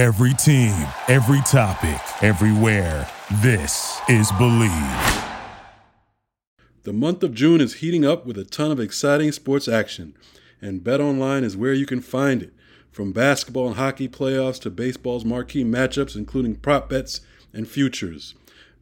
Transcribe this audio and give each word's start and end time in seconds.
Every 0.00 0.32
team, 0.32 0.86
every 1.08 1.42
topic, 1.42 2.00
everywhere. 2.22 3.06
This 3.42 4.00
is 4.08 4.32
Believe. 4.38 5.24
The 6.84 6.94
month 6.94 7.22
of 7.22 7.34
June 7.34 7.60
is 7.60 7.74
heating 7.74 8.06
up 8.06 8.24
with 8.24 8.38
a 8.38 8.46
ton 8.46 8.70
of 8.70 8.80
exciting 8.80 9.30
sports 9.30 9.68
action, 9.68 10.16
and 10.58 10.80
BetOnline 10.80 11.42
is 11.42 11.54
where 11.54 11.74
you 11.74 11.84
can 11.84 12.00
find 12.00 12.42
it. 12.42 12.54
From 12.90 13.12
basketball 13.12 13.66
and 13.66 13.76
hockey 13.76 14.08
playoffs 14.08 14.58
to 14.62 14.70
baseball's 14.70 15.26
marquee 15.26 15.64
matchups, 15.64 16.16
including 16.16 16.56
prop 16.56 16.88
bets 16.88 17.20
and 17.52 17.68
futures. 17.68 18.34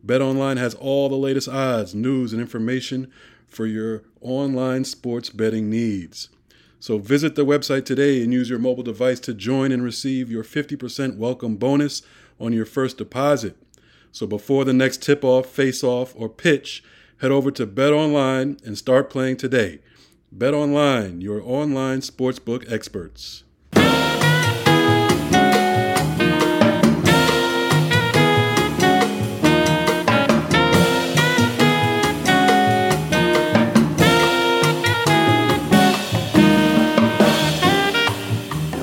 BetOnline 0.06 0.58
has 0.58 0.74
all 0.74 1.08
the 1.08 1.16
latest 1.16 1.48
odds, 1.48 1.96
news, 1.96 2.32
and 2.32 2.40
information 2.40 3.10
for 3.48 3.66
your 3.66 4.04
online 4.20 4.84
sports 4.84 5.30
betting 5.30 5.68
needs. 5.68 6.28
So 6.80 6.98
visit 6.98 7.34
the 7.34 7.45
website 7.45 7.84
today 7.84 8.22
and 8.22 8.32
use 8.32 8.48
your 8.48 8.60
mobile 8.60 8.84
device 8.84 9.18
to 9.20 9.34
join 9.34 9.72
and 9.72 9.82
receive 9.82 10.30
your 10.30 10.45
50% 10.45 11.16
welcome 11.16 11.56
bonus 11.56 12.02
on 12.38 12.52
your 12.52 12.64
first 12.64 12.98
deposit. 12.98 13.56
So 14.12 14.27
before 14.27 14.64
the 14.64 14.73
next 14.73 15.02
tip 15.02 15.24
off, 15.24 15.46
face 15.46 15.82
off, 15.82 16.14
or 16.16 16.28
pitch, 16.28 16.84
head 17.20 17.32
over 17.32 17.51
to 17.51 17.66
Bet 17.66 17.92
Online 17.92 18.59
and 18.64 18.78
start 18.78 19.10
playing 19.10 19.38
today. 19.38 19.80
Bet 20.30 20.54
Online, 20.54 21.20
your 21.20 21.42
online 21.42 22.01
sportsbook 22.01 22.70
experts. 22.70 23.42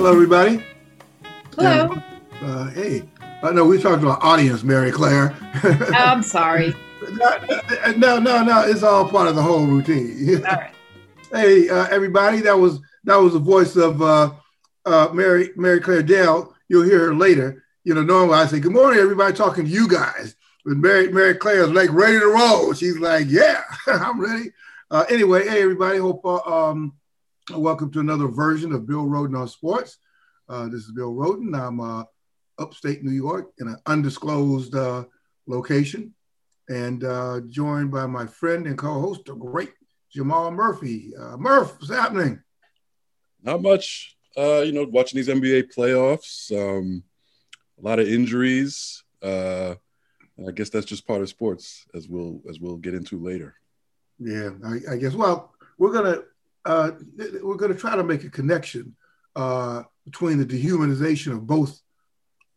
Hello, 0.06 0.14
everybody. 0.14 0.64
Hello. 1.56 2.00
Uh, 2.40 2.70
hey, 2.70 3.10
I 3.42 3.52
know 3.52 3.66
we 3.66 3.82
talked 3.82 4.04
to 4.04 4.10
our 4.10 4.24
audience, 4.24 4.62
Mary 4.62 4.92
Claire. 4.92 5.36
Oh, 5.64 5.90
I'm 5.96 6.22
sorry. 6.22 6.76
no, 7.98 8.20
no, 8.20 8.44
no. 8.44 8.64
It's 8.68 8.84
all 8.84 9.10
part 9.10 9.28
of 9.28 9.36
the 9.36 9.42
whole 9.42 9.66
routine. 9.66 10.46
All 10.46 10.58
right. 10.58 10.76
hey, 11.32 11.70
uh, 11.70 11.88
everybody. 11.90 12.42
That 12.42 12.54
was 12.54 12.82
that 13.06 13.16
was 13.16 13.34
the 13.34 13.40
voice 13.40 13.76
of 13.78 14.00
uh, 14.00 14.34
uh, 14.86 15.10
Mary 15.12 15.50
Mary 15.56 15.80
Claire 15.80 16.04
Dale. 16.04 16.56
You'll 16.70 16.84
hear 16.84 17.08
her 17.08 17.16
later. 17.16 17.64
You 17.84 17.96
know, 17.96 18.04
normally 18.04 18.38
I 18.38 18.46
say 18.46 18.60
good 18.60 18.74
morning, 18.74 19.00
everybody, 19.00 19.34
talking 19.34 19.66
to 19.66 19.72
you 19.72 19.88
guys. 19.88 20.36
But 20.66 20.78
Mary 20.78 21.12
Mary 21.12 21.34
Claire 21.34 21.64
is 21.64 21.72
like 21.72 21.92
ready 21.92 22.20
to 22.20 22.28
roll. 22.28 22.74
She's 22.74 23.00
like, 23.00 23.26
yeah, 23.28 23.64
I'm 23.88 24.22
ready. 24.22 24.52
Uh, 24.92 25.06
anyway, 25.10 25.48
hey, 25.48 25.64
everybody. 25.64 25.98
Hope 25.98 26.24
uh, 26.24 26.42
um, 26.42 26.94
welcome 27.54 27.92
to 27.92 28.00
another 28.00 28.28
version 28.28 28.72
of 28.72 28.88
Bill 28.88 29.06
Rhoden 29.06 29.40
on 29.40 29.48
Sports. 29.48 29.98
Uh, 30.48 30.68
this 30.68 30.84
is 30.84 30.92
Bill 30.92 31.14
Rhoden. 31.14 31.60
I'm 31.60 31.80
uh, 31.80 32.04
upstate 32.60 33.04
New 33.04 33.12
York 33.12 33.52
in 33.60 33.68
an 33.68 33.78
undisclosed 33.86 34.76
uh, 34.76 35.06
location 35.48 36.14
and 36.70 37.04
uh, 37.04 37.42
joined 37.48 37.92
by 37.92 38.06
my 38.06 38.26
friend 38.26 38.68
and 38.68 38.78
co-host, 38.78 39.26
the 39.26 39.36
great 39.36 39.72
Jamal 40.12 40.52
Murphy. 40.52 41.14
Uh, 41.20 41.38
Murph, 41.38 41.74
what's 41.80 41.94
happening? 41.94 42.42
Not 43.42 43.62
much. 43.62 44.16
Uh, 44.38 44.62
you 44.62 44.72
know, 44.72 44.86
watching 44.90 45.18
these 45.18 45.30
NBA 45.30 45.74
playoffs, 45.76 46.52
um, 46.52 47.04
a 47.80 47.82
lot 47.82 48.00
of 48.00 48.08
injuries. 48.08 49.04
Uh, 49.22 49.76
I 50.48 50.52
guess 50.52 50.70
that's 50.70 50.86
just 50.86 51.08
part 51.08 51.22
of 51.22 51.30
sports, 51.30 51.86
as 51.94 52.10
we'll 52.10 52.42
as 52.50 52.60
we'll 52.60 52.78
get 52.78 52.94
into 52.94 53.18
later. 53.18 53.56
Yeah, 54.20 54.50
I, 54.66 54.94
I 54.94 54.98
guess. 54.98 55.14
Well, 55.14 55.54
we're 55.78 55.94
gonna 55.94 56.24
uh, 56.66 56.92
we're 57.42 57.56
gonna 57.56 57.76
try 57.76 57.96
to 57.96 58.04
make 58.04 58.26
a 58.26 58.30
connection 58.30 58.96
uh, 59.36 59.84
between 60.06 60.38
the 60.38 60.46
dehumanization 60.46 61.34
of 61.34 61.46
both 61.46 61.80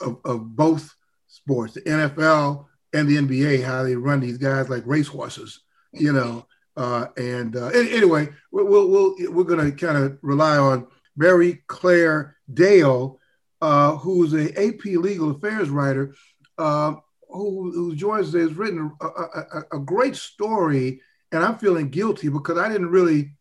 of, 0.01 0.19
of 0.25 0.57
both 0.57 0.95
sports, 1.27 1.75
the 1.75 1.81
NFL 1.83 2.67
and 2.93 3.09
the 3.09 3.17
NBA, 3.17 3.65
how 3.65 3.83
they 3.83 3.97
run 3.97 4.21
these 4.21 4.39
guys 4.39 4.69
like 4.69 4.83
racehorses, 4.87 5.61
you 5.93 6.13
know. 6.13 6.47
Uh, 6.77 7.07
and 7.17 7.57
uh, 7.57 7.67
anyway, 7.69 8.29
we'll, 8.53 8.67
we'll, 8.67 8.89
we'll 8.89 9.33
we're 9.33 9.45
going 9.45 9.65
to 9.71 9.77
kind 9.77 9.99
of 9.99 10.19
rely 10.23 10.57
on 10.57 10.87
Mary 11.17 11.63
Claire 11.67 12.37
Dale, 12.53 13.19
uh, 13.61 13.97
who's 13.97 14.33
a 14.33 14.53
AP 14.53 14.85
legal 14.85 15.33
affairs 15.33 15.69
writer, 15.69 16.15
uh, 16.57 16.95
who, 17.29 17.73
who 17.73 17.97
joins. 17.97 18.33
Has 18.33 18.55
written 18.55 18.93
a, 19.01 19.07
a, 19.07 19.63
a 19.73 19.79
great 19.81 20.15
story, 20.15 21.01
and 21.33 21.43
I'm 21.43 21.59
feeling 21.59 21.91
guilty 21.91 22.29
because 22.29 22.59
I 22.59 22.69
didn't 22.69 22.91
really 22.91 23.33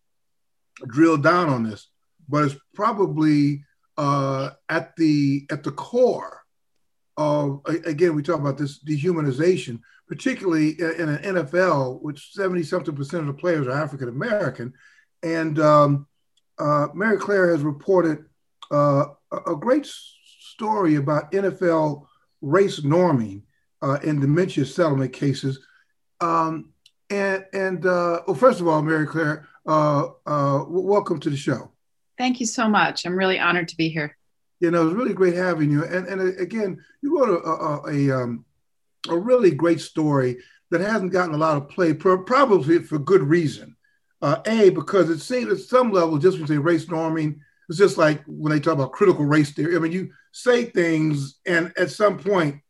drill 0.88 1.18
down 1.18 1.50
on 1.50 1.64
this, 1.64 1.88
but 2.28 2.46
it's 2.46 2.56
probably 2.74 3.64
uh, 3.98 4.52
at 4.70 4.96
the 4.96 5.46
at 5.52 5.64
the 5.64 5.72
core 5.72 6.44
of 7.18 7.62
again 7.68 8.16
we 8.16 8.22
talk 8.22 8.40
about 8.40 8.58
this 8.58 8.84
dehumanization, 8.84 9.80
particularly 10.08 10.80
in 10.80 11.10
an 11.10 11.36
NFL, 11.36 12.02
which 12.02 12.32
seventy 12.34 12.64
something 12.64 12.96
percent 12.96 13.22
of 13.22 13.28
the 13.28 13.42
players 13.42 13.68
are 13.68 13.72
African 13.72 14.10
American, 14.10 14.74
and 15.24 15.60
um, 15.60 16.08
uh, 16.60 16.88
Mary 16.94 17.18
Claire 17.18 17.52
has 17.52 17.62
reported 17.62 18.26
uh, 18.72 19.06
a 19.32 19.56
great 19.56 19.88
story 20.40 20.96
about 20.96 21.32
NFL 21.32 22.06
race 22.42 22.80
norming 22.82 23.42
uh, 23.82 24.00
in 24.04 24.20
dementia 24.20 24.66
settlement 24.66 25.14
cases. 25.14 25.60
Um, 26.20 26.74
and 27.10 27.46
and 27.54 27.86
uh, 27.86 28.22
well, 28.28 28.36
first 28.36 28.60
of 28.60 28.68
all, 28.68 28.82
Mary 28.82 29.08
Claire, 29.08 29.48
uh, 29.66 30.08
uh, 30.26 30.66
welcome 30.68 31.20
to 31.22 31.30
the 31.30 31.38
show. 31.38 31.72
Thank 32.18 32.40
you 32.40 32.46
so 32.46 32.68
much. 32.68 33.06
I'm 33.06 33.18
really 33.18 33.40
honored 33.40 33.68
to 33.70 33.78
be 33.78 33.90
here. 33.90 34.18
You 34.60 34.72
know, 34.72 34.82
it 34.82 34.86
was 34.86 34.94
really 34.96 35.14
great 35.14 35.36
having 35.36 35.72
you. 35.72 35.84
And 35.84 36.08
and 36.08 36.40
again, 36.40 36.84
you 37.02 37.18
wrote 37.18 37.30
a 37.30 37.48
a, 37.48 37.94
a, 37.94 38.24
um, 38.24 38.46
a 39.10 39.18
really 39.18 39.52
great 39.52 39.80
story 39.80 40.38
that 40.72 40.82
hasn't 40.82 41.12
gotten 41.12 41.36
a 41.36 41.38
lot 41.38 41.58
of 41.58 41.70
play, 41.70 41.94
probably 41.94 42.80
for 42.80 43.00
good 43.00 43.24
reason. 43.24 43.76
Uh, 44.22 44.42
a 44.48 44.72
because 44.72 45.10
it 45.10 45.20
seems 45.20 45.52
at 45.52 45.60
some 45.60 45.92
level, 45.92 46.18
just 46.18 46.38
when 46.38 46.48
they 46.48 46.56
say 46.56 46.58
race 46.58 46.86
norming, 46.86 47.38
it's 47.70 47.78
just 47.78 47.98
like 47.98 48.24
when 48.26 48.52
they 48.52 48.60
talk 48.60 48.74
about 48.74 48.92
critical 48.92 49.26
race 49.26 49.52
theory. 49.52 49.76
I 49.76 49.80
mean, 49.80 49.92
you 49.92 50.12
say 50.32 50.66
things, 50.66 51.40
and 51.46 51.72
at 51.78 51.92
some 51.92 52.18
point, 52.18 52.62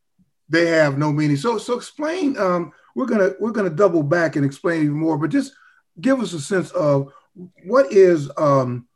they 0.50 0.66
have 0.68 0.98
no 0.98 1.12
meaning. 1.14 1.38
So 1.38 1.58
so 1.58 1.76
explain. 1.76 2.38
Um, 2.38 2.74
we're 2.96 3.06
gonna 3.06 3.32
we're 3.40 3.52
gonna 3.52 3.70
double 3.70 4.04
back 4.04 4.36
and 4.36 4.46
explain 4.46 4.84
even 4.84 4.98
more, 4.98 5.18
but 5.18 5.30
just 5.30 5.54
give 6.02 6.20
us 6.20 6.34
a 6.34 6.42
sense 6.42 6.72
of 6.72 7.14
what 7.66 7.94
is 7.94 8.30
um, 8.38 8.88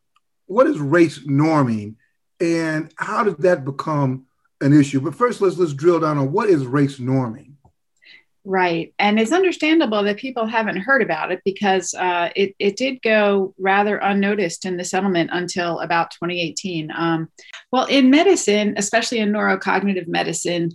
what 0.52 0.68
is 0.68 0.80
race 0.80 1.20
norming 1.20 1.96
and 2.42 2.92
how 2.98 3.24
did 3.24 3.38
that 3.40 3.64
become 3.64 4.26
an 4.60 4.78
issue? 4.78 5.00
But 5.00 5.16
first, 5.16 5.42
let's 5.42 5.58
let's 5.58 5.74
drill 5.74 6.00
down 6.00 6.18
on 6.18 6.32
what 6.32 6.50
is 6.50 6.66
race 6.66 7.00
norming. 7.00 7.54
Right, 8.44 8.94
and 8.98 9.20
it's 9.20 9.32
understandable 9.32 10.04
that 10.04 10.18
people 10.18 10.48
haven't 10.48 10.78
heard 10.78 11.04
about 11.04 11.32
it 11.32 11.42
because 11.46 11.94
uh, 11.94 12.30
it 12.36 12.56
it 12.60 12.76
did 12.76 13.02
go 13.02 13.54
rather 13.60 13.98
unnoticed 13.98 14.66
in 14.66 14.78
the 14.78 14.84
settlement 14.84 15.30
until 15.32 15.80
about 15.80 16.12
2018. 16.12 16.92
Um, 16.96 17.30
well, 17.72 17.86
in 17.86 18.10
medicine, 18.10 18.74
especially 18.78 19.20
in 19.20 19.32
neurocognitive 19.32 20.08
medicine, 20.08 20.72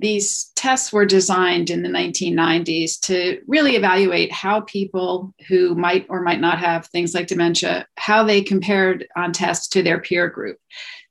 these 0.00 0.52
tests 0.54 0.92
were 0.92 1.04
designed 1.04 1.70
in 1.70 1.82
the 1.82 1.88
1990s 1.88 3.00
to 3.00 3.40
really 3.48 3.74
evaluate 3.74 4.30
how 4.30 4.60
people 4.60 5.34
who 5.48 5.74
might 5.74 6.06
or 6.08 6.22
might 6.22 6.40
not 6.40 6.58
have 6.58 6.86
things 6.86 7.14
like 7.14 7.26
dementia 7.26 7.84
how 7.96 8.22
they 8.22 8.40
compared 8.40 9.06
on 9.16 9.32
tests 9.32 9.66
to 9.68 9.82
their 9.82 10.00
peer 10.00 10.28
group. 10.28 10.58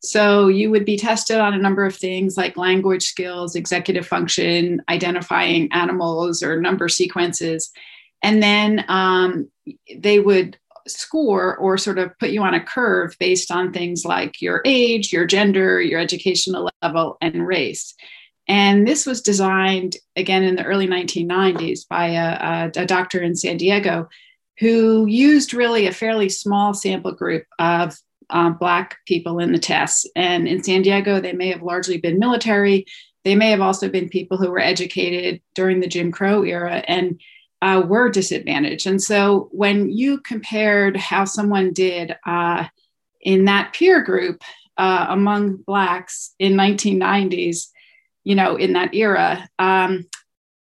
So 0.01 0.47
you 0.47 0.71
would 0.71 0.85
be 0.85 0.97
tested 0.97 1.37
on 1.37 1.53
a 1.53 1.57
number 1.57 1.85
of 1.85 1.95
things 1.95 2.37
like 2.37 2.55
language 2.55 3.03
skills 3.03 3.55
executive 3.55 4.07
function 4.07 4.81
identifying 4.87 5.71
animals 5.73 6.41
or 6.41 6.61
number 6.61 6.87
sequences. 6.87 7.69
And 8.23 8.41
then 8.41 8.85
um, 8.87 9.49
they 9.97 10.19
would 10.19 10.57
score 10.87 11.57
or 11.57 11.77
sort 11.77 11.99
of 11.99 12.17
put 12.19 12.29
you 12.29 12.41
on 12.41 12.53
a 12.53 12.63
curve 12.63 13.17
based 13.19 13.51
on 13.51 13.73
things 13.73 14.05
like 14.05 14.41
your 14.41 14.61
age 14.63 15.11
your 15.11 15.25
gender 15.25 15.81
your 15.81 15.99
educational 15.99 16.69
level 16.81 17.17
and 17.19 17.45
race 17.45 17.93
and 18.47 18.87
this 18.87 19.05
was 19.05 19.21
designed 19.21 19.97
again 20.15 20.43
in 20.43 20.55
the 20.55 20.63
early 20.63 20.87
1990s 20.87 21.87
by 21.87 22.07
a, 22.07 22.69
a, 22.77 22.81
a, 22.81 22.85
doctor 22.85 23.21
in 23.21 23.35
San 23.35 23.57
Diego 23.57 24.07
who 24.59 25.05
used 25.05 25.53
really 25.53 25.85
a 25.85 25.91
fairly 25.91 26.29
small 26.29 26.73
sample 26.73 27.11
group 27.11 27.45
of 27.59 27.95
um, 28.29 28.57
Black 28.57 28.97
people 29.05 29.39
in 29.39 29.51
the 29.51 29.59
tests. 29.59 30.05
And 30.15 30.47
in 30.47 30.63
San 30.63 30.81
Diego, 30.81 31.19
they 31.19 31.33
may 31.33 31.49
have 31.49 31.61
largely 31.61 31.97
been 31.97 32.19
military. 32.19 32.85
They 33.23 33.35
may 33.35 33.51
have 33.51 33.61
also 33.61 33.89
been 33.89 34.09
people 34.09 34.37
who 34.37 34.49
were 34.49 34.59
educated 34.59 35.41
during 35.53 35.79
the 35.79 35.87
Jim 35.87 36.11
Crow 36.11 36.43
era 36.43 36.83
and 36.87 37.19
uh, 37.61 37.83
were 37.85 38.09
disadvantaged. 38.09 38.87
And 38.87 39.01
so 39.01 39.49
when 39.51 39.89
you 39.89 40.19
compared 40.19 40.95
how 40.97 41.25
someone 41.25 41.73
did 41.73 42.15
uh, 42.25 42.65
in 43.21 43.45
that 43.45 43.73
peer 43.73 44.01
group 44.01 44.41
uh, 44.77 45.07
among 45.09 45.57
Blacks 45.57 46.33
in 46.39 46.53
1990s, 46.53 47.67
you 48.27 48.35
know, 48.35 48.57
in 48.57 48.73
that 48.73 48.93
era, 48.93 49.47
um, 49.57 50.05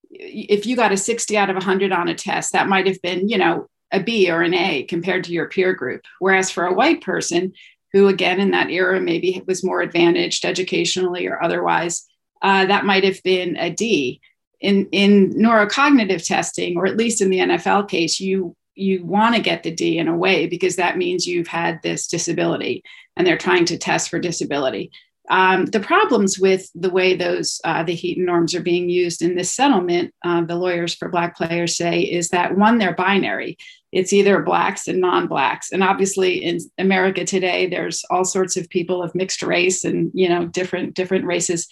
if 0.09 0.65
you 0.65 0.77
got 0.77 0.93
a 0.93 0.97
60 0.97 1.37
out 1.37 1.49
of 1.49 1.57
100 1.57 1.91
on 1.91 2.07
a 2.07 2.15
test, 2.15 2.53
that 2.53 2.69
might 2.69 2.87
have 2.87 3.01
been, 3.01 3.27
you 3.27 3.37
know, 3.37 3.67
a 3.91 3.99
B 3.99 4.31
or 4.31 4.41
an 4.41 4.53
A 4.53 4.83
compared 4.83 5.25
to 5.25 5.33
your 5.33 5.49
peer 5.49 5.73
group. 5.73 6.01
Whereas 6.19 6.49
for 6.49 6.63
a 6.65 6.73
white 6.73 7.01
person 7.01 7.51
who, 7.91 8.07
again, 8.07 8.39
in 8.39 8.51
that 8.51 8.69
era 8.69 9.01
maybe 9.01 9.43
was 9.45 9.65
more 9.65 9.81
advantaged 9.81 10.45
educationally 10.45 11.27
or 11.27 11.43
otherwise, 11.43 12.07
uh, 12.41 12.67
that 12.67 12.85
might 12.85 13.03
have 13.03 13.21
been 13.21 13.57
a 13.57 13.69
D. 13.69 14.21
In, 14.61 14.87
in 14.93 15.33
neurocognitive 15.33 16.25
testing, 16.25 16.77
or 16.77 16.85
at 16.85 16.95
least 16.95 17.19
in 17.19 17.29
the 17.29 17.39
NFL 17.39 17.89
case, 17.89 18.21
you 18.21 18.55
you 18.75 19.03
want 19.03 19.35
to 19.35 19.41
get 19.41 19.63
the 19.63 19.75
D 19.75 19.97
in 19.97 20.07
a 20.07 20.15
way 20.15 20.47
because 20.47 20.77
that 20.77 20.97
means 20.97 21.27
you've 21.27 21.47
had 21.47 21.81
this 21.81 22.07
disability 22.07 22.81
and 23.17 23.27
they're 23.27 23.37
trying 23.37 23.65
to 23.65 23.77
test 23.77 24.09
for 24.09 24.19
disability. 24.19 24.91
Um, 25.31 25.65
the 25.67 25.79
problems 25.79 26.37
with 26.37 26.69
the 26.75 26.89
way 26.89 27.15
those 27.15 27.61
uh, 27.63 27.83
the 27.83 27.95
Heaton 27.95 28.25
norms 28.25 28.53
are 28.53 28.61
being 28.61 28.89
used 28.89 29.21
in 29.21 29.35
this 29.35 29.49
settlement, 29.49 30.13
uh, 30.25 30.43
the 30.43 30.57
lawyers 30.57 30.93
for 30.93 31.07
Black 31.07 31.37
players 31.37 31.77
say, 31.77 32.01
is 32.01 32.29
that 32.29 32.57
one, 32.57 32.77
they're 32.77 32.93
binary. 32.93 33.57
It's 33.93 34.11
either 34.11 34.41
blacks 34.41 34.89
and 34.89 34.99
non-blacks, 34.99 35.71
and 35.71 35.83
obviously 35.83 36.43
in 36.43 36.59
America 36.77 37.23
today, 37.23 37.67
there's 37.67 38.03
all 38.09 38.25
sorts 38.25 38.57
of 38.57 38.69
people 38.69 39.01
of 39.01 39.15
mixed 39.15 39.41
race 39.41 39.85
and 39.85 40.11
you 40.13 40.27
know 40.27 40.47
different 40.47 40.95
different 40.95 41.23
races, 41.23 41.69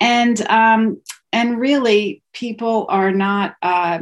and 0.00 0.44
um, 0.48 1.00
and 1.32 1.60
really 1.60 2.22
people 2.32 2.86
are 2.88 3.12
not. 3.12 3.54
Uh, 3.62 4.00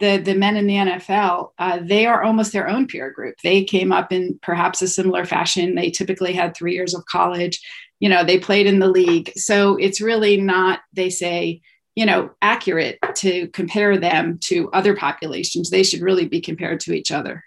the 0.00 0.18
the 0.18 0.36
men 0.36 0.56
in 0.56 0.68
the 0.68 0.74
NFL, 0.74 1.50
uh, 1.58 1.80
they 1.82 2.06
are 2.06 2.22
almost 2.22 2.52
their 2.52 2.68
own 2.68 2.86
peer 2.86 3.10
group. 3.10 3.34
They 3.42 3.64
came 3.64 3.90
up 3.90 4.12
in 4.12 4.38
perhaps 4.42 4.80
a 4.80 4.86
similar 4.86 5.24
fashion. 5.24 5.74
They 5.74 5.90
typically 5.90 6.32
had 6.32 6.54
three 6.54 6.74
years 6.74 6.94
of 6.94 7.04
college. 7.06 7.60
You 8.00 8.08
know, 8.08 8.24
they 8.24 8.38
played 8.38 8.66
in 8.66 8.78
the 8.78 8.88
league. 8.88 9.32
So 9.36 9.76
it's 9.76 10.00
really 10.00 10.40
not. 10.40 10.80
They 10.92 11.10
say, 11.10 11.62
you 11.94 12.06
know, 12.06 12.30
accurate 12.42 12.98
to 13.16 13.48
compare 13.48 13.98
them 13.98 14.38
to 14.44 14.70
other 14.72 14.94
populations. 14.94 15.70
They 15.70 15.82
should 15.82 16.00
really 16.00 16.28
be 16.28 16.40
compared 16.40 16.80
to 16.80 16.92
each 16.92 17.10
other. 17.10 17.44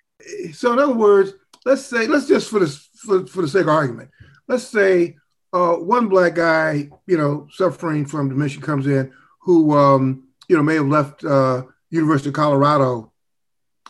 So 0.53 0.73
in 0.73 0.79
other 0.79 0.93
words, 0.93 1.33
let's 1.65 1.85
say 1.85 2.07
let's 2.07 2.27
just 2.27 2.49
for 2.49 2.59
the 2.59 2.67
for, 3.05 3.25
for 3.27 3.41
the 3.41 3.47
sake 3.47 3.63
of 3.63 3.69
argument, 3.69 4.09
let's 4.47 4.67
say 4.67 5.17
uh, 5.53 5.73
one 5.73 6.09
black 6.09 6.35
guy, 6.35 6.89
you 7.07 7.17
know, 7.17 7.47
suffering 7.51 8.05
from 8.05 8.29
dementia 8.29 8.61
comes 8.61 8.87
in 8.87 9.11
who 9.41 9.75
um, 9.75 10.27
you 10.47 10.57
know 10.57 10.63
may 10.63 10.75
have 10.75 10.87
left. 10.87 11.23
Uh, 11.23 11.63
University 11.91 12.29
of 12.29 12.35
Colorado 12.35 13.11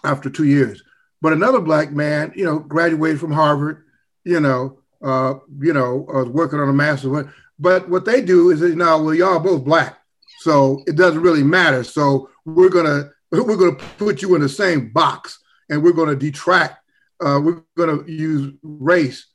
after 0.04 0.30
two 0.30 0.46
years. 0.46 0.84
But 1.22 1.34
another 1.34 1.62
black 1.62 1.92
man, 1.92 2.34
you 2.36 2.44
know, 2.44 2.60
graduated 2.60 3.20
from 3.20 3.32
Harvard, 3.32 3.86
you 4.26 4.40
know, 4.40 4.80
uh, 5.04 5.36
you 5.60 5.74
know, 5.74 6.08
uh, 6.14 6.26
working 6.26 6.60
on 6.60 6.70
a 6.70 6.74
master's. 6.74 7.26
But 7.60 7.90
what 7.90 8.06
they 8.06 8.22
do 8.22 8.50
is 8.50 8.60
they 8.60 8.76
now, 8.76 9.02
well, 9.02 9.14
y'all 9.14 9.40
both 9.40 9.64
black, 9.64 10.00
so 10.40 10.84
it 10.88 10.96
doesn't 10.96 11.22
really 11.22 11.44
matter. 11.44 11.84
So 11.84 12.30
we're 12.46 12.70
gonna 12.70 13.12
we're 13.32 13.56
gonna 13.56 13.78
put 13.98 14.22
you 14.22 14.36
in 14.36 14.42
the 14.42 14.50
same 14.50 14.92
box, 14.92 15.40
and 15.70 15.84
we're 15.84 15.94
gonna 15.94 16.16
detract. 16.16 16.80
Uh, 17.24 17.40
we're 17.44 17.64
gonna 17.78 18.04
use 18.08 18.54
race. 18.64 19.28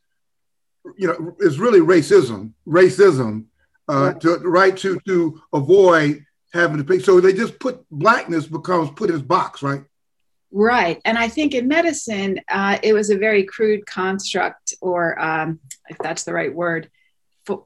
You 0.96 1.08
know, 1.08 1.36
it's 1.40 1.58
really 1.58 1.80
racism, 1.80 2.52
racism, 2.66 3.46
uh, 3.88 4.14
to 4.14 4.36
right 4.38 4.76
to 4.78 5.00
to 5.06 5.40
avoid 5.52 6.24
having 6.52 6.78
to 6.78 6.84
pay. 6.84 6.98
So 6.98 7.20
they 7.20 7.32
just 7.32 7.58
put 7.58 7.84
blackness 7.90 8.46
becomes 8.46 8.90
put 8.90 9.10
in 9.10 9.16
this 9.16 9.24
box, 9.24 9.62
right? 9.62 9.84
Right. 10.58 11.02
And 11.04 11.18
I 11.18 11.28
think 11.28 11.52
in 11.52 11.68
medicine, 11.68 12.40
uh, 12.48 12.78
it 12.82 12.94
was 12.94 13.10
a 13.10 13.18
very 13.18 13.44
crude 13.44 13.84
construct, 13.84 14.72
or 14.80 15.20
um, 15.20 15.60
if 15.90 15.98
that's 15.98 16.24
the 16.24 16.32
right 16.32 16.54
word, 16.54 16.90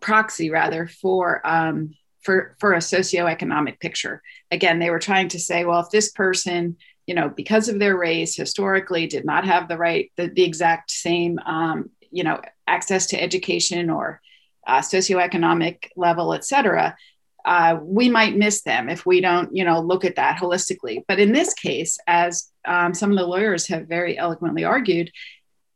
proxy 0.00 0.50
rather, 0.50 0.88
for, 0.88 1.40
um, 1.46 1.94
for, 2.22 2.56
for 2.58 2.72
a 2.72 2.78
socioeconomic 2.78 3.78
picture. 3.78 4.22
Again, 4.50 4.81
they 4.81 4.90
were 4.90 4.98
trying 4.98 5.28
to 5.28 5.38
say, 5.38 5.64
well, 5.64 5.78
if 5.78 5.90
this 5.90 6.10
person, 6.10 6.78
you 7.06 7.14
know, 7.14 7.28
because 7.28 7.69
of 7.69 7.78
their 7.78 7.96
race, 7.96 8.34
historically 8.34 9.06
did 9.06 9.25
not 9.25 9.44
have 9.44 9.69
the 9.69 9.78
right, 9.78 10.10
the, 10.16 10.26
the 10.26 10.42
exact 10.42 10.90
same, 10.90 11.38
um, 11.46 11.90
you 12.10 12.25
know, 12.25 12.40
access 12.66 13.06
to 13.06 13.22
education 13.22 13.88
or 13.88 14.20
uh, 14.66 14.81
socioeconomic 14.81 15.90
level, 15.96 16.34
et 16.34 16.44
cetera, 16.44 16.96
uh, 17.44 17.78
we 17.82 18.08
might 18.08 18.37
miss 18.37 18.62
them 18.62 18.88
if 18.88 19.06
we 19.06 19.20
don't, 19.20 19.54
you 19.54 19.64
know, 19.64 19.81
look 19.81 20.04
at 20.04 20.16
that 20.16 20.38
holistically. 20.38 21.04
But 21.08 21.19
in 21.19 21.32
this 21.32 21.54
case, 21.54 21.98
as 22.06 22.50
um, 22.64 22.94
some 22.94 23.10
of 23.10 23.19
the 23.19 23.26
lawyers 23.26 23.66
have 23.69 23.88
very 23.88 24.19
eloquently 24.19 24.64
argued, 24.64 25.10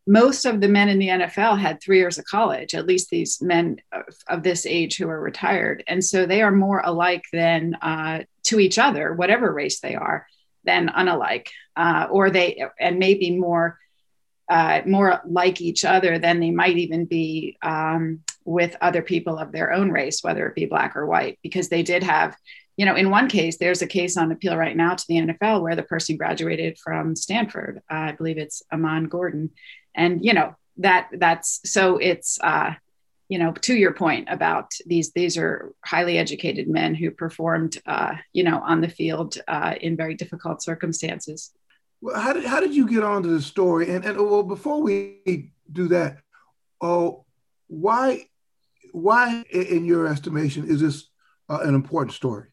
most 0.07 0.45
of 0.45 0.61
the 0.61 0.69
men 0.69 0.89
in 0.89 0.99
the 0.99 1.09
NFL 1.09 1.59
had 1.59 1.81
three 1.81 1.99
years 1.99 2.19
of 2.19 2.27
college, 2.27 2.75
at 2.75 2.87
least 2.87 3.09
these 3.09 3.41
men 3.41 3.79
of, 3.93 4.05
of 4.29 4.43
this 4.43 4.67
age 4.67 4.97
who 4.97 5.09
are 5.09 5.21
retired. 5.21 5.83
And 5.87 6.05
so 6.05 6.27
they 6.27 6.43
are 6.43 6.51
more 6.51 6.83
alike 6.85 7.25
than 7.33 7.75
uh, 7.81 8.25
to 8.45 8.61
each 8.61 8.79
other, 8.79 9.15
whatever 9.15 9.51
race 9.53 9.81
they 9.81 9.95
are, 9.95 10.27
than 10.65 10.89
unalike. 10.89 11.49
Uh, 11.77 12.07
or 12.11 12.31
they, 12.31 12.63
and 12.79 12.99
maybe 12.99 13.37
more 13.37 13.79
uh, 14.49 14.83
more 14.87 15.21
like 15.27 15.61
each 15.61 15.85
other 15.85 16.19
than 16.19 16.41
they 16.41 16.51
might 16.51 16.77
even 16.77 17.07
be 17.07 17.57
um, 17.63 18.21
with 18.45 18.77
other 18.81 19.03
people 19.03 19.39
of 19.39 19.53
their 19.53 19.73
own 19.73 19.91
race, 19.91 20.23
whether 20.23 20.47
it 20.47 20.55
be 20.55 20.67
black 20.67 20.97
or 20.97 21.07
white, 21.07 21.39
because 21.43 21.69
they 21.69 21.83
did 21.83 22.03
have, 22.03 22.37
you 22.77 22.85
know, 22.85 22.95
in 22.95 23.11
one 23.11 23.29
case, 23.29 23.57
there's 23.57 23.83
a 23.83 23.87
case 23.87 24.17
on 24.17 24.33
appeal 24.33 24.57
right 24.57 24.77
now 24.77 24.95
to 24.95 25.05
the 25.09 25.17
NFL 25.17 25.63
where 25.63 25.77
the 25.77 25.83
person 25.83 26.17
graduated 26.17 26.79
from 26.79 27.17
Stanford. 27.17 27.81
Uh, 27.91 27.95
I 27.95 28.13
believe 28.13 28.37
it's 28.37 28.63
Amon 28.73 29.05
Gordon, 29.05 29.51
and 29.95 30.25
you 30.25 30.35
know 30.35 30.55
that 30.79 31.09
that's 31.13 31.61
so 31.65 31.99
it's. 31.99 32.39
Uh, 32.41 32.75
you 33.31 33.39
know, 33.39 33.53
to 33.53 33.75
your 33.75 33.95
point 33.95 34.29
about 34.31 34.71
these, 34.85 35.11
these 35.13 35.39
are 35.39 35.73
highly 35.83 36.19
educated 36.19 36.69
men 36.69 36.95
who 36.95 37.11
performed, 37.11 37.81
uh, 37.87 38.15
you 38.35 38.45
know, 38.45 38.61
on 38.61 38.83
the 38.83 38.89
field 38.89 39.39
uh, 39.49 39.75
in 39.81 39.97
very 39.97 40.15
difficult 40.15 40.63
circumstances. 40.63 41.51
Well, 42.05 42.21
how 42.21 42.35
did 42.35 42.45
how 42.45 42.61
did 42.61 42.75
you 42.75 42.87
get 42.87 43.03
onto 43.03 43.31
the 43.31 43.41
story? 43.41 43.89
And 43.89 44.05
and 44.05 44.19
well, 44.19 44.43
before 44.43 44.83
we 44.83 45.53
do 45.73 45.89
that, 45.89 46.19
oh, 46.83 47.25
why 47.67 48.27
why 48.93 49.43
in 49.51 49.87
your 49.87 50.07
estimation 50.07 50.69
is 50.69 50.83
this 50.83 51.09
uh, 51.49 51.61
an 51.63 51.75
important 51.75 52.13
story? 52.13 52.49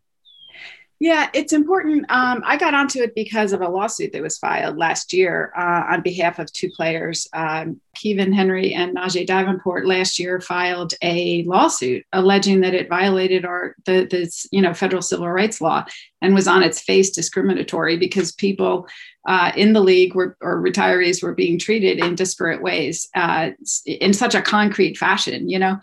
Yeah, 1.01 1.31
it's 1.33 1.51
important. 1.51 2.05
Um, 2.09 2.43
I 2.45 2.57
got 2.57 2.75
onto 2.75 2.99
it 2.99 3.15
because 3.15 3.53
of 3.53 3.61
a 3.61 3.67
lawsuit 3.67 4.13
that 4.13 4.21
was 4.21 4.37
filed 4.37 4.77
last 4.77 5.13
year 5.13 5.51
uh, 5.57 5.93
on 5.93 6.03
behalf 6.03 6.37
of 6.37 6.53
two 6.53 6.69
players. 6.69 7.27
Um, 7.33 7.81
Kevin 7.95 8.31
Henry 8.31 8.71
and 8.75 8.95
Najee 8.95 9.25
Davenport 9.25 9.87
last 9.87 10.19
year 10.19 10.39
filed 10.39 10.93
a 11.01 11.41
lawsuit 11.45 12.05
alleging 12.13 12.61
that 12.61 12.75
it 12.75 12.87
violated 12.87 13.45
our 13.45 13.75
the, 13.85 14.05
the 14.05 14.47
you 14.51 14.61
know 14.61 14.75
federal 14.75 15.01
civil 15.01 15.27
rights 15.27 15.59
law 15.59 15.83
and 16.21 16.35
was 16.35 16.47
on 16.47 16.61
its 16.61 16.79
face 16.79 17.09
discriminatory 17.09 17.97
because 17.97 18.31
people 18.33 18.87
uh, 19.27 19.51
in 19.55 19.73
the 19.73 19.81
league 19.81 20.13
were 20.13 20.37
or 20.39 20.61
retirees 20.61 21.23
were 21.23 21.33
being 21.33 21.57
treated 21.57 21.97
in 21.97 22.13
disparate 22.13 22.61
ways 22.61 23.09
uh, 23.15 23.49
in 23.87 24.13
such 24.13 24.35
a 24.35 24.41
concrete 24.41 24.99
fashion. 24.99 25.49
You 25.49 25.57
know, 25.57 25.79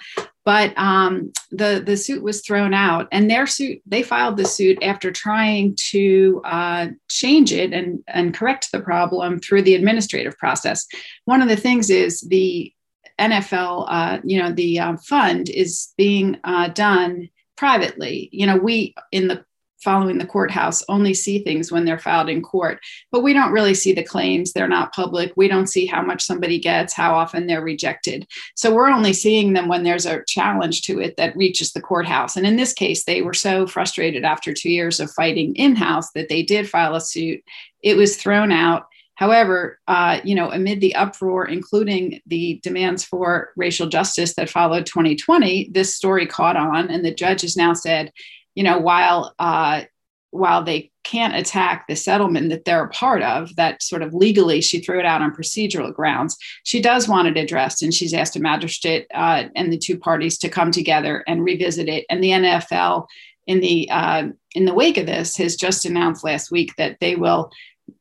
but 0.49 0.73
um, 0.79 1.31
the 1.51 1.83
the 1.85 1.95
suit 1.95 2.23
was 2.23 2.41
thrown 2.41 2.73
out 2.73 3.07
and 3.13 3.31
their 3.31 3.47
suit 3.47 3.83
they 3.85 4.03
filed 4.03 4.39
the 4.39 4.47
suit 4.47 4.83
after 4.83 5.13
trying 5.13 5.77
to 5.91 6.41
uh, 6.47 6.87
change 7.11 7.53
it 7.53 7.75
and 7.75 8.03
and 8.07 8.33
correct 8.33 8.73
the 8.73 8.81
problem 8.81 9.41
through 9.41 9.61
the 9.61 9.75
administrative 9.75 10.39
process. 10.39 10.87
One 11.27 11.43
of 11.43 11.51
the 11.51 11.57
things 11.57 11.91
is 11.91 12.23
the 12.23 12.73
nfl 13.21 13.85
uh, 13.89 14.21
you 14.25 14.41
know 14.41 14.51
the 14.51 14.81
uh, 14.81 14.97
fund 15.05 15.51
is 15.51 15.93
being 15.99 16.39
uh, 16.45 16.69
done 16.69 17.29
privately. 17.59 18.31
You 18.33 18.47
know 18.47 18.57
we 18.57 18.95
in 19.13 19.29
the 19.29 19.45
following 19.83 20.19
the 20.19 20.27
courthouse 20.27 20.83
only 20.89 21.15
see 21.15 21.43
things 21.43 21.71
when 21.71 21.85
they're 21.85 21.99
filed 21.99 22.29
in 22.29 22.43
court. 22.43 22.81
But 23.13 23.23
we 23.23 23.33
don't 23.33 23.53
really 23.53 23.75
see 23.75 23.93
the 23.93 24.03
claims. 24.03 24.53
They're 24.53 24.69
not 24.69 24.93
public. 24.93 25.33
We 25.37 25.49
don't 25.49 25.69
see 25.69 25.87
how 25.87 26.03
much 26.03 26.25
somebody 26.25 26.59
gets 26.59 26.93
how 26.93 27.15
often 27.15 27.47
they're 27.47 27.63
rejected. 27.63 28.27
So 28.55 28.75
we're 28.75 28.91
only 28.91 29.13
seeing 29.13 29.53
them 29.53 29.69
when 29.69 29.83
there's 29.83 30.07
a 30.07 30.25
challenge 30.27 30.83
to 30.83 31.01
it 31.01 31.17
that 31.17 31.37
reaches 31.37 31.73
the 31.73 31.81
courthouse. 31.81 32.37
And 32.37 32.47
in 32.47 32.57
this 32.57 32.73
case 32.73 33.05
they 33.05 33.23
were 33.23 33.35
so 33.35 33.67
frustrated 33.67 34.25
after 34.25 34.53
two 34.53 34.71
years 34.71 35.01
of 35.01 35.11
fighting 35.13 35.55
in-house 35.55 36.11
that 36.13 36.29
they 36.29 36.43
did 36.43 36.69
file 36.69 36.95
a 36.95 37.01
suit. 37.01 37.43
It 37.83 37.97
was 37.97 38.17
thrown 38.17 38.53
out. 38.53 38.87
However, 39.19 39.81
uh, 39.89 40.21
you 40.23 40.37
know, 40.37 40.53
amid 40.53 40.81
the 40.81 40.95
uproar, 40.95 41.45
including 41.45 42.21
the 42.27 42.61
demands 42.63 43.05
for 43.05 43.51
racial 43.57 43.89
justice 43.89 44.35
that 44.35 44.49
followed 44.49 44.87
2020, 44.87 45.71
this 45.73 45.97
story 45.97 46.25
caught 46.25 46.57
on, 46.57 46.89
and 46.89 47.05
the 47.05 47.13
judge 47.13 47.41
has 47.43 47.57
now 47.57 47.73
said, 47.73 48.13
you 48.59 48.65
know, 48.65 48.77
while 48.77 49.33
uh, 49.39 49.83
while 50.31 50.65
they 50.65 50.91
can't 51.05 51.37
attack 51.37 51.87
the 51.87 51.95
settlement 51.95 52.51
that 52.51 52.65
they're 52.65 52.83
a 52.83 52.91
part 52.91 53.23
of, 53.23 53.55
that 53.55 53.81
sort 53.85 54.03
of 54.03 54.13
legally 54.13 54.61
she 54.61 54.81
threw 54.81 54.99
it 54.99 55.07
out 55.07 55.23
on 55.23 55.33
procedural 55.33 55.95
grounds. 55.95 56.37
She 56.65 56.83
does 56.83 57.07
want 57.09 57.29
it 57.29 57.37
addressed, 57.37 57.85
and 57.85 57.95
she's 57.95 58.13
asked 58.13 58.35
a 58.35 58.41
magistrate 58.41 59.07
uh, 59.15 59.45
and 59.55 59.73
the 59.73 59.79
two 59.79 59.97
parties 59.97 60.39
to 60.39 60.49
come 60.49 60.73
together 60.73 61.23
and 61.29 61.45
revisit 61.45 61.89
it. 61.89 62.05
And 62.11 62.21
the 62.21 62.31
NFL, 62.31 63.07
in 63.47 63.61
the 63.61 63.89
uh, 63.93 64.25
in 64.57 64.65
the 64.65 64.75
wake 64.75 64.97
of 64.97 65.07
this, 65.07 65.37
has 65.37 65.55
just 65.55 65.85
announced 65.85 66.25
last 66.25 66.51
week 66.51 66.75
that 66.79 66.99
they 66.99 67.15
will 67.15 67.53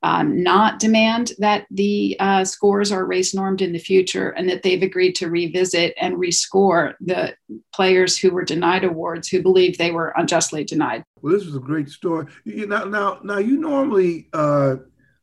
um, 0.03 0.43
not 0.43 0.79
demand 0.79 1.33
that 1.39 1.65
the 1.71 2.15
uh, 2.19 2.43
scores 2.45 2.91
are 2.91 3.05
race 3.05 3.33
normed 3.33 3.61
in 3.61 3.73
the 3.73 3.79
future 3.79 4.29
and 4.29 4.49
that 4.49 4.63
they've 4.63 4.81
agreed 4.81 5.13
to 5.15 5.29
revisit 5.29 5.93
and 5.99 6.17
rescore 6.17 6.93
the 6.99 7.35
players 7.73 8.17
who 8.17 8.31
were 8.31 8.43
denied 8.43 8.83
awards 8.83 9.27
who 9.27 9.41
believe 9.41 9.77
they 9.77 9.91
were 9.91 10.13
unjustly 10.15 10.63
denied. 10.63 11.03
Well, 11.21 11.33
this 11.33 11.45
was 11.45 11.55
a 11.55 11.59
great 11.59 11.89
story. 11.89 12.27
You, 12.43 12.67
now, 12.67 12.85
now, 12.85 13.19
now, 13.23 13.37
you 13.39 13.57
normally 13.57 14.27
uh, 14.33 14.77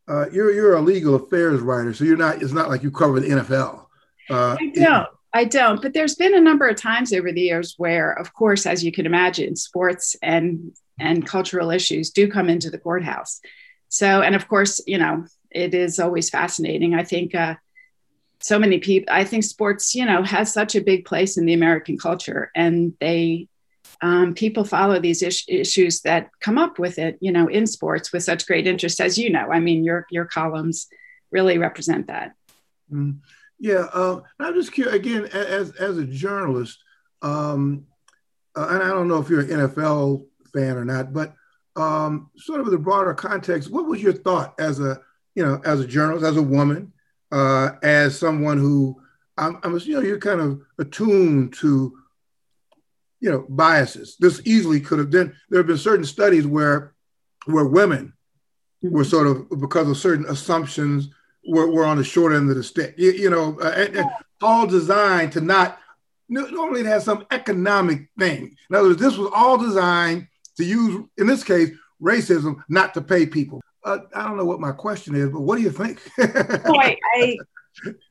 uh, 0.09 0.27
you're 0.31 0.53
you're 0.53 0.77
a 0.77 0.81
legal 0.81 1.15
affairs 1.15 1.61
writer, 1.61 1.95
so 1.95 2.05
you're 2.05 2.17
not. 2.17 2.43
It's 2.43 2.53
not 2.53 2.69
like 2.69 2.83
you 2.83 2.91
cover 2.91 3.21
the 3.21 3.29
NFL. 3.29 3.87
Uh, 4.31 4.57
I 4.59 4.71
don't. 4.75 5.09
I 5.37 5.45
don't, 5.45 5.83
but 5.83 5.95
there's 5.95 6.15
been 6.15 6.35
a 6.35 6.41
number 6.41 6.69
of 6.69 6.77
times 6.77 7.13
over 7.13 7.33
the 7.33 7.41
years 7.41 7.75
where, 7.77 8.13
of 8.13 8.33
course, 8.33 8.67
as 8.67 8.85
you 8.85 8.93
can 8.93 9.05
imagine, 9.05 9.57
sports 9.57 10.15
and 10.23 10.73
and 10.99 11.27
cultural 11.27 11.71
issues 11.71 12.11
do 12.11 12.31
come 12.31 12.49
into 12.49 12.71
the 12.71 12.79
courthouse. 12.79 13.41
So, 13.89 14.23
and 14.23 14.35
of 14.35 14.49
course, 14.49 14.81
you 14.87 14.99
know, 14.99 15.25
it 15.51 15.75
is 15.75 15.99
always 16.01 16.31
fascinating. 16.31 16.95
I 16.95 17.05
think 17.05 17.35
uh, 17.35 17.55
so 18.41 18.59
many 18.59 18.79
people. 18.79 19.13
I 19.13 19.25
think 19.25 19.45
sports, 19.45 19.95
you 19.95 20.05
know, 20.05 20.23
has 20.23 20.53
such 20.53 20.75
a 20.75 20.81
big 20.81 21.05
place 21.05 21.37
in 21.39 21.47
the 21.47 21.55
American 21.55 21.97
culture, 21.97 22.51
and 22.55 22.95
they 23.01 23.49
um, 24.03 24.35
people 24.35 24.65
follow 24.65 25.01
these 25.01 25.23
is- 25.23 25.45
issues 25.49 26.01
that 26.03 26.31
come 26.41 26.59
up 26.59 26.79
with 26.79 26.99
it, 26.99 27.17
you 27.21 27.33
know, 27.33 27.49
in 27.49 27.67
sports 27.67 28.13
with 28.13 28.23
such 28.23 28.47
great 28.47 28.67
interest, 28.67 29.01
as 29.01 29.17
you 29.17 29.31
know. 29.31 29.49
I 29.51 29.61
mean, 29.61 29.85
your 29.85 30.07
your 30.11 30.27
columns 30.27 30.89
really 31.31 31.59
represent 31.59 32.09
that. 32.09 32.35
Mm. 32.93 33.21
Yeah, 33.59 33.87
uh, 33.93 34.21
I'm 34.39 34.55
just 34.55 34.73
curious 34.73 34.95
again 34.95 35.27
as 35.27 35.71
as 35.77 35.97
a 35.97 36.05
journalist, 36.05 36.79
um, 37.23 37.87
uh, 38.55 38.67
and 38.71 38.83
I 38.83 38.89
don't 38.89 39.09
know 39.09 39.21
if 39.21 39.31
you're 39.31 39.41
an 39.41 39.49
NFL 39.49 40.27
fan 40.53 40.77
or 40.77 40.85
not, 40.85 41.13
but 41.13 41.35
um, 41.77 42.31
sort 42.37 42.61
of 42.61 42.71
the 42.71 42.79
broader 42.79 43.15
context, 43.15 43.71
what 43.71 43.87
was 43.87 44.03
your 44.03 44.13
thought 44.13 44.55
as 44.59 44.81
a 44.81 45.01
you 45.35 45.45
know 45.45 45.61
as 45.65 45.81
a 45.81 45.87
journalist, 45.87 46.25
as 46.25 46.37
a 46.37 46.43
woman, 46.43 46.93
uh, 47.33 47.71
as 47.83 48.19
someone 48.19 48.59
who 48.59 49.01
I'm, 49.37 49.59
I'm 49.63 49.79
you 49.81 49.95
know 49.95 50.01
you're 50.01 50.19
kind 50.19 50.41
of 50.41 50.61
attuned 50.79 51.55
to 51.55 51.97
you 53.21 53.31
know 53.31 53.47
biases. 53.49 54.17
This 54.19 54.41
easily 54.45 54.81
could 54.81 54.99
have 54.99 55.11
been. 55.11 55.35
There 55.51 55.59
have 55.59 55.67
been 55.67 55.79
certain 55.79 56.05
studies 56.05 56.47
where 56.47 56.95
where 57.47 57.67
women 57.67 58.13
were 58.83 59.05
sort 59.05 59.27
of 59.27 59.49
because 59.61 59.89
of 59.89 59.97
certain 59.97 60.27
assumptions 60.27 61.09
were, 61.47 61.71
were 61.71 61.85
on 61.85 61.97
the 61.97 62.05
short 62.05 62.35
end 62.35 62.51
of 62.51 62.57
the 62.57 62.63
stick. 62.63 62.95
You, 62.97 63.13
you 63.13 63.31
know, 63.31 63.59
uh, 63.61 63.73
and, 63.77 63.97
and 63.97 64.11
all 64.41 64.67
designed 64.67 65.33
to 65.33 65.41
not 65.41 65.79
normally 66.29 66.81
it 66.81 66.87
has 66.87 67.05
some 67.05 67.27
economic 67.31 68.09
thing. 68.19 68.57
In 68.71 68.77
other 68.77 68.89
words, 68.89 69.01
this 69.01 69.17
was 69.17 69.31
all 69.35 69.59
designed 69.59 70.29
to 70.57 70.65
use, 70.65 71.05
in 71.17 71.27
this 71.27 71.45
case, 71.45 71.71
racism 72.03 72.57
not 72.69 72.95
to 72.95 73.01
pay 73.01 73.27
people. 73.27 73.61
Uh, 73.85 73.99
I 74.15 74.25
don't 74.25 74.37
know 74.37 74.45
what 74.45 74.61
my 74.61 74.73
question 74.73 75.15
is, 75.15 75.31
but 75.31 75.41
what 75.41 75.57
do 75.57 75.63
you 75.63 75.71
think? 75.71 76.01
oh, 76.19 76.79
I, 76.79 76.97
I, 77.15 77.37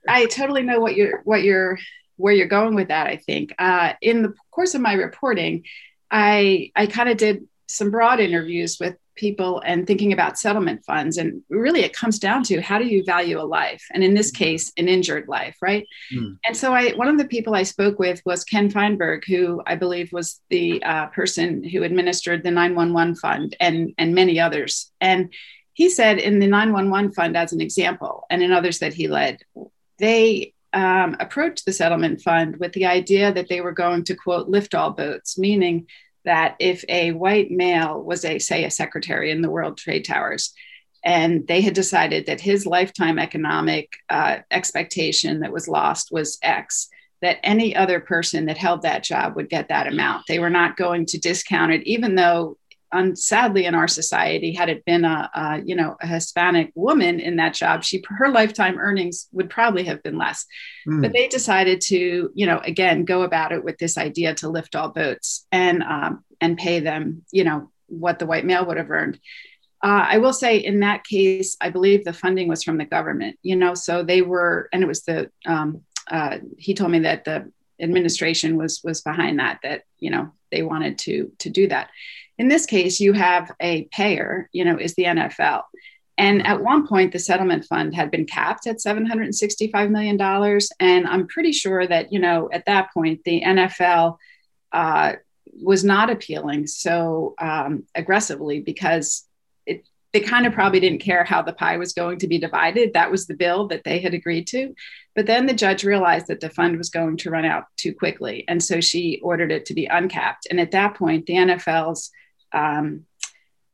I 0.07 0.25
totally 0.25 0.63
know 0.63 0.79
what 0.79 0.95
you're 0.95 1.21
what 1.23 1.43
you're 1.43 1.79
where 2.17 2.33
you're 2.33 2.47
going 2.47 2.75
with 2.75 2.89
that. 2.89 3.07
I 3.07 3.17
think 3.17 3.53
uh, 3.57 3.93
in 4.01 4.23
the 4.23 4.33
course 4.51 4.75
of 4.75 4.81
my 4.81 4.93
reporting, 4.93 5.63
I 6.11 6.71
I 6.75 6.87
kind 6.87 7.09
of 7.09 7.17
did 7.17 7.47
some 7.67 7.91
broad 7.91 8.19
interviews 8.19 8.77
with 8.79 8.95
people 9.15 9.61
and 9.65 9.85
thinking 9.85 10.13
about 10.13 10.39
settlement 10.39 10.83
funds. 10.85 11.17
And 11.17 11.41
really, 11.49 11.81
it 11.81 11.95
comes 11.95 12.19
down 12.19 12.43
to 12.43 12.61
how 12.61 12.79
do 12.79 12.85
you 12.85 13.03
value 13.03 13.39
a 13.39 13.43
life? 13.43 13.83
And 13.91 14.03
in 14.03 14.13
this 14.13 14.31
mm. 14.31 14.37
case, 14.37 14.71
an 14.77 14.87
injured 14.87 15.27
life, 15.27 15.57
right? 15.61 15.85
Mm. 16.13 16.37
And 16.45 16.57
so, 16.57 16.73
I 16.73 16.91
one 16.91 17.07
of 17.07 17.17
the 17.17 17.25
people 17.25 17.55
I 17.55 17.63
spoke 17.63 17.99
with 17.99 18.21
was 18.25 18.43
Ken 18.43 18.69
Feinberg, 18.69 19.25
who 19.25 19.61
I 19.65 19.75
believe 19.75 20.11
was 20.11 20.41
the 20.49 20.83
uh, 20.83 21.07
person 21.07 21.63
who 21.63 21.83
administered 21.83 22.43
the 22.43 22.51
911 22.51 23.15
fund 23.15 23.55
and, 23.59 23.93
and 23.97 24.15
many 24.15 24.39
others. 24.39 24.91
And 25.01 25.33
he 25.73 25.89
said 25.89 26.19
in 26.19 26.39
the 26.39 26.47
911 26.47 27.13
fund, 27.13 27.35
as 27.35 27.51
an 27.51 27.61
example, 27.61 28.25
and 28.29 28.43
in 28.43 28.51
others 28.51 28.79
that 28.79 28.93
he 28.93 29.07
led, 29.07 29.41
they 29.97 30.53
um, 30.73 31.15
approached 31.19 31.65
the 31.65 31.73
settlement 31.73 32.21
fund 32.21 32.57
with 32.57 32.73
the 32.73 32.85
idea 32.85 33.31
that 33.33 33.47
they 33.47 33.61
were 33.61 33.71
going 33.71 34.03
to 34.05 34.15
quote 34.15 34.47
lift 34.47 34.75
all 34.75 34.91
boats, 34.91 35.37
meaning 35.37 35.87
that 36.25 36.55
if 36.59 36.83
a 36.87 37.11
white 37.11 37.51
male 37.51 38.01
was 38.01 38.25
a 38.25 38.39
say 38.39 38.63
a 38.63 38.71
secretary 38.71 39.31
in 39.31 39.41
the 39.41 39.49
world 39.49 39.77
trade 39.77 40.05
towers 40.05 40.53
and 41.03 41.45
they 41.47 41.61
had 41.61 41.73
decided 41.73 42.25
that 42.25 42.39
his 42.39 42.65
lifetime 42.65 43.19
economic 43.19 43.91
uh, 44.09 44.37
expectation 44.51 45.41
that 45.41 45.51
was 45.51 45.67
lost 45.67 46.09
was 46.11 46.37
x 46.41 46.89
that 47.21 47.39
any 47.41 47.73
other 47.73 48.01
person 48.01 48.45
that 48.47 48.57
held 48.57 48.81
that 48.81 49.01
job 49.01 49.37
would 49.37 49.49
get 49.49 49.69
that 49.69 49.87
amount. 49.87 50.23
They 50.27 50.39
were 50.39 50.49
not 50.49 50.75
going 50.75 51.05
to 51.05 51.17
discount 51.17 51.71
it 51.71 51.81
even 51.87 52.15
though 52.15 52.57
um, 52.93 53.15
sadly 53.15 53.65
in 53.65 53.75
our 53.75 53.87
society 53.87 54.53
had 54.53 54.69
it 54.69 54.85
been 54.85 55.03
a, 55.03 55.29
a, 55.33 55.61
you 55.65 55.75
know 55.75 55.97
a 56.01 56.07
hispanic 56.07 56.71
woman 56.75 57.19
in 57.19 57.35
that 57.37 57.53
job 57.53 57.83
she 57.83 58.03
her 58.07 58.29
lifetime 58.29 58.77
earnings 58.77 59.27
would 59.31 59.49
probably 59.49 59.83
have 59.83 60.01
been 60.03 60.17
less 60.17 60.45
mm. 60.87 61.01
but 61.01 61.11
they 61.11 61.27
decided 61.27 61.81
to 61.81 62.31
you 62.33 62.45
know 62.45 62.59
again 62.59 63.03
go 63.03 63.23
about 63.23 63.51
it 63.51 63.63
with 63.63 63.77
this 63.79 63.97
idea 63.97 64.33
to 64.33 64.47
lift 64.47 64.75
all 64.75 64.89
boats 64.89 65.45
and 65.51 65.83
um, 65.83 66.23
and 66.39 66.57
pay 66.57 66.79
them 66.79 67.23
you 67.31 67.43
know 67.43 67.69
what 67.87 68.19
the 68.19 68.25
white 68.25 68.45
male 68.45 68.65
would 68.65 68.77
have 68.77 68.91
earned 68.91 69.19
uh, 69.83 70.07
I 70.11 70.17
will 70.19 70.31
say 70.31 70.57
in 70.57 70.79
that 70.79 71.03
case, 71.03 71.57
I 71.59 71.69
believe 71.69 72.05
the 72.05 72.13
funding 72.13 72.47
was 72.47 72.63
from 72.63 72.77
the 72.77 72.85
government, 72.85 73.37
you 73.43 73.57
know, 73.57 73.73
so 73.73 74.01
they 74.01 74.21
were, 74.21 74.69
and 74.71 74.81
it 74.81 74.87
was 74.87 75.01
the, 75.01 75.29
um, 75.45 75.81
uh, 76.09 76.37
he 76.57 76.73
told 76.73 76.91
me 76.91 76.99
that 76.99 77.25
the 77.25 77.51
administration 77.81 78.55
was, 78.55 78.79
was 78.81 79.01
behind 79.01 79.39
that, 79.39 79.59
that, 79.63 79.83
you 79.99 80.09
know, 80.09 80.31
they 80.51 80.61
wanted 80.61 80.99
to, 80.99 81.33
to 81.39 81.49
do 81.49 81.67
that. 81.67 81.89
In 82.37 82.47
this 82.47 82.65
case, 82.65 82.99
you 82.99 83.13
have 83.13 83.51
a 83.59 83.83
payer, 83.85 84.49
you 84.51 84.65
know, 84.65 84.77
is 84.77 84.95
the 84.95 85.03
NFL. 85.03 85.63
And 86.17 86.45
at 86.45 86.61
one 86.61 86.87
point, 86.87 87.11
the 87.11 87.19
settlement 87.19 87.65
fund 87.65 87.95
had 87.95 88.11
been 88.11 88.25
capped 88.25 88.67
at 88.67 88.77
$765 88.77 89.89
million. 89.89 90.59
And 90.79 91.07
I'm 91.07 91.27
pretty 91.27 91.51
sure 91.51 91.87
that, 91.87 92.13
you 92.13 92.19
know, 92.19 92.49
at 92.51 92.65
that 92.65 92.93
point, 92.93 93.21
the 93.23 93.41
NFL 93.41 94.17
uh, 94.71 95.13
was 95.61 95.83
not 95.83 96.09
appealing 96.09 96.67
so 96.67 97.33
um, 97.39 97.85
aggressively 97.95 98.59
because 98.59 99.25
it, 99.65 99.87
they 100.11 100.19
kind 100.19 100.45
of 100.45 100.53
probably 100.53 100.79
didn't 100.79 101.01
care 101.01 101.23
how 101.23 101.41
the 101.41 101.53
pie 101.53 101.77
was 101.77 101.93
going 101.93 102.19
to 102.19 102.27
be 102.27 102.37
divided. 102.37 102.93
That 102.93 103.11
was 103.11 103.25
the 103.25 103.35
bill 103.35 103.67
that 103.67 103.83
they 103.83 103.99
had 103.99 104.13
agreed 104.13 104.47
to. 104.47 104.75
But 105.15 105.27
then 105.27 105.45
the 105.45 105.53
judge 105.53 105.83
realized 105.83 106.27
that 106.27 106.39
the 106.39 106.49
fund 106.49 106.77
was 106.77 106.89
going 106.89 107.17
to 107.17 107.29
run 107.29 107.45
out 107.45 107.65
too 107.77 107.93
quickly. 107.93 108.45
And 108.47 108.63
so 108.63 108.81
she 108.81 109.19
ordered 109.21 109.51
it 109.51 109.65
to 109.67 109.73
be 109.73 109.85
uncapped. 109.85 110.47
And 110.49 110.59
at 110.59 110.71
that 110.71 110.95
point, 110.95 111.25
the 111.25 111.35
NFL's 111.35 112.09
um, 112.51 113.05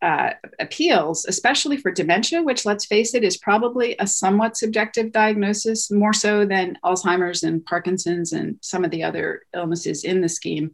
uh, 0.02 0.32
appeals, 0.60 1.26
especially 1.26 1.78
for 1.78 1.92
dementia, 1.92 2.42
which 2.42 2.66
let's 2.66 2.86
face 2.86 3.14
it, 3.14 3.24
is 3.24 3.38
probably 3.38 3.96
a 4.00 4.08
somewhat 4.08 4.58
subjective 4.58 5.12
diagnosis, 5.12 5.92
more 5.92 6.14
so 6.14 6.46
than 6.46 6.78
Alzheimer's 6.84 7.44
and 7.44 7.66
Parkinson's 7.66 8.32
and 8.32 8.58
some 8.62 8.86
of 8.86 8.92
the 8.92 9.04
other 9.04 9.44
illnesses 9.54 10.04
in 10.04 10.22
the 10.22 10.30
scheme. 10.30 10.72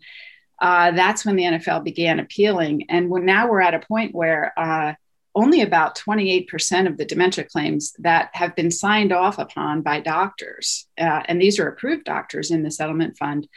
Uh, 0.62 0.92
that's 0.92 1.26
when 1.26 1.36
the 1.36 1.44
NFL 1.44 1.84
began 1.84 2.20
appealing. 2.20 2.86
And 2.90 3.10
now 3.10 3.50
we're 3.50 3.62
at 3.62 3.74
a 3.74 3.80
point 3.80 4.16
where 4.16 4.54
uh, 4.58 4.94
only 5.36 5.62
about 5.62 5.98
28% 5.98 6.88
of 6.88 6.98
the 6.98 7.06
dementia 7.06 7.44
claims 7.44 7.94
that 8.00 8.30
have 8.34 8.56
been 8.56 8.72
signed 8.72 9.12
off 9.12 9.38
upon 9.38 9.82
by 9.82 10.00
doctors, 10.00 10.88
uh, 10.98 11.22
and 11.26 11.42
these 11.42 11.60
are 11.60 11.68
approved 11.68 12.06
doctors 12.06 12.52
in 12.52 12.64
the 12.64 12.72
settlement 12.72 13.18
fund, 13.18 13.48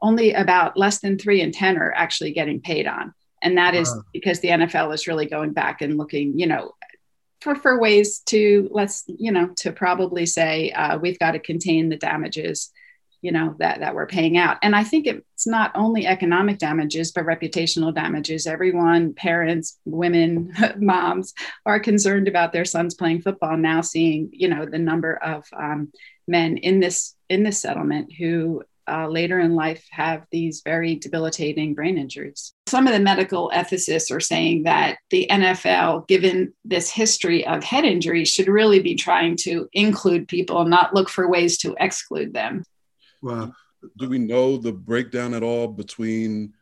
only 0.00 0.32
about 0.32 0.76
less 0.76 1.00
than 1.00 1.18
three 1.18 1.40
in 1.40 1.50
10 1.50 1.76
are 1.76 1.92
actually 1.92 2.32
getting 2.32 2.60
paid 2.60 2.86
on. 2.86 3.12
And 3.42 3.58
that 3.58 3.74
is 3.74 3.94
because 4.12 4.40
the 4.40 4.48
NFL 4.48 4.94
is 4.94 5.06
really 5.06 5.26
going 5.26 5.52
back 5.52 5.82
and 5.82 5.98
looking, 5.98 6.38
you 6.38 6.46
know, 6.46 6.72
for, 7.44 7.54
for 7.54 7.78
ways 7.78 8.20
to 8.20 8.68
let's 8.72 9.04
you 9.06 9.30
know 9.30 9.48
to 9.56 9.70
probably 9.70 10.24
say 10.24 10.70
uh, 10.70 10.98
we've 10.98 11.18
got 11.18 11.32
to 11.32 11.38
contain 11.38 11.90
the 11.90 11.96
damages 11.96 12.70
you 13.24 13.32
know 13.32 13.56
that 13.58 13.80
that 13.80 13.94
we're 13.94 14.06
paying 14.06 14.36
out 14.36 14.58
and 14.60 14.76
i 14.76 14.84
think 14.84 15.06
it's 15.06 15.46
not 15.46 15.72
only 15.74 16.06
economic 16.06 16.58
damages 16.58 17.10
but 17.10 17.24
reputational 17.24 17.92
damages 17.92 18.46
everyone 18.46 19.14
parents 19.14 19.78
women 19.86 20.52
moms 20.76 21.32
are 21.64 21.80
concerned 21.80 22.28
about 22.28 22.52
their 22.52 22.66
sons 22.66 22.94
playing 22.94 23.22
football 23.22 23.56
now 23.56 23.80
seeing 23.80 24.28
you 24.30 24.46
know 24.46 24.66
the 24.66 24.78
number 24.78 25.16
of 25.16 25.46
um, 25.56 25.90
men 26.28 26.58
in 26.58 26.80
this 26.80 27.14
in 27.30 27.42
this 27.42 27.58
settlement 27.58 28.12
who 28.12 28.62
uh, 28.86 29.08
later 29.08 29.40
in 29.40 29.54
life 29.54 29.82
have 29.90 30.26
these 30.30 30.60
very 30.62 30.96
debilitating 30.96 31.72
brain 31.72 31.96
injuries. 31.96 32.52
Some 32.68 32.86
of 32.86 32.92
the 32.92 33.00
medical 33.00 33.50
ethicists 33.54 34.14
are 34.14 34.20
saying 34.20 34.64
that 34.64 34.98
the 35.08 35.26
NFL, 35.30 36.06
given 36.06 36.52
this 36.66 36.90
history 36.90 37.46
of 37.46 37.64
head 37.64 37.86
injuries, 37.86 38.28
should 38.28 38.46
really 38.46 38.80
be 38.80 38.94
trying 38.94 39.36
to 39.36 39.70
include 39.72 40.28
people 40.28 40.60
and 40.60 40.68
not 40.68 40.92
look 40.92 41.08
for 41.08 41.26
ways 41.30 41.56
to 41.58 41.74
exclude 41.80 42.34
them. 42.34 42.62
Well, 43.24 43.56
do 43.96 44.06
we 44.10 44.18
know 44.18 44.58
the 44.58 44.72
breakdown 44.72 45.32
at 45.32 45.42
all 45.42 45.66
between 45.66 46.52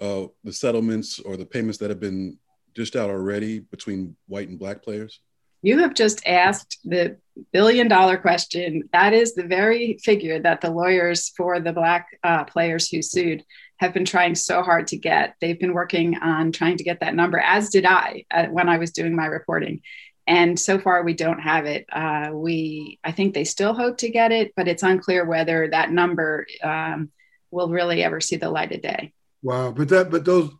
uh, 0.00 0.26
the 0.44 0.52
settlements 0.52 1.18
or 1.18 1.36
the 1.36 1.44
payments 1.44 1.78
that 1.78 1.90
have 1.90 1.98
been 1.98 2.38
dished 2.74 2.94
out 2.94 3.10
already 3.10 3.58
between 3.58 4.14
white 4.28 4.48
and 4.48 4.56
black 4.56 4.84
players? 4.84 5.18
You 5.62 5.80
have 5.80 5.94
just 5.94 6.24
asked 6.24 6.78
the 6.84 7.16
billion 7.52 7.88
dollar 7.88 8.16
question. 8.18 8.88
That 8.92 9.14
is 9.14 9.34
the 9.34 9.42
very 9.42 9.98
figure 10.04 10.38
that 10.38 10.60
the 10.60 10.70
lawyers 10.70 11.30
for 11.36 11.58
the 11.58 11.72
Black 11.72 12.06
uh, 12.22 12.44
players 12.44 12.88
who 12.88 13.02
sued 13.02 13.44
have 13.78 13.92
been 13.92 14.04
trying 14.04 14.36
so 14.36 14.62
hard 14.62 14.88
to 14.88 14.96
get. 14.96 15.34
They've 15.40 15.58
been 15.58 15.74
working 15.74 16.18
on 16.18 16.52
trying 16.52 16.76
to 16.76 16.84
get 16.84 17.00
that 17.00 17.16
number, 17.16 17.38
as 17.38 17.70
did 17.70 17.84
I 17.84 18.26
uh, 18.30 18.46
when 18.46 18.68
I 18.68 18.78
was 18.78 18.92
doing 18.92 19.14
my 19.14 19.26
reporting. 19.26 19.82
And 20.26 20.58
so 20.58 20.78
far, 20.78 21.02
we 21.02 21.14
don't 21.14 21.40
have 21.40 21.66
it. 21.66 21.86
Uh, 21.92 22.30
we, 22.32 22.98
I 23.02 23.12
think 23.12 23.34
they 23.34 23.44
still 23.44 23.74
hope 23.74 23.98
to 23.98 24.08
get 24.08 24.30
it, 24.32 24.52
but 24.56 24.68
it's 24.68 24.82
unclear 24.82 25.24
whether 25.24 25.68
that 25.68 25.90
number 25.90 26.46
um, 26.62 27.10
will 27.50 27.68
really 27.68 28.02
ever 28.04 28.20
see 28.20 28.36
the 28.36 28.50
light 28.50 28.72
of 28.72 28.82
day. 28.82 29.12
Wow, 29.42 29.72
but 29.72 29.88
that, 29.88 30.10
but 30.10 30.24
those 30.24 30.50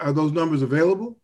are 0.00 0.12
those 0.12 0.32
numbers 0.32 0.62
available? 0.62 1.18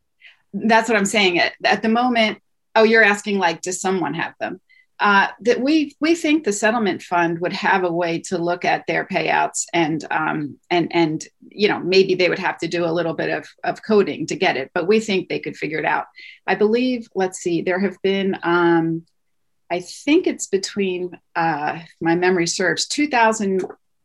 That's 0.55 0.89
what 0.89 0.97
I'm 0.97 1.05
saying. 1.05 1.39
At, 1.39 1.53
at 1.63 1.83
the 1.83 1.89
moment, 1.89 2.39
Oh, 2.79 2.85
you're 2.85 3.03
asking 3.03 3.39
like, 3.39 3.61
does 3.61 3.81
someone 3.81 4.15
have 4.15 4.35
them? 4.39 4.61
Uh, 5.01 5.29
that 5.41 5.61
we 5.61 5.95
we 6.01 6.15
think 6.15 6.45
the 6.45 6.53
settlement 6.53 7.03
fund 7.03 7.39
would 7.39 7.53
have 7.53 7.85
a 7.85 7.93
way 7.93 8.19
to 8.19 8.37
look 8.37 8.65
at 8.65 8.85
their 8.87 9.05
payouts 9.05 9.67
and 9.73 10.05
um, 10.11 10.59
and 10.71 10.95
and 10.95 11.25
you 11.41 11.69
know 11.69 11.79
maybe 11.79 12.15
they 12.15 12.29
would 12.29 12.39
have 12.39 12.59
to 12.59 12.69
do 12.69 12.85
a 12.85 12.91
little 12.91 13.15
bit 13.15 13.31
of 13.31 13.47
of 13.63 13.83
coding 13.83 14.27
to 14.27 14.37
get 14.37 14.57
it, 14.57 14.71
but 14.75 14.89
we 14.89 14.99
think 14.99 15.29
they 15.29 15.39
could 15.39 15.57
figure 15.57 15.79
it 15.79 15.85
out. 15.85 16.07
I 16.47 16.57
believe. 16.57 17.09
Let's 17.15 17.39
see. 17.39 17.63
There 17.63 17.81
have 17.81 17.97
been. 18.03 18.37
Um, 18.43 19.05
I 19.71 19.81
think 19.81 20.27
it's 20.27 20.47
between 20.47 21.19
uh, 21.37 21.81
my 22.01 22.15
memory 22.15 22.47
serves 22.47 22.87
2,000 22.87 23.63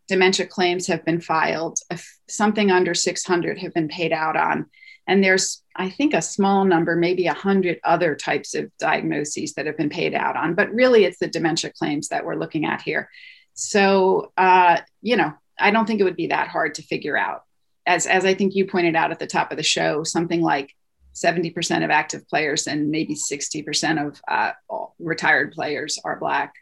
dementia 0.10 0.46
claims 0.46 0.88
have 0.88 1.06
been 1.06 1.22
filed. 1.22 1.80
Something 2.28 2.70
under 2.70 2.94
600 2.94 3.60
have 3.60 3.74
been 3.74 3.88
paid 3.88 4.12
out 4.12 4.36
on 4.36 4.66
and 5.08 5.24
there's, 5.24 5.62
I 5.76 5.90
think, 5.90 6.14
a 6.14 6.22
small 6.22 6.64
number, 6.64 6.96
maybe 6.96 7.28
a 7.28 7.34
hundred 7.34 7.80
other 7.84 8.16
types 8.16 8.56
of 8.56 8.72
diagnoses 8.78 9.54
that 9.54 9.66
have 9.66 9.78
been 9.78 9.90
paid 9.90 10.14
out 10.14 10.38
on. 10.38 10.56
But 10.56 10.74
really, 10.74 11.04
it's 11.04 11.20
the 11.20 11.28
dementia 11.28 11.72
claims 11.72 12.10
that 12.10 12.26
we're 12.26 12.36
looking 12.36 12.66
at 12.66 12.82
here. 12.82 13.10
So, 13.54 14.32
uh, 14.38 14.80
you 15.02 15.18
know, 15.18 15.34
I 15.60 15.72
don't 15.72 15.86
think 15.86 16.00
it 16.00 16.06
would 16.06 16.16
be 16.16 16.28
that 16.28 16.48
hard 16.48 16.76
to 16.76 16.84
figure 16.84 17.18
out. 17.18 17.44
As, 17.86 18.08
as 18.08 18.24
I 18.24 18.34
think 18.34 18.56
you 18.56 18.66
pointed 18.66 18.96
out 18.96 19.12
at 19.12 19.20
the 19.20 19.28
top 19.28 19.52
of 19.52 19.58
the 19.58 19.64
show, 19.64 20.06
something 20.06 20.42
like 20.42 20.74
70% 21.14 21.84
of 21.84 21.92
active 21.92 22.28
players 22.30 22.66
and 22.68 22.90
maybe 22.90 23.14
60% 23.14 24.08
of 24.08 24.22
uh, 24.28 24.52
retired 25.00 25.52
players 25.52 26.00
are 26.06 26.18
Black. 26.18 26.54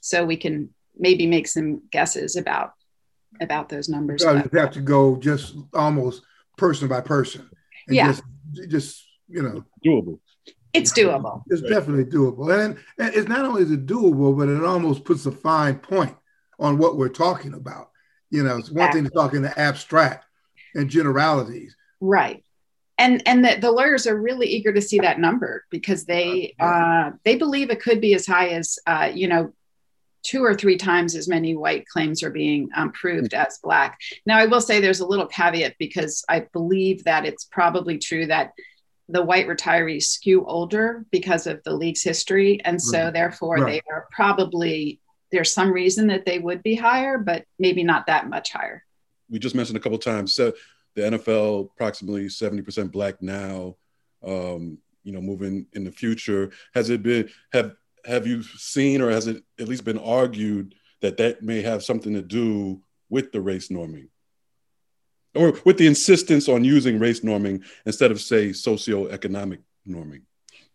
So 0.00 0.24
we 0.24 0.36
can 0.36 0.72
maybe 0.96 1.26
make 1.26 1.48
some 1.48 1.82
guesses 1.90 2.36
about 2.36 2.72
about 3.40 3.68
those 3.68 3.88
numbers. 3.88 4.22
You 4.22 4.58
have 4.58 4.72
to 4.72 4.80
go 4.80 5.16
just 5.16 5.54
almost 5.74 6.22
person 6.56 6.88
by 6.88 7.02
person 7.02 7.48
yeah. 7.88 8.12
Just, 8.12 8.22
just, 8.68 9.06
you 9.28 9.42
know, 9.42 9.64
doable. 9.84 10.20
It's 10.72 10.92
doable. 10.92 11.42
It's 11.48 11.62
right. 11.62 11.70
definitely 11.70 12.04
doable. 12.04 12.52
And, 12.52 12.78
and 12.98 13.14
it's 13.14 13.28
not 13.28 13.44
only 13.44 13.62
is 13.62 13.70
it 13.70 13.86
doable, 13.86 14.36
but 14.36 14.48
it 14.48 14.62
almost 14.62 15.04
puts 15.04 15.26
a 15.26 15.32
fine 15.32 15.78
point 15.78 16.16
on 16.58 16.78
what 16.78 16.96
we're 16.96 17.08
talking 17.08 17.54
about. 17.54 17.90
You 18.30 18.42
know, 18.42 18.58
it's 18.58 18.70
one 18.70 18.92
thing 18.92 19.04
to 19.04 19.10
talk 19.10 19.32
in 19.32 19.42
the 19.42 19.58
abstract 19.58 20.26
and 20.74 20.90
generalities. 20.90 21.74
Right. 22.00 22.44
And 22.98 23.22
and 23.26 23.44
the, 23.44 23.58
the 23.60 23.70
lawyers 23.70 24.06
are 24.06 24.20
really 24.20 24.48
eager 24.48 24.72
to 24.72 24.82
see 24.82 24.98
that 24.98 25.20
number 25.20 25.64
because 25.70 26.04
they 26.04 26.54
uh, 26.58 27.12
they 27.24 27.36
believe 27.36 27.70
it 27.70 27.80
could 27.80 28.00
be 28.00 28.12
as 28.14 28.26
high 28.26 28.48
as 28.48 28.78
uh, 28.86 29.10
you 29.14 29.28
know 29.28 29.52
two 30.28 30.44
or 30.44 30.54
three 30.54 30.76
times 30.76 31.14
as 31.14 31.26
many 31.26 31.56
white 31.56 31.86
claims 31.86 32.22
are 32.22 32.30
being 32.30 32.68
um, 32.76 32.92
proved 32.92 33.32
as 33.32 33.58
black. 33.62 33.98
Now, 34.26 34.36
I 34.36 34.44
will 34.44 34.60
say 34.60 34.78
there's 34.78 35.00
a 35.00 35.06
little 35.06 35.26
caveat 35.26 35.76
because 35.78 36.22
I 36.28 36.40
believe 36.52 37.04
that 37.04 37.24
it's 37.24 37.44
probably 37.44 37.96
true 37.96 38.26
that 38.26 38.52
the 39.08 39.22
white 39.22 39.48
retirees 39.48 40.02
skew 40.02 40.44
older 40.44 41.06
because 41.10 41.46
of 41.46 41.62
the 41.64 41.72
league's 41.72 42.02
history. 42.02 42.60
And 42.62 42.80
so, 42.80 43.04
right. 43.04 43.12
therefore, 43.14 43.56
right. 43.56 43.82
they 43.82 43.82
are 43.90 44.06
probably, 44.12 45.00
there's 45.32 45.50
some 45.50 45.72
reason 45.72 46.08
that 46.08 46.26
they 46.26 46.38
would 46.38 46.62
be 46.62 46.74
higher, 46.74 47.16
but 47.16 47.46
maybe 47.58 47.82
not 47.82 48.06
that 48.06 48.28
much 48.28 48.52
higher. 48.52 48.84
We 49.30 49.38
just 49.38 49.54
mentioned 49.54 49.78
a 49.78 49.80
couple 49.80 49.98
times. 49.98 50.34
So, 50.34 50.52
the 50.94 51.02
NFL 51.02 51.70
approximately 51.72 52.26
70% 52.26 52.92
black 52.92 53.22
now. 53.22 53.76
Um, 54.22 54.78
you 55.04 55.12
know, 55.12 55.22
moving 55.22 55.64
in 55.72 55.84
the 55.84 55.92
future, 55.92 56.50
has 56.74 56.90
it 56.90 57.02
been 57.02 57.30
have 57.52 57.76
have 58.04 58.26
you 58.26 58.42
seen 58.42 59.00
or 59.00 59.10
has 59.10 59.26
it 59.26 59.42
at 59.58 59.68
least 59.68 59.84
been 59.84 59.98
argued 59.98 60.74
that 61.00 61.16
that 61.18 61.42
may 61.42 61.62
have 61.62 61.84
something 61.84 62.14
to 62.14 62.22
do 62.22 62.80
with 63.08 63.32
the 63.32 63.40
race 63.40 63.68
norming? 63.68 64.08
Or 65.34 65.58
with 65.64 65.78
the 65.78 65.86
insistence 65.86 66.48
on 66.48 66.64
using 66.64 66.98
race 66.98 67.20
norming 67.20 67.62
instead 67.86 68.10
of 68.10 68.20
say 68.20 68.50
socioeconomic 68.50 69.58
norming? 69.86 70.22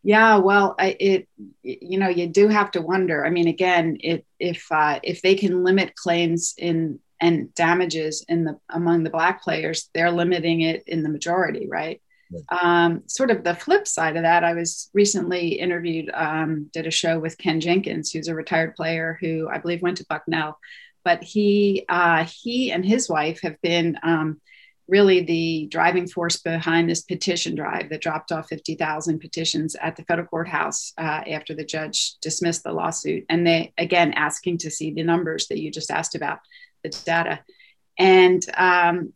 Yeah 0.03 0.37
well 0.37 0.75
it 0.79 1.27
you 1.63 1.97
know 1.97 2.09
you 2.09 2.27
do 2.27 2.47
have 2.47 2.71
to 2.71 2.81
wonder. 2.81 3.25
I 3.25 3.29
mean 3.29 3.47
again 3.47 3.97
it, 4.01 4.25
if 4.39 4.71
uh, 4.71 4.99
if 5.03 5.21
they 5.21 5.35
can 5.35 5.63
limit 5.63 5.95
claims 5.95 6.53
in 6.57 6.99
and 7.23 7.53
damages 7.55 8.25
in 8.27 8.43
the 8.43 8.59
among 8.69 9.03
the 9.03 9.09
black 9.09 9.41
players 9.41 9.89
they're 9.93 10.11
limiting 10.11 10.61
it 10.61 10.83
in 10.87 11.03
the 11.03 11.09
majority 11.09 11.67
right 11.69 12.01
um, 12.49 13.03
sort 13.07 13.31
of 13.31 13.43
the 13.43 13.55
flip 13.55 13.87
side 13.87 14.15
of 14.15 14.23
that, 14.23 14.43
I 14.43 14.53
was 14.53 14.89
recently 14.93 15.59
interviewed, 15.59 16.09
um, 16.13 16.69
did 16.73 16.87
a 16.87 16.91
show 16.91 17.19
with 17.19 17.37
Ken 17.37 17.59
Jenkins, 17.59 18.11
who's 18.11 18.27
a 18.27 18.35
retired 18.35 18.75
player 18.75 19.17
who 19.19 19.49
I 19.49 19.57
believe 19.57 19.81
went 19.81 19.97
to 19.97 20.05
Bucknell, 20.07 20.59
but 21.03 21.23
he 21.23 21.85
uh, 21.89 22.25
he 22.25 22.71
and 22.71 22.85
his 22.85 23.09
wife 23.09 23.41
have 23.41 23.61
been 23.61 23.97
um, 24.03 24.41
really 24.87 25.21
the 25.21 25.67
driving 25.71 26.07
force 26.07 26.37
behind 26.37 26.89
this 26.89 27.01
petition 27.01 27.55
drive 27.55 27.89
that 27.89 28.01
dropped 28.01 28.31
off 28.31 28.49
50,000 28.49 29.19
petitions 29.19 29.75
at 29.75 29.95
the 29.95 30.03
federal 30.03 30.27
courthouse 30.27 30.93
uh, 30.97 31.21
after 31.27 31.53
the 31.53 31.63
judge 31.63 32.15
dismissed 32.21 32.63
the 32.63 32.73
lawsuit. 32.73 33.25
And 33.29 33.47
they, 33.47 33.73
again, 33.77 34.13
asking 34.13 34.59
to 34.59 34.71
see 34.71 34.91
the 34.93 35.03
numbers 35.03 35.47
that 35.47 35.59
you 35.59 35.71
just 35.71 35.89
asked 35.89 36.15
about, 36.15 36.39
the 36.83 36.89
data. 37.05 37.39
And 37.97 38.45
um, 38.57 39.13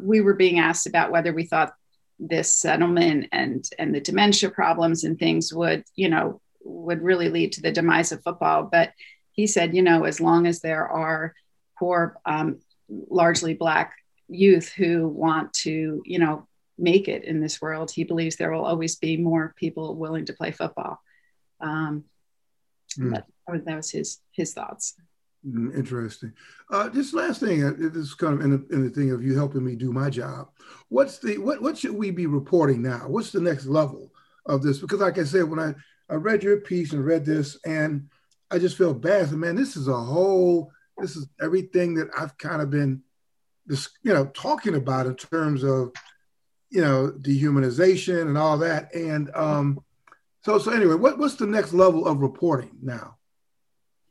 we 0.00 0.20
were 0.20 0.34
being 0.34 0.58
asked 0.58 0.86
about 0.86 1.10
whether 1.10 1.32
we 1.32 1.44
thought 1.44 1.74
this 2.18 2.54
settlement 2.54 3.26
and 3.32 3.68
and 3.78 3.94
the 3.94 4.00
dementia 4.00 4.50
problems 4.50 5.04
and 5.04 5.18
things 5.18 5.52
would 5.52 5.84
you 5.96 6.08
know 6.08 6.40
would 6.62 7.02
really 7.02 7.28
lead 7.28 7.52
to 7.52 7.60
the 7.60 7.72
demise 7.72 8.12
of 8.12 8.22
football. 8.22 8.68
But 8.70 8.92
he 9.32 9.46
said 9.46 9.74
you 9.74 9.82
know 9.82 10.04
as 10.04 10.20
long 10.20 10.46
as 10.46 10.60
there 10.60 10.88
are 10.88 11.34
poor 11.78 12.16
um, 12.24 12.60
largely 12.88 13.54
black 13.54 13.94
youth 14.28 14.72
who 14.72 15.08
want 15.08 15.52
to 15.52 16.02
you 16.04 16.18
know 16.18 16.46
make 16.78 17.08
it 17.08 17.24
in 17.24 17.40
this 17.40 17.60
world 17.60 17.90
he 17.90 18.02
believes 18.02 18.34
there 18.34 18.50
will 18.50 18.64
always 18.64 18.96
be 18.96 19.16
more 19.16 19.54
people 19.56 19.94
willing 19.94 20.26
to 20.26 20.32
play 20.32 20.50
football. 20.50 21.00
Um, 21.60 22.04
mm. 22.98 23.22
that, 23.46 23.76
was 23.76 23.90
his 23.90 24.20
his 24.32 24.52
thoughts 24.52 24.94
interesting. 25.44 26.32
Uh, 26.70 26.88
this 26.88 27.12
last 27.12 27.40
thing, 27.40 27.64
uh, 27.64 27.72
this 27.76 27.94
is 27.94 28.14
kind 28.14 28.34
of 28.34 28.40
in 28.40 28.50
the, 28.50 28.74
in 28.74 28.84
the 28.84 28.90
thing 28.90 29.10
of 29.10 29.22
you 29.22 29.34
helping 29.34 29.64
me 29.64 29.76
do 29.76 29.92
my 29.92 30.10
job. 30.10 30.48
What's 30.88 31.18
the 31.18 31.38
what 31.38 31.60
what 31.60 31.78
should 31.78 31.94
we 31.94 32.10
be 32.10 32.26
reporting 32.26 32.82
now? 32.82 33.08
What's 33.08 33.32
the 33.32 33.40
next 33.40 33.66
level 33.66 34.12
of 34.46 34.62
this? 34.62 34.78
Because 34.78 35.00
like 35.00 35.18
I 35.18 35.24
said, 35.24 35.44
when 35.44 35.60
I 35.60 35.74
I 36.08 36.16
read 36.16 36.42
your 36.42 36.58
piece 36.58 36.92
and 36.92 37.04
read 37.04 37.24
this, 37.24 37.58
and 37.64 38.08
I 38.50 38.58
just 38.58 38.76
felt 38.76 39.00
bad. 39.00 39.28
So, 39.28 39.36
man, 39.36 39.56
this 39.56 39.76
is 39.76 39.88
a 39.88 39.96
whole. 39.96 40.70
This 40.98 41.16
is 41.16 41.26
everything 41.42 41.94
that 41.94 42.08
I've 42.16 42.36
kind 42.38 42.62
of 42.62 42.70
been, 42.70 43.02
this 43.66 43.88
you 44.02 44.12
know, 44.12 44.26
talking 44.26 44.76
about 44.76 45.06
in 45.06 45.16
terms 45.16 45.64
of, 45.64 45.92
you 46.70 46.80
know, 46.80 47.12
dehumanization 47.20 48.22
and 48.22 48.38
all 48.38 48.58
that. 48.58 48.94
And 48.94 49.30
um, 49.34 49.80
so 50.42 50.58
so 50.58 50.70
anyway, 50.70 50.94
what 50.94 51.18
what's 51.18 51.34
the 51.34 51.46
next 51.46 51.72
level 51.72 52.06
of 52.06 52.18
reporting 52.20 52.78
now? 52.80 53.16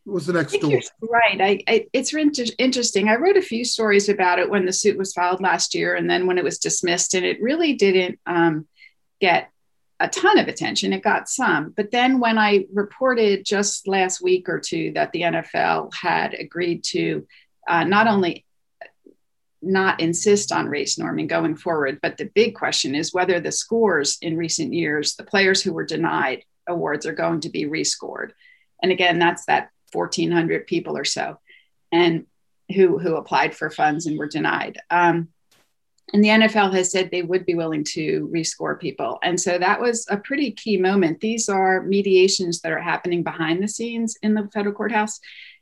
What's 0.06 0.26
the 0.26 0.34
next 0.34 0.56
story? 0.56 0.84
Right. 1.02 1.40
I, 1.40 1.64
I, 1.68 1.88
it's 1.94 2.14
interesting. 2.14 3.08
I 3.08 3.16
wrote 3.16 3.38
a 3.38 3.42
few 3.42 3.64
stories 3.64 4.10
about 4.10 4.40
it 4.40 4.50
when 4.50 4.66
the 4.66 4.74
suit 4.74 4.98
was 4.98 5.14
filed 5.14 5.42
last 5.42 5.74
year 5.74 5.96
and 5.96 6.10
then 6.10 6.28
when 6.28 6.38
it 6.38 6.44
was 6.44 6.60
dismissed, 6.60 7.14
and 7.14 7.26
it 7.26 7.42
really 7.42 7.74
didn't 7.74 8.20
um, 8.26 8.68
get 9.22 9.50
a 10.02 10.10
ton 10.10 10.38
of 10.38 10.50
attention. 10.50 10.92
It 10.92 11.04
got 11.04 11.30
some. 11.30 11.74
But 11.76 11.92
then 11.92 12.20
when 12.20 12.38
I 12.38 12.66
reported 12.74 13.46
just 13.46 13.88
last 13.88 14.22
week 14.22 14.50
or 14.50 14.60
two 14.60 14.92
that 14.96 15.14
the 15.14 15.22
NFL 15.22 15.94
had 15.94 16.34
agreed 16.34 16.84
to 16.86 17.26
uh, 17.68 17.86
not 17.86 18.08
only 18.08 18.46
not 19.62 20.02
insist 20.02 20.52
on 20.52 20.68
race 20.68 20.98
norming 20.98 21.28
going 21.28 21.56
forward, 21.56 22.00
but 22.02 22.18
the 22.18 22.26
big 22.26 22.56
question 22.56 22.96
is 22.96 23.14
whether 23.14 23.40
the 23.40 23.54
scores 23.54 24.18
in 24.22 24.36
recent 24.36 24.74
years, 24.74 25.16
the 25.16 25.24
players 25.24 25.62
who 25.62 25.72
were 25.72 25.86
denied 25.86 26.44
awards, 26.68 27.06
are 27.06 27.14
going 27.14 27.40
to 27.40 27.50
be 27.50 27.64
rescored. 27.64 28.32
And 28.82 28.92
again, 28.92 29.20
that's 29.20 29.46
that 29.46 29.70
1,400 29.94 30.68
people 30.68 30.98
or 30.98 31.06
so, 31.06 31.40
and 31.92 32.26
who 32.76 32.98
who 32.98 33.16
applied 33.16 33.56
for 33.56 33.70
funds 33.70 34.06
and 34.06 34.18
were 34.18 34.28
denied. 34.28 34.80
Um, 34.90 35.30
and 36.12 36.24
the 36.24 36.30
NFL 36.30 36.74
has 36.74 36.92
said 36.92 37.10
they 37.10 37.22
would 37.22 37.46
be 37.46 37.56
willing 37.56 37.84
to 37.86 38.30
rescore 38.34 38.80
people. 38.80 39.20
And 39.24 39.40
so 39.40 39.58
that 39.58 39.80
was 39.80 40.06
a 40.10 40.18
pretty 40.18 40.52
key 40.52 40.78
moment. 40.78 41.22
These 41.22 41.50
are 41.50 41.82
mediations 41.82 42.62
that 42.62 42.72
are 42.72 42.82
happening 42.82 43.24
behind 43.24 43.64
the 43.64 43.68
scenes 43.68 44.18
in 44.22 44.34
the 44.34 44.50
federal 44.54 44.76
courthouse. 44.76 45.20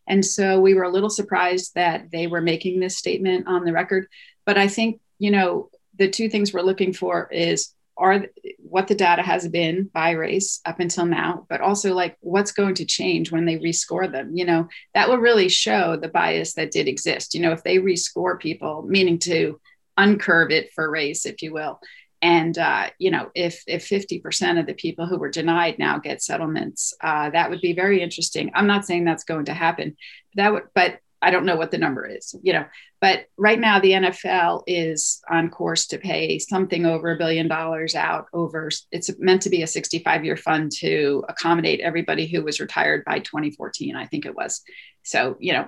And 0.08 0.26
so 0.26 0.60
we 0.60 0.74
were 0.74 0.84
a 0.84 0.90
little 0.90 1.10
surprised 1.10 1.76
that 1.76 2.12
they 2.12 2.28
were 2.28 2.42
making 2.42 2.80
this 2.80 2.98
statement 2.98 3.48
on 3.48 3.64
the 3.64 3.72
record. 3.72 4.08
But 4.46 4.58
I 4.58 4.68
think, 4.68 5.00
you 5.20 5.32
know, 5.32 5.70
the 5.98 6.10
two 6.10 6.28
things 6.28 6.52
we're 6.52 6.62
looking 6.62 6.92
for 6.92 7.30
is 7.32 7.74
are 8.02 8.26
what 8.58 8.88
the 8.88 8.96
data 8.96 9.22
has 9.22 9.48
been 9.48 9.90
by 9.94 10.12
race 10.12 10.60
up 10.66 10.80
until 10.80 11.06
now, 11.06 11.46
but 11.50 11.62
also 11.62 11.94
like 11.94 12.18
what's 12.20 12.52
going 12.52 12.76
to 12.76 12.86
change 12.86 13.32
when 13.32 13.46
they 13.46 13.58
rescore 13.58 14.12
them. 14.12 14.32
You 14.34 14.46
know, 14.46 14.68
that 14.96 15.08
will 15.08 15.20
really 15.20 15.50
show 15.50 15.96
the 15.96 16.08
bias 16.10 16.54
that 16.56 16.72
did 16.72 16.88
exist. 16.88 17.36
You 17.36 17.42
know, 17.42 17.52
if 17.52 17.64
they 17.64 17.78
rescore 17.78 18.40
people, 18.40 18.84
meaning 18.88 19.20
to 19.20 19.62
uncurve 20.00 20.52
it 20.52 20.72
for 20.74 20.90
race, 20.90 21.26
if 21.26 21.42
you 21.44 21.54
will. 21.54 21.80
And 22.24 22.58
uh, 22.58 22.90
you 22.98 23.12
know, 23.12 23.30
if 23.36 23.64
if 23.68 23.88
50% 23.88 24.60
of 24.60 24.66
the 24.66 24.74
people 24.74 25.06
who 25.06 25.18
were 25.18 25.30
denied 25.30 25.78
now 25.80 26.00
get 26.00 26.22
settlements, 26.22 26.94
uh, 27.02 27.30
that 27.30 27.50
would 27.50 27.62
be 27.62 27.74
very 27.74 28.02
interesting. 28.02 28.52
I'm 28.54 28.68
not 28.68 28.86
saying 28.86 29.06
that's 29.06 29.24
going 29.24 29.46
to 29.46 29.54
happen. 29.54 29.96
That 30.36 30.54
would, 30.54 30.64
but 30.74 31.00
I 31.22 31.32
don't 31.32 31.46
know 31.46 31.56
what 31.56 31.72
the 31.72 31.78
number 31.78 32.06
is, 32.06 32.36
you 32.42 32.54
know, 32.54 32.66
but 33.00 33.26
right 33.38 33.60
now 33.60 33.80
the 33.80 33.92
NFL 33.92 34.64
is 34.68 35.22
on 35.30 35.50
course 35.50 35.88
to 35.88 35.98
pay 35.98 36.40
something 36.40 36.86
over 36.86 37.12
a 37.12 37.18
billion 37.18 37.48
dollars 37.48 37.96
out 37.96 38.26
over. 38.34 38.70
It's 38.92 39.12
meant 39.20 39.44
to 39.44 39.50
be 39.50 39.62
a 39.62 39.68
65 39.68 40.26
year 40.26 40.38
fund 40.38 40.72
to 40.80 41.24
accommodate 41.30 41.80
everybody 41.80 42.28
who 42.28 42.44
was 42.44 42.60
retired 42.60 43.06
by 43.06 43.20
2014, 43.20 43.96
I 43.96 44.08
think 44.08 44.26
it 44.26 44.36
was. 44.36 44.62
So 45.04 45.38
you 45.40 45.54
know, 45.54 45.68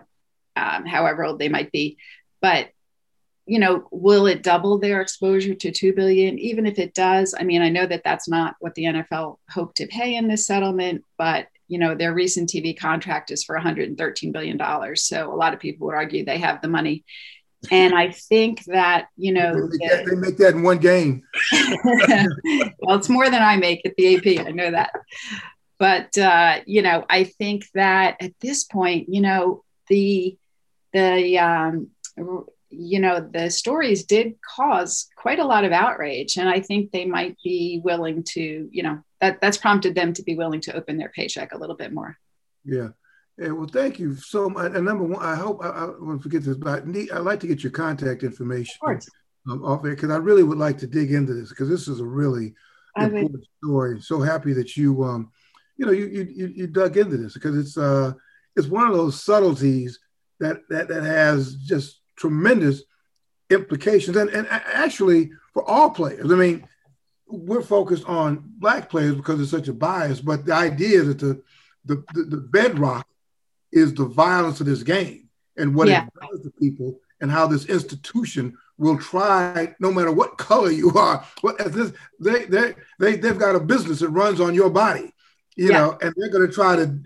um, 0.56 0.86
however 0.86 1.24
old 1.24 1.39
they 1.39 1.50
might 1.50 1.72
be, 1.72 1.98
but 2.42 2.70
you 3.46 3.60
know, 3.60 3.88
will 3.92 4.26
it 4.26 4.42
double 4.42 4.78
their 4.78 5.02
exposure 5.02 5.54
to 5.54 5.72
2 5.72 5.94
billion? 5.94 6.40
Even 6.40 6.66
if 6.66 6.80
it 6.80 6.94
does, 6.94 7.36
I 7.38 7.44
mean, 7.44 7.62
I 7.62 7.70
know 7.70 7.86
that 7.86 8.04
that's 8.04 8.28
not 8.28 8.56
what 8.60 8.74
the 8.76 8.86
NFL 8.86 9.38
hoped 9.50 9.78
to 9.78 9.88
pay 9.88 10.16
in 10.16 10.28
this 10.28 10.46
settlement, 10.46 11.04
but 11.18 11.48
you 11.68 11.80
know, 11.80 11.96
their 11.96 12.14
recent 12.14 12.50
TV 12.50 12.78
contract 12.78 13.32
is 13.32 13.44
for 13.44 13.56
113 13.56 14.32
billion 14.32 14.58
dollars. 14.58 15.04
So 15.04 15.34
a 15.34 15.36
lot 15.36 15.54
of 15.54 15.60
people 15.60 15.88
would 15.88 15.96
argue 15.96 16.24
they 16.24 16.38
have 16.38 16.62
the 16.62 16.68
money. 16.68 17.04
And 17.72 17.96
I 17.96 18.12
think 18.12 18.64
that, 18.66 19.08
you 19.16 19.34
know, 19.34 19.54
they 19.54 19.78
make, 19.78 19.90
that, 19.90 20.06
they 20.06 20.16
make 20.16 20.38
that 20.38 20.54
in 20.54 20.64
one 20.64 20.80
game. 20.80 21.24
well, 22.80 22.98
it's 22.98 23.10
more 23.10 23.30
than 23.30 23.42
I 23.42 23.56
make 23.56 23.86
at 23.86 23.96
the 23.96 24.18
AP. 24.18 24.46
I 24.46 24.52
know 24.52 24.72
that. 24.72 24.92
But, 25.80 26.18
uh, 26.18 26.60
you 26.66 26.82
know, 26.82 27.06
I 27.10 27.24
think 27.24 27.66
that 27.74 28.18
at 28.22 28.34
this 28.42 28.66
point, 28.66 29.08
you 29.10 29.22
know, 29.22 29.64
the, 29.88 30.38
the, 30.92 31.40
um, 31.40 31.90
you 32.74 33.00
know, 33.00 33.20
the 33.20 33.50
stories 33.50 34.06
did 34.06 34.36
cause 34.56 35.08
quite 35.16 35.40
a 35.40 35.46
lot 35.46 35.66
of 35.66 35.72
outrage. 35.72 36.38
And 36.38 36.50
I 36.50 36.60
think 36.60 36.92
they 36.92 37.06
might 37.06 37.38
be 37.44 37.82
willing 37.84 38.24
to, 38.30 38.70
you 38.72 38.84
know, 38.84 39.00
that 39.22 39.40
that's 39.42 39.58
prompted 39.58 39.96
them 39.96 40.14
to 40.14 40.24
be 40.24 40.36
willing 40.36 40.62
to 40.62 40.76
open 40.76 40.98
their 40.98 41.10
paycheck 41.10 41.54
a 41.54 41.58
little 41.58 41.76
bit 41.76 41.94
more. 41.94 42.18
Yeah. 42.66 42.90
Yeah, 43.38 43.50
well, 43.50 43.68
thank 43.68 43.98
you 43.98 44.16
so 44.16 44.48
much. 44.48 44.74
And 44.76 44.86
number 44.86 45.04
one, 45.04 45.26
I 45.26 45.36
hope 45.36 45.64
I, 45.64 45.70
I 45.70 45.86
won't 46.00 46.22
forget 46.22 46.44
this, 46.44 46.56
but 46.56 46.84
I 46.84 47.08
I'd 47.14 47.24
like 47.24 47.40
to 47.40 47.48
get 47.48 47.64
your 47.64 47.72
contact 47.72 48.22
information 48.22 48.76
um, 49.50 49.64
off 49.64 49.82
there 49.82 49.96
because 49.96 50.12
I 50.12 50.18
really 50.18 50.44
would 50.44 50.60
like 50.60 50.78
to 50.80 50.88
dig 50.88 51.12
into 51.12 51.34
this 51.34 51.50
because 51.50 51.68
this 51.68 51.88
is 51.88 52.00
a 52.00 52.06
really 52.06 52.54
I 52.96 53.06
important 53.06 53.32
would. 53.32 53.48
story. 53.58 54.02
So 54.02 54.22
happy 54.22 54.54
that 54.54 54.78
you, 54.78 55.04
um, 55.04 55.32
you 55.78 55.86
know, 55.88 55.92
you, 55.92 56.06
you 56.06 56.54
you 56.56 56.68
dug 56.68 56.96
into 56.96 57.18
this 57.18 57.34
because 57.34 57.58
it's 57.58 57.76
uh 57.76 58.14
it's 58.56 58.68
one 58.68 58.88
of 58.88 58.94
those 58.94 59.24
subtleties 59.24 60.00
that 60.40 60.58
that 60.70 60.88
that 60.90 61.04
has 61.04 61.56
just 61.56 62.02
tremendous 62.15 62.84
implications 63.49 64.17
and, 64.17 64.30
and 64.30 64.47
actually 64.49 65.32
for 65.54 65.63
all 65.69 65.89
players. 65.89 66.32
I 66.32 66.36
mean, 66.36 66.67
we're 67.28 67.62
focused 67.62 68.06
on 68.06 68.43
black 68.58 68.89
players 68.89 69.15
because 69.15 69.39
it's 69.41 69.52
such 69.52 69.67
a 69.67 69.73
bias, 69.73 70.21
but 70.21 70.45
the 70.45 70.54
idea 70.54 71.04
that 71.04 71.19
the 71.19 71.41
the, 71.86 72.04
the, 72.13 72.38
bedrock 72.38 73.06
is 73.73 73.93
the 73.93 74.06
violence 74.06 74.62
of 74.62 74.65
this 74.65 74.84
game 74.84 75.30
and 75.58 75.76
what 75.76 75.89
yeah. 75.89 76.06
it 76.06 76.13
does 76.21 76.41
to 76.41 76.52
people 76.52 76.97
and 77.19 77.30
how 77.30 77.45
this 77.45 77.65
institution 77.65 78.58
will 78.78 78.97
try, 78.97 79.76
no 79.80 79.91
matter 79.91 80.12
what 80.12 80.38
color 80.38 80.71
you 80.71 80.91
are, 80.91 81.26
what 81.41 81.58
this 81.73 81.91
they 82.19 82.45
they 82.45 82.73
they 82.99 83.15
they've 83.17 83.38
got 83.38 83.56
a 83.56 83.60
business 83.60 83.99
that 83.99 84.10
runs 84.10 84.39
on 84.39 84.54
your 84.54 84.69
body, 84.69 85.13
you 85.56 85.69
yeah. 85.69 85.80
know, 85.80 85.97
and 86.02 86.13
they're 86.15 86.30
going 86.30 86.47
to 86.47 86.54
try 86.54 86.76
to, 86.76 86.97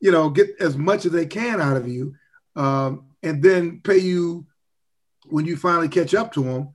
you 0.00 0.10
know, 0.10 0.28
get 0.28 0.48
as 0.60 0.76
much 0.76 1.06
as 1.06 1.12
they 1.12 1.26
can 1.26 1.60
out 1.60 1.76
of 1.76 1.88
you, 1.88 2.14
um, 2.56 3.06
and 3.22 3.42
then 3.42 3.80
pay 3.80 3.98
you 3.98 4.46
when 5.26 5.44
you 5.46 5.56
finally 5.56 5.88
catch 5.88 6.14
up 6.14 6.32
to 6.34 6.42
them, 6.42 6.70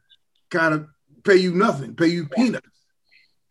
kind 0.50 0.74
of 0.74 0.88
pay 1.24 1.36
you 1.36 1.54
nothing, 1.54 1.96
pay 1.96 2.08
you 2.08 2.28
peanuts. 2.28 2.68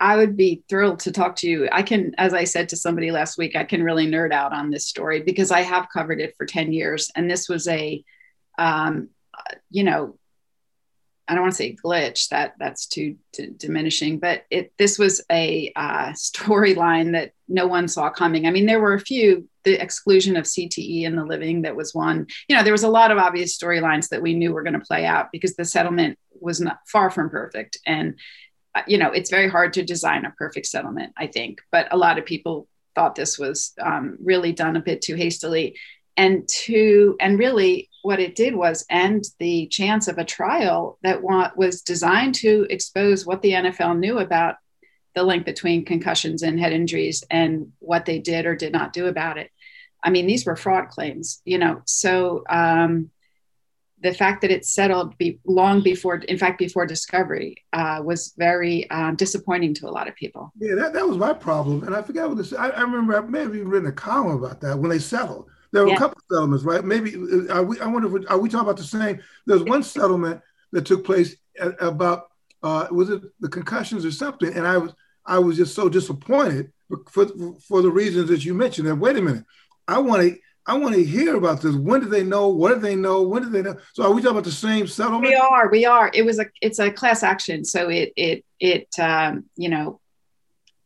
I 0.00 0.16
would 0.16 0.36
be 0.36 0.62
thrilled 0.68 1.00
to 1.00 1.12
talk 1.12 1.34
to 1.36 1.48
you. 1.48 1.68
I 1.72 1.82
can, 1.82 2.14
as 2.18 2.32
I 2.32 2.44
said 2.44 2.68
to 2.68 2.76
somebody 2.76 3.10
last 3.10 3.36
week, 3.36 3.56
I 3.56 3.64
can 3.64 3.82
really 3.82 4.06
nerd 4.06 4.32
out 4.32 4.52
on 4.52 4.70
this 4.70 4.86
story 4.86 5.22
because 5.22 5.50
I 5.50 5.62
have 5.62 5.88
covered 5.92 6.20
it 6.20 6.34
for 6.36 6.46
10 6.46 6.72
years. 6.72 7.10
And 7.16 7.28
this 7.28 7.48
was 7.48 7.66
a, 7.66 8.04
um, 8.58 9.08
you 9.70 9.82
know, 9.82 10.16
I 11.28 11.34
don't 11.34 11.42
want 11.42 11.52
to 11.52 11.56
say 11.56 11.76
glitch 11.76 12.28
that 12.28 12.54
that's 12.58 12.86
too, 12.86 13.16
diminishing, 13.58 14.18
but 14.18 14.44
it, 14.50 14.72
this 14.78 14.98
was 14.98 15.22
a 15.30 15.72
uh, 15.76 16.10
storyline 16.12 17.12
that 17.12 17.32
no 17.48 17.66
one 17.66 17.86
saw 17.86 18.10
coming. 18.10 18.46
I 18.46 18.50
mean, 18.50 18.66
there 18.66 18.80
were 18.80 18.94
a 18.94 19.00
few, 19.00 19.48
the 19.64 19.80
exclusion 19.80 20.36
of 20.36 20.44
CTE 20.44 21.02
in 21.02 21.16
the 21.16 21.24
living 21.24 21.62
that 21.62 21.76
was 21.76 21.94
one, 21.94 22.26
you 22.48 22.56
know, 22.56 22.62
there 22.62 22.72
was 22.72 22.84
a 22.84 22.88
lot 22.88 23.10
of 23.10 23.18
obvious 23.18 23.56
storylines 23.56 24.08
that 24.08 24.22
we 24.22 24.34
knew 24.34 24.52
were 24.52 24.62
going 24.62 24.78
to 24.78 24.86
play 24.86 25.04
out 25.04 25.30
because 25.30 25.54
the 25.54 25.64
settlement 25.64 26.18
was 26.40 26.60
not 26.60 26.78
far 26.86 27.10
from 27.10 27.30
perfect. 27.30 27.78
And 27.86 28.18
uh, 28.74 28.82
you 28.86 28.98
know, 28.98 29.10
it's 29.10 29.30
very 29.30 29.48
hard 29.48 29.72
to 29.74 29.82
design 29.82 30.24
a 30.24 30.30
perfect 30.32 30.66
settlement, 30.66 31.12
I 31.16 31.26
think, 31.26 31.60
but 31.72 31.92
a 31.92 31.96
lot 31.96 32.18
of 32.18 32.26
people 32.26 32.68
thought 32.94 33.14
this 33.14 33.38
was 33.38 33.72
um, 33.80 34.18
really 34.22 34.52
done 34.52 34.76
a 34.76 34.80
bit 34.80 35.02
too 35.02 35.14
hastily. 35.14 35.76
And 36.18 36.48
to 36.48 37.16
and 37.20 37.38
really, 37.38 37.88
what 38.02 38.18
it 38.18 38.34
did 38.34 38.54
was 38.54 38.84
end 38.90 39.24
the 39.38 39.68
chance 39.68 40.08
of 40.08 40.18
a 40.18 40.24
trial 40.24 40.98
that 41.02 41.22
was 41.22 41.82
designed 41.82 42.34
to 42.36 42.66
expose 42.70 43.24
what 43.24 43.40
the 43.40 43.52
NFL 43.52 43.98
knew 43.98 44.18
about 44.18 44.56
the 45.14 45.22
link 45.22 45.44
between 45.44 45.84
concussions 45.84 46.42
and 46.42 46.58
head 46.58 46.72
injuries 46.72 47.24
and 47.30 47.72
what 47.78 48.04
they 48.04 48.18
did 48.18 48.46
or 48.46 48.56
did 48.56 48.72
not 48.72 48.92
do 48.92 49.06
about 49.06 49.38
it. 49.38 49.50
I 50.02 50.10
mean, 50.10 50.26
these 50.26 50.44
were 50.44 50.56
fraud 50.56 50.88
claims, 50.88 51.40
you 51.44 51.58
know. 51.58 51.82
So 51.86 52.42
um, 52.48 53.10
the 54.00 54.14
fact 54.14 54.42
that 54.42 54.50
it 54.50 54.64
settled 54.64 55.16
be, 55.18 55.38
long 55.44 55.82
before, 55.82 56.16
in 56.16 56.38
fact, 56.38 56.58
before 56.58 56.86
discovery, 56.86 57.64
uh, 57.72 58.00
was 58.04 58.32
very 58.36 58.90
um, 58.90 59.16
disappointing 59.16 59.74
to 59.74 59.88
a 59.88 59.90
lot 59.90 60.08
of 60.08 60.14
people. 60.14 60.52
Yeah, 60.58 60.74
that, 60.76 60.92
that 60.94 61.06
was 61.06 61.16
my 61.16 61.32
problem. 61.32 61.84
And 61.84 61.94
I 61.94 62.02
forgot 62.02 62.28
what 62.28 62.38
this, 62.38 62.52
I, 62.52 62.70
I 62.70 62.82
remember 62.82 63.16
I 63.16 63.20
may 63.20 63.40
have 63.40 63.54
even 63.54 63.68
written 63.68 63.88
a 63.88 63.92
column 63.92 64.42
about 64.42 64.60
that 64.60 64.78
when 64.78 64.90
they 64.90 64.98
settled. 64.98 65.48
There 65.72 65.84
were 65.84 65.90
yeah. 65.90 65.96
a 65.96 65.98
couple 65.98 66.18
of 66.18 66.24
settlements, 66.30 66.64
right? 66.64 66.84
Maybe, 66.84 67.14
uh, 67.14 67.54
are 67.54 67.62
we, 67.62 67.80
I 67.80 67.86
wonder 67.86 68.16
if, 68.16 68.30
are 68.30 68.38
we 68.38 68.48
talking 68.48 68.66
about 68.66 68.76
the 68.76 68.84
same? 68.84 69.20
There's 69.46 69.62
one 69.62 69.82
settlement 69.82 70.40
that 70.72 70.86
took 70.86 71.04
place 71.04 71.36
at, 71.60 71.80
about, 71.82 72.28
uh, 72.62 72.86
was 72.90 73.10
it 73.10 73.22
the 73.40 73.48
concussions 73.48 74.04
or 74.04 74.10
something? 74.10 74.52
And 74.52 74.66
I 74.66 74.78
was, 74.78 74.92
I 75.26 75.38
was 75.38 75.56
just 75.56 75.74
so 75.74 75.88
disappointed 75.88 76.72
for, 77.10 77.26
for 77.60 77.82
the 77.82 77.90
reasons 77.90 78.30
that 78.30 78.44
you 78.44 78.54
mentioned. 78.54 78.88
That 78.88 78.96
wait 78.96 79.16
a 79.16 79.22
minute, 79.22 79.44
I 79.86 79.98
want 79.98 80.22
to 80.22 80.38
I 80.68 80.76
want 80.76 80.94
to 80.94 81.02
hear 81.02 81.36
about 81.36 81.62
this. 81.62 81.74
When 81.74 82.00
did 82.00 82.10
they 82.10 82.22
know? 82.22 82.48
What 82.48 82.74
did 82.74 82.82
they 82.82 82.94
know? 82.94 83.22
When 83.22 83.42
did 83.42 83.52
they 83.52 83.62
know? 83.62 83.76
So 83.94 84.02
are 84.04 84.12
we 84.12 84.20
talking 84.20 84.32
about 84.32 84.44
the 84.44 84.52
same 84.52 84.86
settlement? 84.86 85.24
We 85.24 85.34
are. 85.34 85.70
We 85.70 85.86
are. 85.86 86.10
It 86.12 86.26
was 86.26 86.38
a. 86.38 86.46
It's 86.60 86.78
a 86.78 86.90
class 86.90 87.22
action. 87.22 87.64
So 87.64 87.88
it 87.88 88.12
it 88.16 88.44
it 88.60 88.88
um, 88.98 89.46
you 89.56 89.70
know. 89.70 90.00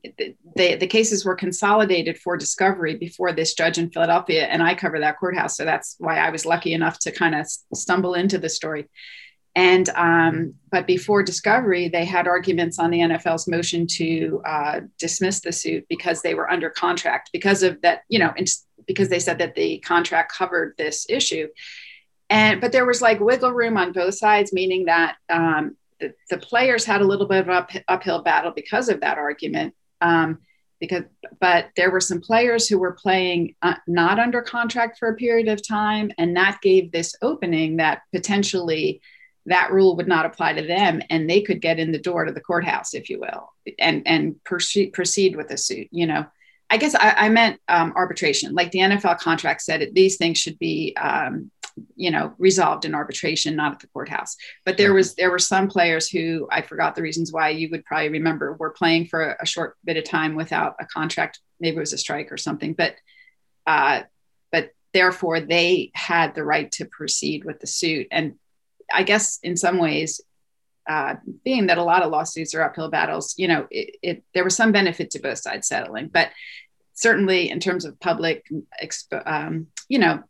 The, 0.05 0.77
the 0.77 0.87
cases 0.87 1.25
were 1.25 1.37
consolidated 1.37 2.19
for 2.19 2.37
discovery 2.37 2.97
before 2.97 3.33
this 3.33 3.55
judge 3.55 3.79
in 3.79 3.91
Philadelphia, 3.91 4.47
and 4.47 4.63
I 4.63 4.75
cover 4.75 4.99
that 4.99 5.19
courthouse, 5.19 5.57
so 5.57 5.65
that's 5.65 5.95
why 5.99 6.19
I 6.19 6.31
was 6.31 6.45
lucky 6.45 6.73
enough 6.73 6.99
to 7.01 7.13
kind 7.13 7.35
of 7.35 7.47
stumble 7.75 8.15
into 8.15 8.39
the 8.39 8.49
story. 8.49 8.89
And 9.55 9.89
um, 9.91 10.55
but 10.71 10.87
before 10.87 11.23
discovery, 11.23 11.89
they 11.89 12.05
had 12.05 12.27
arguments 12.27 12.79
on 12.79 12.91
the 12.91 13.01
NFL's 13.01 13.47
motion 13.47 13.87
to 13.99 14.43
uh, 14.47 14.81
dismiss 14.99 15.41
the 15.41 15.53
suit 15.53 15.85
because 15.89 16.23
they 16.23 16.35
were 16.35 16.51
under 16.51 16.71
contract 16.71 17.31
because 17.33 17.63
of 17.63 17.81
that. 17.83 18.03
You 18.09 18.19
know, 18.19 18.33
because 18.87 19.09
they 19.09 19.19
said 19.19 19.39
that 19.39 19.55
the 19.55 19.79
contract 19.81 20.33
covered 20.33 20.75
this 20.79 21.07
issue. 21.09 21.49
And 22.31 22.63
but 22.63 22.73
there 22.73 22.87
was 22.87 23.03
like 23.03 23.21
wiggle 23.21 23.53
room 23.53 23.77
on 23.77 23.93
both 23.93 24.15
sides, 24.15 24.55
meaning 24.55 24.87
that 24.87 25.17
um, 25.29 25.77
the, 26.01 26.39
players 26.39 26.85
had 26.85 27.03
a 27.03 27.07
little 27.07 27.27
bit 27.27 27.43
of 27.43 27.51
up, 27.51 27.71
uphill 27.89 28.23
battle 28.23 28.53
because 28.55 28.89
of 28.89 29.01
that 29.01 29.19
argument. 29.19 29.75
Um, 30.03 30.39
because 30.81 31.05
but 31.41 31.69
there 31.77 31.93
were 31.93 32.01
some 32.01 32.21
players 32.21 32.67
who 32.67 32.77
were 32.77 32.93
playing 32.93 33.55
uh, 33.63 33.77
not 33.87 34.19
under 34.19 34.43
contract 34.43 34.99
for 34.99 35.09
a 35.09 35.17
period 35.17 35.49
of 35.49 35.67
time, 35.67 36.11
and 36.19 36.37
that 36.37 36.59
gave 36.61 36.91
this 36.91 37.15
opening 37.23 37.77
that 37.77 38.03
potentially 38.13 39.01
that 39.47 39.73
rule 39.73 39.97
would 39.97 40.09
not 40.09 40.27
apply 40.27 40.53
to 40.53 40.67
them 40.67 41.03
and 41.11 41.29
they 41.29 41.41
could 41.43 41.61
get 41.61 41.79
in 41.79 41.91
the 41.91 41.99
door 41.99 42.25
to 42.25 42.33
the 42.33 42.41
courthouse 42.41 42.95
if 42.95 43.11
you 43.11 43.19
will 43.19 43.53
and 43.79 44.07
and 44.07 44.43
proceed 44.45 44.93
proceed 44.93 45.35
with 45.35 45.51
a 45.51 45.57
suit 45.57 45.89
you 45.91 46.07
know 46.07 46.25
I 46.73 46.79
guess 46.79 46.95
I, 46.95 47.11
I 47.11 47.29
meant 47.29 47.61
um, 47.69 47.93
arbitration. 47.95 48.55
Like 48.55 48.71
the 48.71 48.79
NFL 48.79 49.19
contract 49.19 49.61
said, 49.61 49.83
it, 49.83 49.95
these 49.95 50.17
things 50.17 50.39
should 50.39 50.59
be, 50.59 50.97
um, 50.97 51.51
you 51.97 52.11
know, 52.11 52.35
resolved 52.39 52.85
in 52.85 52.95
arbitration, 52.95 53.57
not 53.57 53.73
at 53.73 53.81
the 53.81 53.87
courthouse. 53.89 54.37
But 54.65 54.77
there 54.77 54.93
was 54.93 55.15
there 55.15 55.31
were 55.31 55.39
some 55.39 55.69
players 55.69 56.09
who 56.09 56.49
I 56.51 56.63
forgot 56.63 56.95
the 56.95 57.03
reasons 57.03 57.33
why. 57.33 57.51
You 57.51 57.69
would 57.71 57.85
probably 57.85 58.11
remember 58.11 58.55
were 58.55 58.71
playing 58.71 59.07
for 59.07 59.37
a 59.41 59.47
short 59.47 59.77
bit 59.85 59.97
of 59.97 60.05
time 60.05 60.35
without 60.35 60.77
a 60.81 60.87
contract. 60.87 61.41
Maybe 61.61 61.77
it 61.77 61.81
was 61.81 61.93
a 61.93 61.99
strike 61.99 62.33
or 62.33 62.37
something. 62.37 62.75
But 62.75 62.97
uh, 63.67 64.03
but 64.51 64.71
therefore 64.93 65.41
they 65.41 65.91
had 65.95 66.35
the 66.35 66.45
right 66.45 66.71
to 66.73 66.85
proceed 66.85 67.45
with 67.45 67.61
the 67.61 67.67
suit. 67.67 68.09
And 68.11 68.35
I 68.93 69.03
guess 69.03 69.39
in 69.43 69.57
some 69.57 69.79
ways, 69.79 70.21
uh, 70.89 71.15
being 71.45 71.67
that 71.67 71.79
a 71.79 71.85
lot 71.85 72.03
of 72.03 72.11
lawsuits 72.11 72.55
are 72.55 72.63
uphill 72.63 72.91
battles, 72.91 73.35
you 73.39 73.49
know, 73.49 73.67
it, 73.71 73.97
it, 74.03 74.25
there 74.35 74.45
was 74.45 74.57
some 74.57 74.73
benefit 74.73 75.11
to 75.13 75.21
both 75.21 75.39
sides 75.39 75.69
settling. 75.69 76.09
But 76.09 76.31
certainly 76.95 77.51
in 77.51 77.61
terms 77.61 77.85
of 77.85 77.99
public, 78.01 78.47
um, 79.25 79.69
you 79.89 79.99
know, 79.99 80.23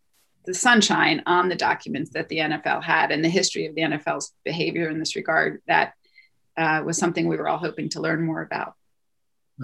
the 0.44 0.54
sunshine 0.54 1.22
on 1.26 1.48
the 1.48 1.56
documents 1.56 2.10
that 2.10 2.28
the 2.28 2.38
NFL 2.38 2.82
had 2.82 3.10
and 3.10 3.24
the 3.24 3.28
history 3.28 3.66
of 3.66 3.74
the 3.74 3.82
NFL's 3.82 4.32
behavior 4.44 4.88
in 4.88 4.98
this 4.98 5.16
regard, 5.16 5.62
that 5.66 5.94
uh, 6.56 6.82
was 6.84 6.98
something 6.98 7.28
we 7.28 7.36
were 7.36 7.48
all 7.48 7.58
hoping 7.58 7.88
to 7.90 8.00
learn 8.00 8.24
more 8.24 8.42
about. 8.42 8.74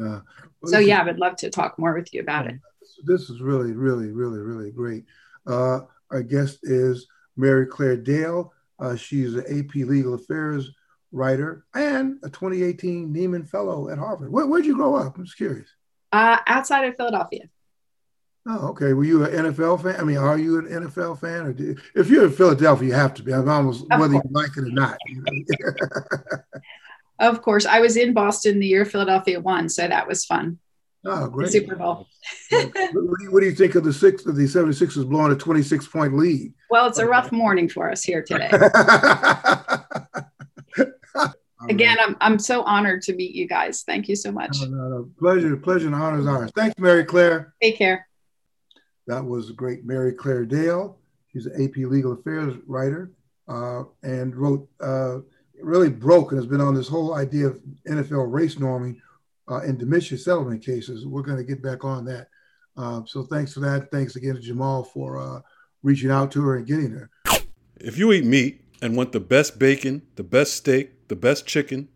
Uh, 0.01 0.21
so 0.65 0.79
yeah, 0.79 1.01
I 1.01 1.05
would 1.05 1.19
love 1.19 1.37
to 1.37 1.51
talk 1.51 1.79
more 1.79 1.95
with 1.95 2.13
you 2.15 2.21
about 2.21 2.47
it. 2.47 2.57
This 3.05 3.31
is 3.31 3.41
really, 3.41 3.73
really, 3.73 4.11
really, 4.11 4.39
really 4.39 4.71
great. 4.71 5.05
Uh, 5.47 5.81
Our 6.11 6.23
guest 6.23 6.61
is 6.63 7.07
Mary 7.37 7.67
Claire 7.67 7.97
Dale. 7.97 8.53
Uh, 8.79 8.97
she's 8.97 9.35
an 9.35 9.45
AP 9.47 9.75
Legal 9.75 10.15
Affairs 10.15 10.71
writer 11.11 11.65
and 11.75 12.19
a 12.23 12.29
2018 12.29 13.13
Nieman 13.13 13.49
Fellow 13.49 13.89
at 13.89 13.99
Harvard. 13.99 14.31
Where, 14.31 14.47
would 14.47 14.67
you 14.67 14.77
grow 14.77 14.95
up? 14.95 15.17
I'm 15.17 15.25
just 15.25 15.37
curious. 15.37 15.69
Uh, 16.13 16.39
outside 16.47 16.85
of 16.85 16.97
Philadelphia. 16.97 17.49
Oh, 18.51 18.69
okay. 18.69 18.95
Were 18.95 19.05
you 19.05 19.25
an 19.27 19.45
NFL 19.45 19.83
fan? 19.83 20.01
I 20.01 20.05
mean, 20.05 20.17
are 20.17 20.39
you 20.39 20.59
an 20.59 20.67
NFL 20.69 21.21
fan? 21.21 21.45
Or 21.45 21.53
do, 21.53 21.77
if 21.95 22.09
you're 22.09 22.25
in 22.25 22.33
Philadelphia, 22.33 22.89
you 22.89 22.95
have 22.95 23.13
to 23.15 23.23
be. 23.23 23.35
I'm 23.35 23.47
almost 23.47 23.85
of 23.91 24.01
whether 24.01 24.15
course. 24.15 24.25
you 24.25 24.31
like 24.33 24.57
it 24.57 24.61
or 24.61 24.71
not. 24.71 24.97
of 27.19 27.43
course, 27.43 27.67
I 27.67 27.81
was 27.81 27.99
in 27.99 28.15
Boston 28.15 28.59
the 28.59 28.67
year 28.67 28.87
Philadelphia 28.87 29.39
won, 29.39 29.69
so 29.69 29.87
that 29.87 30.09
was 30.09 30.25
fun. 30.25 30.59
Oh, 31.05 31.29
great! 31.29 31.47
The 31.47 31.53
Super 31.53 31.77
Bowl. 31.77 32.07
what, 32.51 32.73
do 32.73 33.17
you, 33.21 33.31
what, 33.31 33.41
do 33.41 33.47
you, 33.47 33.55
think 33.55 33.75
of 33.75 33.85
the 33.85 33.93
six 33.93 34.25
of 34.25 34.35
the 34.35 34.45
76ers 34.45 35.07
blowing 35.09 35.31
a 35.31 35.37
26 35.37 35.87
point 35.87 36.17
lead? 36.17 36.55
Well, 36.71 36.87
it's 36.87 36.99
a 36.99 37.07
rough 37.07 37.31
morning 37.31 37.69
for 37.69 37.91
us 37.91 38.03
here 38.03 38.23
today. 38.23 38.51
Again, 41.69 41.99
I'm, 42.01 42.17
I'm 42.21 42.39
so 42.39 42.63
honored 42.63 43.03
to 43.03 43.15
meet 43.15 43.35
you 43.35 43.47
guys. 43.47 43.83
Thank 43.83 44.09
you 44.09 44.17
so 44.17 44.33
much. 44.33 44.57
No, 44.63 44.69
no, 44.69 44.89
no. 44.89 45.11
Pleasure, 45.19 45.55
pleasure, 45.57 45.87
and 45.87 45.95
honor 45.95 46.21
is 46.21 46.27
ours. 46.27 46.51
Thanks, 46.57 46.79
Mary 46.79 47.05
Claire. 47.05 47.53
Take 47.61 47.77
care. 47.77 48.08
That 49.09 49.25
was 49.25 49.51
great 49.53 49.87
Mary 49.87 50.13
Claire 50.13 50.45
Dale. 50.45 50.99
She's 51.33 51.47
an 51.47 51.65
AP 51.65 51.77
Legal 51.79 52.13
Affairs 52.13 52.55
writer 52.67 53.11
uh, 53.49 53.85
and 54.03 54.37
wrote, 54.37 54.69
uh, 54.81 55.19
really 55.63 55.89
broke 55.89 56.31
and 56.31 56.39
has 56.39 56.47
been 56.47 56.61
on 56.61 56.75
this 56.75 56.89
whole 56.89 57.15
idea 57.15 57.47
of 57.47 57.61
NFL 57.89 58.31
race 58.31 58.57
norming 58.57 58.99
uh, 59.51 59.63
in 59.63 59.79
dementia 59.79 60.19
settlement 60.19 60.63
cases. 60.63 61.07
We're 61.07 61.23
going 61.23 61.39
to 61.39 61.45
get 61.45 61.63
back 61.63 61.85
on 61.85 62.05
that. 62.05 62.29
Uh, 62.77 63.01
so 63.07 63.25
thanks 63.25 63.55
for 63.55 63.61
that. 63.61 63.91
Thanks 63.91 64.17
again 64.17 64.35
to 64.35 64.41
Jamal 64.43 64.85
for 64.85 65.19
uh, 65.19 65.41
reaching 65.83 66.11
out 66.11 66.31
to 66.33 66.43
her 66.43 66.57
and 66.57 66.67
getting 66.67 66.91
her. 66.91 67.11
If 67.81 67.97
you 67.97 68.13
eat 68.13 68.27
meat 68.27 68.63
and 68.83 68.95
want 68.95 69.13
the 69.13 69.21
best 69.21 69.59
bacon, 69.59 70.03
the 70.17 70.23
best 70.23 70.55
steak, 70.55 71.09
the 71.09 71.17
best 71.17 71.47
chicken, 71.47 71.89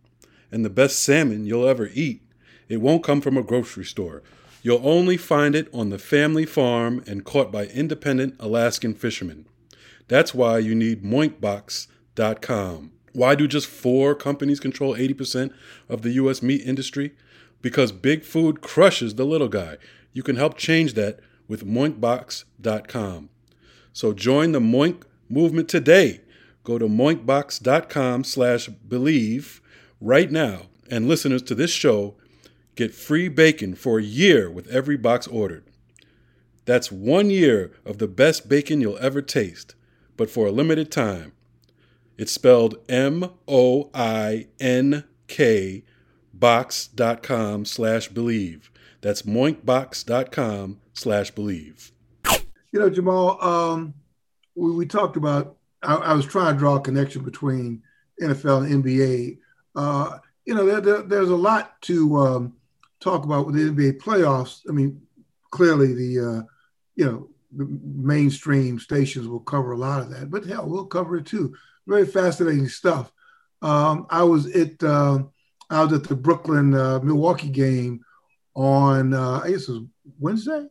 and 0.51 0.65
the 0.65 0.71
best 0.71 0.99
salmon 1.01 1.45
you'll 1.45 1.69
ever 1.69 1.91
eat, 1.93 2.23
it 2.71 2.79
won't 2.79 3.05
come 3.05 3.21
from 3.21 3.37
a 3.37 3.43
grocery 3.43 3.85
store. 3.85 4.23
You'll 4.63 4.87
only 4.87 5.17
find 5.17 5.57
it 5.57 5.69
on 5.75 5.91
the 5.91 5.99
family 5.99 6.47
farm 6.47 7.03
and 7.07 7.25
caught 7.25 7.51
by 7.51 7.67
independent 7.67 8.37
Alaskan 8.39 8.95
fishermen. 8.95 9.47
That's 10.07 10.33
why 10.35 10.59
you 10.59 10.75
need 10.75 11.03
moinkbox.com. 11.03 12.93
Why 13.13 13.35
do 13.35 13.49
just 13.49 13.67
four 13.67 14.15
companies 14.15 14.61
control 14.61 14.95
80% 14.95 15.53
of 15.89 16.03
the 16.03 16.11
U.S. 16.13 16.43
meat 16.43 16.63
industry? 16.65 17.13
Because 17.61 17.93
big 17.93 18.23
food 18.23 18.61
crushes 18.61 19.17
the 19.17 19.27
little 19.27 19.49
guy. 19.49 19.79
You 20.13 20.23
can 20.23 20.37
help 20.37 20.57
change 20.57 20.95
that 20.95 21.19
with 21.49 21.67
moinkbox.com. 21.67 23.29
So 23.93 24.13
join 24.13 24.53
the 24.53 24.61
Moink 24.61 25.03
movement 25.29 25.69
today. 25.69 26.21
Go 26.65 26.79
to 26.79 26.87
moinkbox.com 26.87 28.25
slash 28.25 28.69
believe 28.69 29.61
right 30.01 30.31
now, 30.31 30.67
and 30.91 31.09
listeners 31.09 31.43
to 31.43 31.55
this 31.55 31.71
show 31.71 32.15
Get 32.75 32.95
free 32.95 33.29
bacon 33.29 33.75
for 33.75 33.99
a 33.99 34.03
year 34.03 34.51
with 34.51 34.69
every 34.69 34.97
box 34.97 35.27
ordered. 35.27 35.65
That's 36.65 36.93
one 36.93 37.29
year 37.29 37.73
of 37.85 37.99
the 37.99 38.09
best 38.09 38.49
bacon 38.49 38.81
you'll 38.81 38.99
ever 38.99 39.21
taste, 39.21 39.75
but 40.17 40.31
for 40.31 40.47
a 40.47 40.53
limited 40.53 40.91
time. 40.91 41.33
It's 42.17 42.33
spelled 42.33 42.77
M 42.89 43.31
O 43.49 43.91
I 43.93 44.47
N 44.61 45.05
K 45.27 45.85
box.com 46.33 47.65
slash 47.65 48.09
believe. 48.09 48.71
That's 49.01 49.23
moinkbox.com 49.23 50.81
slash 50.93 51.31
believe. 51.31 51.93
You 52.73 52.81
know, 52.81 52.89
Jamal, 52.89 53.43
um, 53.43 53.95
we, 54.55 54.71
we 54.73 54.87
talked 54.87 55.17
about, 55.17 55.57
I, 55.83 55.95
I, 55.95 56.15
was 56.15 56.25
trying 56.25 56.55
to 56.55 56.59
draw 56.59 56.77
a 56.77 56.81
connection 56.81 57.23
between 57.23 57.83
NFL 58.21 58.65
and 58.65 58.85
NBA. 58.85 59.39
Uh, 59.77 60.19
you 60.47 60.55
know, 60.55 60.65
there, 60.65 60.81
there, 60.81 61.03
there's 61.03 61.29
a 61.29 61.37
lot 61.37 61.81
to 61.83 62.17
um, 62.17 62.55
talk 63.03 63.25
about 63.25 63.47
with 63.47 63.57
the 63.57 63.71
NBA 63.71 64.01
playoffs, 64.01 64.61
I 64.69 64.73
mean, 64.73 65.03
clearly 65.51 65.95
the 65.95 66.21
uh, 66.21 66.43
you 66.95 67.05
know 67.05 67.29
the 67.55 67.67
mainstream 67.83 68.79
stations 68.79 69.29
will 69.29 69.41
cover 69.41 69.73
a 69.73 69.79
lot 69.79 70.01
of 70.01 70.11
that, 70.11 70.31
but 70.31 70.45
hell, 70.45 70.69
we'll 70.69 70.87
cover 70.87 71.17
it 71.17 71.27
too. 71.27 71.55
Very 71.87 72.07
fascinating 72.07 72.69
stuff. 72.69 73.13
Um, 73.61 74.07
I 74.11 74.23
was 74.23 74.55
at 74.55 74.83
uh, 74.83 75.25
I 75.71 75.85
was 75.85 75.93
at 75.93 76.05
the 76.05 76.17
Brooklyn 76.17 76.75
uh, 76.75 77.01
Milwaukee 77.01 77.49
game 77.49 78.05
on 78.55 79.15
uh, 79.15 79.41
I 79.45 79.51
guess 79.51 79.69
it 79.69 79.73
was 79.73 79.83
Wednesday. 80.19 80.67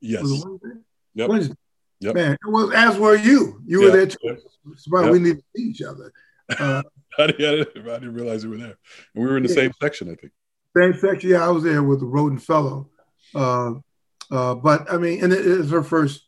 Yes. 0.00 0.22
Was 0.22 0.44
Wednesday? 0.44 0.80
Yep. 1.14 1.28
Wednesday. 1.28 1.54
Yep. 2.00 2.14
Man, 2.14 2.32
it 2.32 2.50
was 2.50 2.72
as 2.74 2.98
were 2.98 3.16
you. 3.16 3.62
You 3.66 3.82
yep. 3.82 3.90
were 3.90 3.96
there 3.96 4.06
too. 4.06 4.18
Yep. 4.22 4.38
Yep. 4.92 5.12
we 5.12 5.18
need 5.18 5.36
to 5.36 5.44
see 5.56 5.62
each 5.62 5.82
other. 5.82 6.12
Uh, 6.48 6.82
I, 7.18 7.26
didn't, 7.28 7.68
I, 7.76 7.94
didn't, 7.94 8.14
realize 8.14 8.44
you 8.44 8.50
were 8.50 8.58
there. 8.58 8.76
And 9.14 9.24
we 9.24 9.26
were 9.26 9.36
in 9.36 9.42
the 9.42 9.48
yeah. 9.48 9.54
same 9.54 9.72
section, 9.80 10.10
I 10.10 10.14
think. 10.14 10.32
Same 10.76 10.94
section. 10.98 11.30
Yeah, 11.30 11.46
I 11.46 11.50
was 11.50 11.62
there 11.62 11.82
with 11.82 12.00
the 12.00 12.06
Rhoden 12.06 12.40
Fellow. 12.40 12.90
Uh, 13.34 13.74
uh, 14.30 14.54
but 14.54 14.92
I 14.92 14.98
mean, 14.98 15.22
and 15.22 15.32
it, 15.32 15.46
it 15.46 15.58
was 15.58 15.70
her 15.70 15.82
first. 15.82 16.22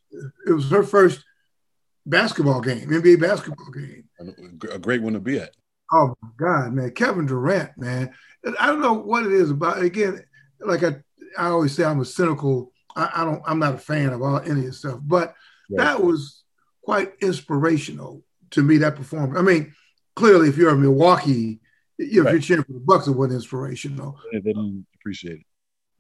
It 0.47 0.53
was 0.53 0.71
her 0.71 0.83
first 0.83 1.23
basketball 2.07 2.61
game, 2.61 2.89
NBA 2.89 3.21
basketball 3.21 3.71
game. 3.71 4.05
A 4.73 4.79
great 4.79 5.03
one 5.03 5.13
to 5.13 5.21
be 5.21 5.39
at. 5.39 5.55
Oh 5.93 6.15
my 6.23 6.29
God, 6.39 6.73
man, 6.73 6.91
Kevin 6.93 7.27
Durant, 7.27 7.77
man. 7.77 8.13
I 8.59 8.67
don't 8.67 8.81
know 8.81 8.95
what 8.95 9.27
it 9.27 9.33
is 9.33 9.51
about. 9.51 9.83
Again, 9.83 10.23
like 10.61 10.83
I, 10.83 10.97
I 11.37 11.49
always 11.49 11.75
say, 11.75 11.85
I'm 11.85 12.01
a 12.01 12.05
cynical. 12.05 12.73
I, 12.97 13.11
I 13.17 13.25
don't. 13.25 13.43
I'm 13.47 13.59
not 13.59 13.75
a 13.75 13.79
fan 13.79 14.11
of 14.11 14.23
all 14.23 14.39
any 14.41 14.61
of 14.61 14.67
this 14.67 14.79
stuff, 14.79 15.01
but 15.03 15.35
right. 15.71 15.85
that 15.85 16.03
was 16.03 16.43
quite 16.83 17.13
inspirational 17.21 18.23
to 18.51 18.63
me. 18.63 18.79
That 18.79 18.97
performance. 18.97 19.39
I 19.39 19.43
mean, 19.43 19.75
clearly, 20.17 20.49
if 20.49 20.57
you're 20.57 20.71
a 20.71 20.77
Milwaukee 20.77 21.61
you 21.99 22.23
know, 22.23 22.25
right. 22.25 22.35
if 22.37 22.49
you're 22.49 22.57
cheering 22.57 22.65
for 22.65 22.73
the 22.73 22.81
Bucks, 22.81 23.07
it 23.07 23.13
wasn't 23.13 23.35
inspirational. 23.35 24.19
Yeah, 24.33 24.41
they 24.43 24.53
didn't 24.53 24.87
appreciate 24.95 25.41
it. 25.41 25.47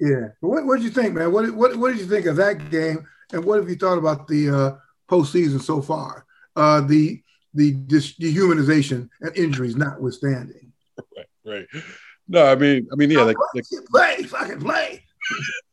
Yeah, 0.00 0.28
but 0.40 0.64
what 0.64 0.76
did 0.76 0.84
you 0.84 0.90
think, 0.90 1.14
man? 1.14 1.32
What, 1.32 1.50
what 1.54 1.76
what 1.76 1.90
did 1.90 1.98
you 1.98 2.06
think 2.06 2.26
of 2.26 2.36
that 2.36 2.70
game? 2.70 3.06
And 3.32 3.44
what 3.44 3.58
have 3.58 3.68
you 3.68 3.76
thought 3.76 3.98
about 3.98 4.28
the 4.28 4.48
uh, 4.48 4.76
postseason 5.10 5.60
so 5.60 5.82
far? 5.82 6.24
Uh, 6.54 6.80
the 6.82 7.20
the 7.54 7.74
dehumanization 7.74 9.08
and 9.20 9.36
injuries 9.36 9.76
notwithstanding. 9.76 10.72
Right, 11.16 11.26
right. 11.44 11.84
No, 12.28 12.46
I 12.46 12.54
mean, 12.54 12.86
I 12.92 12.96
mean, 12.96 13.10
yeah, 13.10 13.22
like, 13.22 13.36
like 13.54 13.64
play, 13.90 14.22
fucking 14.22 14.60
play. 14.60 15.02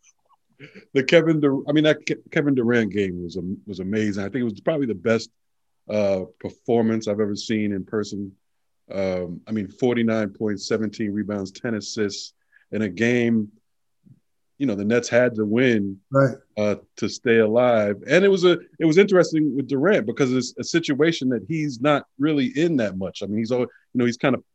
the 0.94 1.04
Kevin, 1.04 1.40
Dur- 1.40 1.68
I 1.68 1.74
mean, 1.74 1.84
that 1.84 2.06
Ke- 2.06 2.32
Kevin 2.32 2.56
Durant 2.56 2.92
game 2.92 3.24
was 3.24 3.38
was 3.68 3.80
amazing. 3.80 4.24
I 4.24 4.30
think 4.30 4.42
it 4.42 4.46
was 4.46 4.60
probably 4.62 4.88
the 4.88 4.96
best 4.96 5.30
uh, 5.90 6.22
performance 6.40 7.08
I've 7.08 7.20
ever 7.20 7.36
seen 7.36 7.74
in 7.74 7.84
person 7.86 8.32
um, 8.94 9.42
I 9.48 9.52
mean, 9.52 9.68
49 9.68 10.30
points, 10.30 10.68
17 10.68 11.12
rebounds, 11.12 11.52
10 11.52 11.76
assists 11.76 12.34
in 12.72 12.84
a 12.84 12.90
game. 12.90 13.52
You 14.58 14.68
know, 14.68 14.76
the 14.76 14.86
Nets 14.86 15.10
had 15.10 15.36
to 15.36 15.46
win 15.46 16.00
right. 16.12 16.36
uh, 16.56 16.76
to 16.98 17.10
stay 17.10 17.40
alive, 17.40 18.02
and 18.08 18.24
it 18.24 18.30
was 18.30 18.46
a 18.46 18.58
it 18.80 18.86
was 18.86 18.98
interesting 18.98 19.54
with 19.54 19.68
Durant 19.68 20.06
because 20.06 20.32
it's 20.32 20.54
a 20.58 20.64
situation 20.64 21.28
that 21.30 21.44
he's 21.46 21.82
not 21.82 22.06
really 22.20 22.58
in 22.58 22.78
that 22.78 22.98
much. 22.98 23.22
I 23.22 23.26
mean, 23.26 23.40
he's 23.40 23.52
all 23.52 23.62
you 23.62 23.68
know, 23.96 24.06
he's 24.06 24.16
kind 24.16 24.34
of 24.34 24.46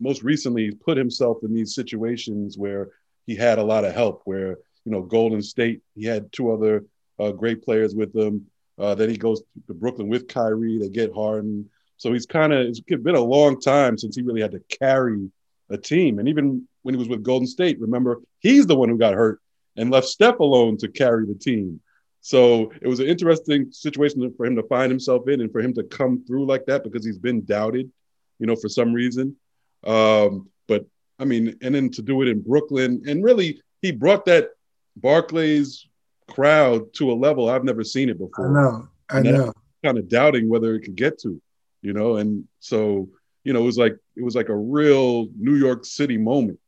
most 0.00 0.24
recently 0.24 0.64
he's 0.64 0.74
put 0.74 0.96
himself 0.96 1.38
in 1.44 1.54
these 1.54 1.72
situations 1.72 2.58
where 2.58 2.88
he 3.26 3.36
had 3.36 3.58
a 3.60 3.62
lot 3.62 3.84
of 3.84 3.94
help. 3.94 4.22
Where 4.24 4.56
you 4.84 4.90
know, 4.90 5.02
Golden 5.02 5.40
State, 5.40 5.82
he 5.94 6.04
had 6.04 6.32
two 6.32 6.52
other 6.52 6.84
uh, 7.20 7.30
great 7.30 7.62
players 7.62 7.94
with 7.94 8.12
him. 8.12 8.46
Uh, 8.76 8.96
then 8.96 9.08
he 9.08 9.16
goes 9.16 9.40
to 9.68 9.74
Brooklyn 9.74 10.08
with 10.08 10.26
Kyrie. 10.26 10.78
They 10.78 10.88
get 10.88 11.14
Harden. 11.14 11.70
So 11.96 12.12
he's 12.12 12.26
kind 12.26 12.52
of 12.52 12.66
it's 12.66 12.80
been 12.80 13.14
a 13.14 13.20
long 13.20 13.60
time 13.60 13.96
since 13.98 14.16
he 14.16 14.22
really 14.22 14.42
had 14.42 14.52
to 14.52 14.62
carry 14.80 15.30
a 15.70 15.78
team. 15.78 16.18
And 16.18 16.28
even 16.28 16.68
when 16.82 16.94
he 16.94 16.98
was 16.98 17.08
with 17.08 17.22
Golden 17.22 17.46
State, 17.46 17.80
remember 17.80 18.20
he's 18.40 18.66
the 18.66 18.76
one 18.76 18.88
who 18.88 18.98
got 18.98 19.14
hurt 19.14 19.40
and 19.76 19.90
left 19.90 20.06
Steph 20.06 20.40
alone 20.40 20.76
to 20.78 20.88
carry 20.88 21.26
the 21.26 21.34
team. 21.34 21.80
So 22.20 22.72
it 22.80 22.88
was 22.88 23.00
an 23.00 23.06
interesting 23.06 23.70
situation 23.70 24.32
for 24.36 24.46
him 24.46 24.56
to 24.56 24.62
find 24.64 24.90
himself 24.90 25.28
in 25.28 25.40
and 25.40 25.52
for 25.52 25.60
him 25.60 25.74
to 25.74 25.82
come 25.82 26.24
through 26.26 26.46
like 26.46 26.64
that 26.66 26.82
because 26.82 27.04
he's 27.04 27.18
been 27.18 27.44
doubted, 27.44 27.90
you 28.38 28.46
know, 28.46 28.56
for 28.56 28.68
some 28.68 28.92
reason. 28.92 29.36
Um, 29.84 30.48
but 30.66 30.86
I 31.18 31.26
mean, 31.26 31.56
and 31.60 31.74
then 31.74 31.90
to 31.90 32.02
do 32.02 32.22
it 32.22 32.28
in 32.28 32.40
Brooklyn 32.40 33.02
and 33.06 33.22
really 33.22 33.60
he 33.82 33.92
brought 33.92 34.24
that 34.26 34.50
Barclays 34.96 35.86
crowd 36.30 36.94
to 36.94 37.12
a 37.12 37.14
level 37.14 37.48
I've 37.48 37.64
never 37.64 37.84
seen 37.84 38.08
it 38.08 38.18
before. 38.18 38.48
I 38.48 38.62
know. 38.62 38.88
I 39.10 39.20
know. 39.20 39.52
Kind 39.84 39.98
of 39.98 40.08
doubting 40.08 40.48
whether 40.48 40.74
it 40.74 40.80
could 40.80 40.96
get 40.96 41.18
to 41.20 41.40
you 41.84 41.92
know, 41.92 42.16
and 42.16 42.48
so 42.60 43.08
you 43.44 43.52
know 43.52 43.60
it 43.60 43.66
was 43.66 43.76
like 43.76 43.96
it 44.16 44.24
was 44.24 44.34
like 44.34 44.48
a 44.48 44.56
real 44.56 45.28
New 45.36 45.54
York 45.54 45.84
City 45.84 46.16
moment, 46.16 46.58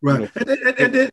right? 0.00 0.20
You 0.20 0.20
know? 0.20 0.30
and, 0.34 0.48
then, 0.48 0.58
and, 0.66 0.78
and, 0.78 0.94
then, 0.94 1.10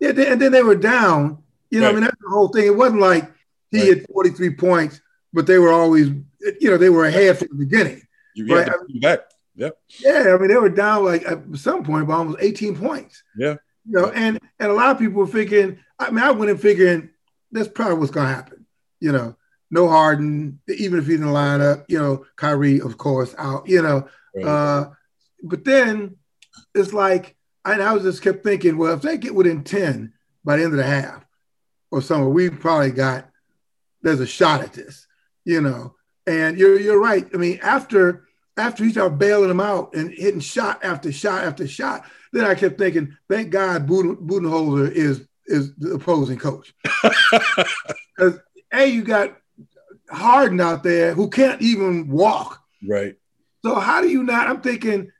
yeah, 0.00 0.32
and 0.32 0.40
then 0.40 0.50
they 0.50 0.62
were 0.62 0.74
down. 0.74 1.42
You 1.70 1.80
know, 1.80 1.86
right. 1.86 1.92
I 1.92 1.94
mean 1.94 2.04
that's 2.04 2.20
the 2.20 2.30
whole 2.30 2.48
thing. 2.48 2.66
It 2.66 2.76
wasn't 2.76 3.02
like 3.02 3.30
he 3.70 3.80
right. 3.80 3.98
had 3.98 4.06
43 4.12 4.54
points, 4.54 5.00
but 5.32 5.46
they 5.46 5.58
were 5.58 5.72
always, 5.72 6.08
you 6.08 6.70
know, 6.70 6.78
they 6.78 6.88
were 6.88 7.04
ahead 7.04 7.38
from 7.38 7.48
the 7.50 7.66
beginning. 7.66 8.00
You 8.34 8.46
right? 8.46 8.68
I 8.68 8.72
mean, 8.88 9.00
back. 9.00 9.20
Yep. 9.56 9.78
Yeah, 10.00 10.34
I 10.34 10.38
mean 10.38 10.48
they 10.48 10.56
were 10.56 10.70
down 10.70 11.04
like 11.04 11.24
at 11.26 11.40
some 11.54 11.84
point 11.84 12.08
by 12.08 12.14
almost 12.14 12.38
18 12.40 12.76
points. 12.76 13.22
Yeah. 13.36 13.56
You 13.86 14.00
know, 14.00 14.10
and 14.10 14.40
and 14.58 14.70
a 14.70 14.74
lot 14.74 14.90
of 14.90 14.98
people 14.98 15.20
were 15.20 15.26
thinking. 15.26 15.78
I 15.98 16.10
mean, 16.10 16.24
I 16.24 16.30
went 16.30 16.50
in 16.50 16.58
figuring 16.58 17.10
that's 17.52 17.68
probably 17.68 17.98
what's 17.98 18.10
going 18.10 18.26
to 18.26 18.34
happen. 18.34 18.66
You 19.00 19.12
know, 19.12 19.36
no 19.74 19.88
Harden, 19.88 20.60
even 20.68 21.00
if 21.00 21.06
he 21.06 21.14
didn't 21.14 21.32
line 21.32 21.60
up, 21.60 21.84
you 21.88 21.98
know, 21.98 22.24
Kyrie, 22.36 22.80
of 22.80 22.96
course, 22.96 23.34
out, 23.36 23.68
you 23.68 23.82
know. 23.82 24.08
Right. 24.32 24.46
Uh, 24.46 24.90
but 25.42 25.64
then 25.64 26.14
it's 26.76 26.92
like, 26.92 27.34
and 27.64 27.82
I 27.82 27.92
was 27.92 28.04
just 28.04 28.22
kept 28.22 28.44
thinking, 28.44 28.78
well, 28.78 28.94
if 28.94 29.02
they 29.02 29.18
get 29.18 29.34
within 29.34 29.64
10 29.64 30.12
by 30.44 30.56
the 30.56 30.62
end 30.62 30.74
of 30.74 30.78
the 30.78 30.84
half 30.84 31.26
or 31.90 32.00
somewhere, 32.00 32.28
we 32.28 32.50
probably 32.50 32.92
got, 32.92 33.28
there's 34.00 34.20
a 34.20 34.26
shot 34.26 34.62
at 34.62 34.74
this, 34.74 35.08
you 35.44 35.60
know. 35.60 35.96
And 36.24 36.56
you're, 36.56 36.78
you're 36.78 37.00
right. 37.00 37.26
I 37.34 37.36
mean, 37.36 37.58
after 37.60 38.28
after 38.56 38.84
he 38.84 38.92
started 38.92 39.18
bailing 39.18 39.48
them 39.48 39.58
out 39.58 39.96
and 39.96 40.12
hitting 40.12 40.38
shot 40.38 40.84
after 40.84 41.10
shot 41.10 41.42
after 41.42 41.66
shot, 41.66 42.04
then 42.32 42.44
I 42.44 42.54
kept 42.54 42.78
thinking, 42.78 43.16
thank 43.28 43.50
God 43.50 43.88
Buden, 43.88 44.16
Budenholzer 44.24 44.92
is 44.92 45.26
is 45.46 45.74
the 45.74 45.94
opposing 45.94 46.38
coach. 46.38 46.72
Because 48.16 48.38
A, 48.72 48.86
you 48.86 49.02
got 49.02 49.36
Harden 50.10 50.60
out 50.60 50.82
there 50.82 51.14
who 51.14 51.30
can't 51.30 51.60
even 51.62 52.08
walk. 52.08 52.62
Right. 52.86 53.16
So 53.64 53.74
how 53.76 54.02
do 54.02 54.08
you 54.08 54.22
not? 54.22 54.48
I'm 54.48 54.60
thinking 54.60 55.10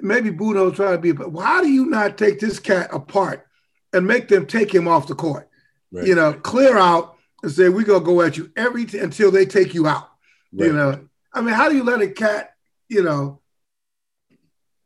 maybe 0.00 0.30
Budo 0.30 0.74
trying 0.74 0.92
to 0.92 0.98
be, 0.98 1.12
but 1.12 1.30
how 1.38 1.62
do 1.62 1.68
you 1.68 1.86
not 1.86 2.18
take 2.18 2.38
this 2.38 2.58
cat 2.58 2.90
apart 2.92 3.46
and 3.92 4.06
make 4.06 4.28
them 4.28 4.46
take 4.46 4.74
him 4.74 4.86
off 4.86 5.06
the 5.06 5.14
court? 5.14 5.48
Right. 5.90 6.06
You 6.06 6.14
know, 6.14 6.34
clear 6.34 6.76
out 6.76 7.16
and 7.42 7.50
say 7.50 7.68
we're 7.68 7.84
gonna 7.84 8.04
go 8.04 8.20
at 8.22 8.36
you 8.36 8.50
every 8.56 8.84
t- 8.84 8.98
until 8.98 9.30
they 9.30 9.46
take 9.46 9.72
you 9.74 9.86
out. 9.86 10.08
Right. 10.52 10.66
You 10.66 10.72
know, 10.72 11.08
I 11.32 11.40
mean, 11.40 11.54
how 11.54 11.68
do 11.68 11.76
you 11.76 11.84
let 11.84 12.02
a 12.02 12.08
cat, 12.08 12.54
you 12.88 13.02
know, 13.02 13.40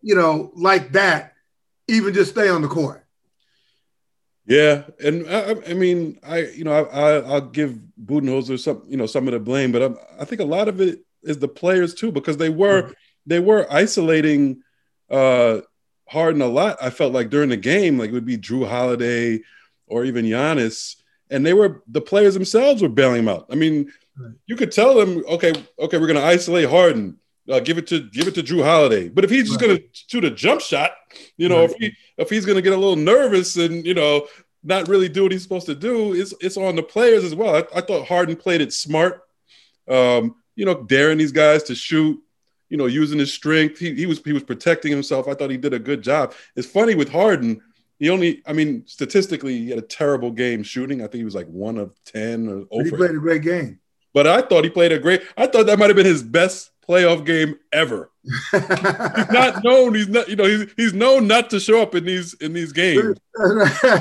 you 0.03 0.15
know, 0.15 0.53
like 0.55 0.93
that, 0.93 1.35
even 1.89 2.15
just 2.15 2.31
stay 2.31 2.49
on 2.49 2.63
the 2.63 2.69
court? 2.69 3.05
Yeah, 4.51 4.83
and 4.99 5.31
I, 5.31 5.55
I, 5.71 5.75
mean, 5.75 6.19
I 6.25 6.39
you 6.39 6.65
know, 6.65 6.73
I, 6.73 7.19
I 7.19 7.35
will 7.35 7.41
give 7.43 7.79
Budenholzer 8.05 8.59
some 8.59 8.83
you 8.89 8.97
know 8.97 9.07
some 9.07 9.29
of 9.29 9.33
the 9.33 9.39
blame, 9.39 9.71
but 9.71 9.81
I, 9.81 10.23
I 10.23 10.25
think 10.25 10.41
a 10.41 10.45
lot 10.45 10.67
of 10.67 10.81
it 10.81 11.05
is 11.23 11.39
the 11.39 11.47
players 11.47 11.95
too 11.95 12.11
because 12.11 12.37
they 12.37 12.49
were 12.49 12.83
mm-hmm. 12.83 12.93
they 13.27 13.39
were 13.39 13.73
isolating 13.73 14.63
uh 15.09 15.61
Harden 16.09 16.43
a 16.43 16.49
lot. 16.49 16.79
I 16.83 16.91
felt 16.91 17.13
like 17.13 17.31
during 17.31 17.51
the 17.51 17.57
game, 17.57 17.97
like 17.97 18.11
it 18.11 18.13
would 18.13 18.27
be 18.27 18.39
Jrue 18.39 18.69
Holiday 18.69 19.39
or 19.87 20.05
even 20.05 20.25
Giannis, 20.25 20.97
and 21.31 21.47
they 21.47 21.55
were 21.55 21.85
the 21.87 22.01
players 22.01 22.35
themselves 22.35 22.83
were 22.83 22.89
bailing 22.89 23.21
him 23.21 23.29
out. 23.29 23.47
I 23.53 23.55
mean, 23.55 23.93
you 24.47 24.57
could 24.57 24.73
tell 24.73 24.97
them, 24.97 25.23
okay, 25.29 25.53
okay, 25.79 25.97
we're 25.97 26.09
gonna 26.09 26.23
isolate 26.23 26.69
Harden. 26.69 27.20
Uh, 27.51 27.61
give 27.61 27.79
it 27.79 27.87
to 27.89 28.09
give 28.11 28.29
it 28.29 28.35
to 28.35 28.43
Jrue 28.43 28.65
Holiday. 28.65 29.09
But 29.09 29.25
if 29.25 29.31
he's 29.31 29.49
just 29.49 29.61
right. 29.61 29.69
going 29.69 29.79
to 29.79 29.85
shoot 29.93 30.25
a 30.25 30.31
jump 30.31 30.61
shot, 30.61 30.93
you 31.37 31.49
know, 31.49 31.61
right. 31.61 31.71
if 31.71 31.77
he 31.77 31.97
if 32.17 32.31
he's 32.31 32.47
going 32.47 32.57
to 32.57 32.63
get 32.63 32.73
a 32.73 32.77
little 32.77 32.97
nervous 32.97 33.57
and 33.57 33.85
you 33.85 33.95
know 33.95 34.27
not 34.63 34.89
really 34.89 35.09
do 35.09 35.23
what 35.23 35.33
he's 35.33 35.43
supposed 35.43 35.67
to 35.67 35.75
do, 35.75 36.15
it's 36.15 36.33
it's 36.41 36.57
on 36.57 36.77
the 36.77 36.83
players 36.83 37.25
as 37.25 37.35
well. 37.35 37.57
I, 37.57 37.79
I 37.79 37.81
thought 37.81 38.07
Harden 38.07 38.37
played 38.37 38.61
it 38.61 38.73
smart. 38.73 39.23
Um, 39.89 40.37
you 40.55 40.65
know, 40.65 40.83
daring 40.83 41.19
these 41.19 41.33
guys 41.33 41.65
to 41.65 41.75
shoot. 41.75 42.21
You 42.69 42.77
know, 42.77 42.87
using 42.87 43.19
his 43.19 43.33
strength. 43.33 43.81
He, 43.81 43.95
he 43.95 44.07
was 44.07 44.21
he 44.25 44.33
was 44.33 44.45
protecting 44.45 44.93
himself. 44.93 45.27
I 45.27 45.35
thought 45.35 45.51
he 45.51 45.57
did 45.57 45.75
a 45.75 45.79
good 45.81 46.03
job. 46.03 46.35
It's 46.55 46.69
funny 46.69 46.95
with 46.95 47.09
Harden. 47.09 47.61
He 47.99 48.09
only, 48.09 48.43
I 48.47 48.55
mean, 48.55 48.85
statistically, 48.87 49.59
he 49.59 49.71
had 49.71 49.79
a 49.79 49.83
terrible 49.83 50.31
game 50.31 50.63
shooting. 50.63 51.01
I 51.01 51.05
think 51.05 51.17
he 51.17 51.25
was 51.25 51.35
like 51.35 51.49
one 51.49 51.77
of 51.77 51.95
ten 52.05 52.49
or 52.49 52.65
over. 52.71 52.85
He 52.85 52.91
played 52.91 53.11
a 53.11 53.19
great 53.19 53.43
game. 53.43 53.81
But 54.15 54.27
I 54.27 54.41
thought 54.41 54.65
he 54.65 54.71
played 54.71 54.93
a 54.93 54.99
great. 54.99 55.23
I 55.37 55.47
thought 55.47 55.67
that 55.67 55.79
might 55.79 55.91
have 55.91 55.97
been 55.97 56.07
his 56.07 56.23
best 56.23 56.70
playoff 56.89 57.25
game 57.25 57.57
ever. 57.73 58.11
he's 58.53 59.31
not 59.31 59.65
known. 59.65 59.95
He's 59.95 60.09
not. 60.09 60.29
You 60.29 60.37
know. 60.37 60.45
He's 60.45 60.67
he's 60.77 60.93
known 60.93 61.27
not 61.27 61.51
to 61.51 61.61
show 61.61 61.81
up 61.81 61.95
in 61.95 62.05
these 62.05 62.35
in 62.35 62.53
these 62.53 62.73
games. 62.73 63.19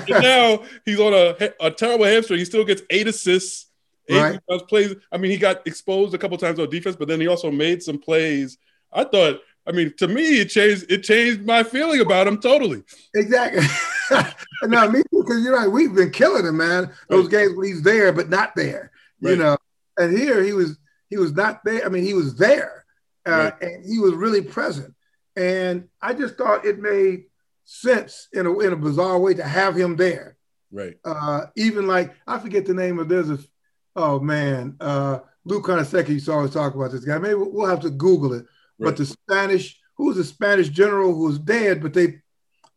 now 0.10 0.64
he's 0.86 1.00
on 1.00 1.14
a 1.14 1.52
a 1.60 1.72
terrible 1.72 2.06
hamstring. 2.06 2.40
He 2.40 2.46
still 2.46 2.66
gets 2.66 2.82
eight 2.90 3.08
assists. 3.08 3.68
Eight 4.10 4.40
right. 4.50 4.68
plays. 4.68 4.96
I 5.12 5.18
mean, 5.18 5.30
he 5.32 5.38
got 5.38 5.66
exposed 5.68 6.16
a 6.16 6.18
couple 6.18 6.36
times 6.38 6.60
on 6.60 6.70
defense, 6.70 6.96
but 6.96 7.08
then 7.08 7.22
he 7.22 7.28
also 7.28 7.52
made 7.52 7.84
some 7.84 8.00
plays. 8.00 8.58
I 8.92 9.04
thought. 9.04 9.42
I 9.68 9.72
mean, 9.72 9.94
to 9.98 10.08
me, 10.08 10.40
it 10.40 10.46
changed. 10.46 10.92
It 10.92 11.04
changed 11.04 11.46
my 11.46 11.62
feeling 11.62 12.02
about 12.02 12.26
him 12.26 12.40
totally. 12.40 12.82
Exactly. 13.14 13.62
no, 14.64 14.90
me 14.90 15.04
because 15.12 15.44
you're 15.44 15.56
right. 15.56 15.72
We've 15.72 15.94
been 15.94 16.10
killing 16.10 16.46
him, 16.46 16.58
man. 16.58 16.92
Those 17.08 17.26
right. 17.26 17.32
games 17.32 17.56
when 17.56 17.68
he's 17.68 17.84
there 17.84 18.12
but 18.12 18.30
not 18.30 18.56
there. 18.56 18.92
Right. 19.22 19.32
You 19.32 19.36
know, 19.38 19.58
and 19.98 20.18
here 20.18 20.44
he 20.44 20.54
was. 20.54 20.79
He 21.10 21.18
was 21.18 21.34
not 21.34 21.64
there. 21.64 21.86
I 21.86 21.90
mean, 21.90 22.04
he 22.04 22.14
was 22.14 22.36
there 22.36 22.80
uh, 23.26 23.52
and 23.62 23.86
he 23.86 24.00
was 24.00 24.14
really 24.14 24.42
present. 24.42 24.94
And 25.36 25.88
I 26.02 26.14
just 26.14 26.36
thought 26.36 26.66
it 26.66 26.80
made 26.80 27.26
sense 27.66 28.28
in 28.34 28.46
a 28.46 28.60
in 28.60 28.74
a 28.74 28.78
bizarre 28.78 29.20
way 29.20 29.34
to 29.36 29.44
have 29.44 29.76
him 29.76 29.96
there. 29.96 30.38
Right. 30.72 30.96
Uh, 31.04 31.46
even 31.56 31.88
like 31.88 32.16
I 32.28 32.40
forget 32.40 32.66
the 32.66 32.74
name 32.74 33.00
of 33.00 33.10
this. 33.10 33.48
oh 33.96 34.20
man, 34.20 34.76
uh, 34.80 35.20
Lou 35.46 35.62
Carnesecca 35.62 36.10
used 36.10 36.26
to 36.26 36.34
always 36.34 36.52
talk 36.52 36.76
about 36.76 36.92
this 36.92 37.06
guy. 37.06 37.18
Maybe 37.18 37.36
we'll 37.36 37.70
have 37.70 37.82
to 37.82 37.90
Google 37.90 38.34
it. 38.34 38.46
Right. 38.78 38.88
But 38.88 38.98
the 38.98 39.06
Spanish, 39.06 39.80
who 39.96 40.08
was 40.08 40.18
a 40.18 40.24
Spanish 40.24 40.70
general 40.70 41.14
who 41.14 41.26
was 41.26 41.40
dead, 41.40 41.82
but 41.82 41.94
they 41.94 42.22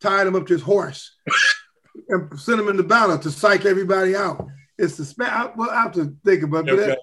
tied 0.00 0.26
him 0.26 0.36
up 0.36 0.46
to 0.46 0.52
his 0.52 0.62
horse 0.62 1.16
and 2.08 2.38
sent 2.38 2.60
him 2.60 2.68
into 2.68 2.82
battle 2.82 3.18
to 3.18 3.30
psych 3.30 3.64
everybody 3.64 4.16
out. 4.16 4.46
It's 4.78 4.96
the 4.96 5.04
Spanish. 5.04 5.52
Well, 5.56 5.70
I 5.70 5.82
have 5.82 5.92
to 5.92 6.16
think 6.24 6.42
about 6.42 6.68
it. 6.68 6.98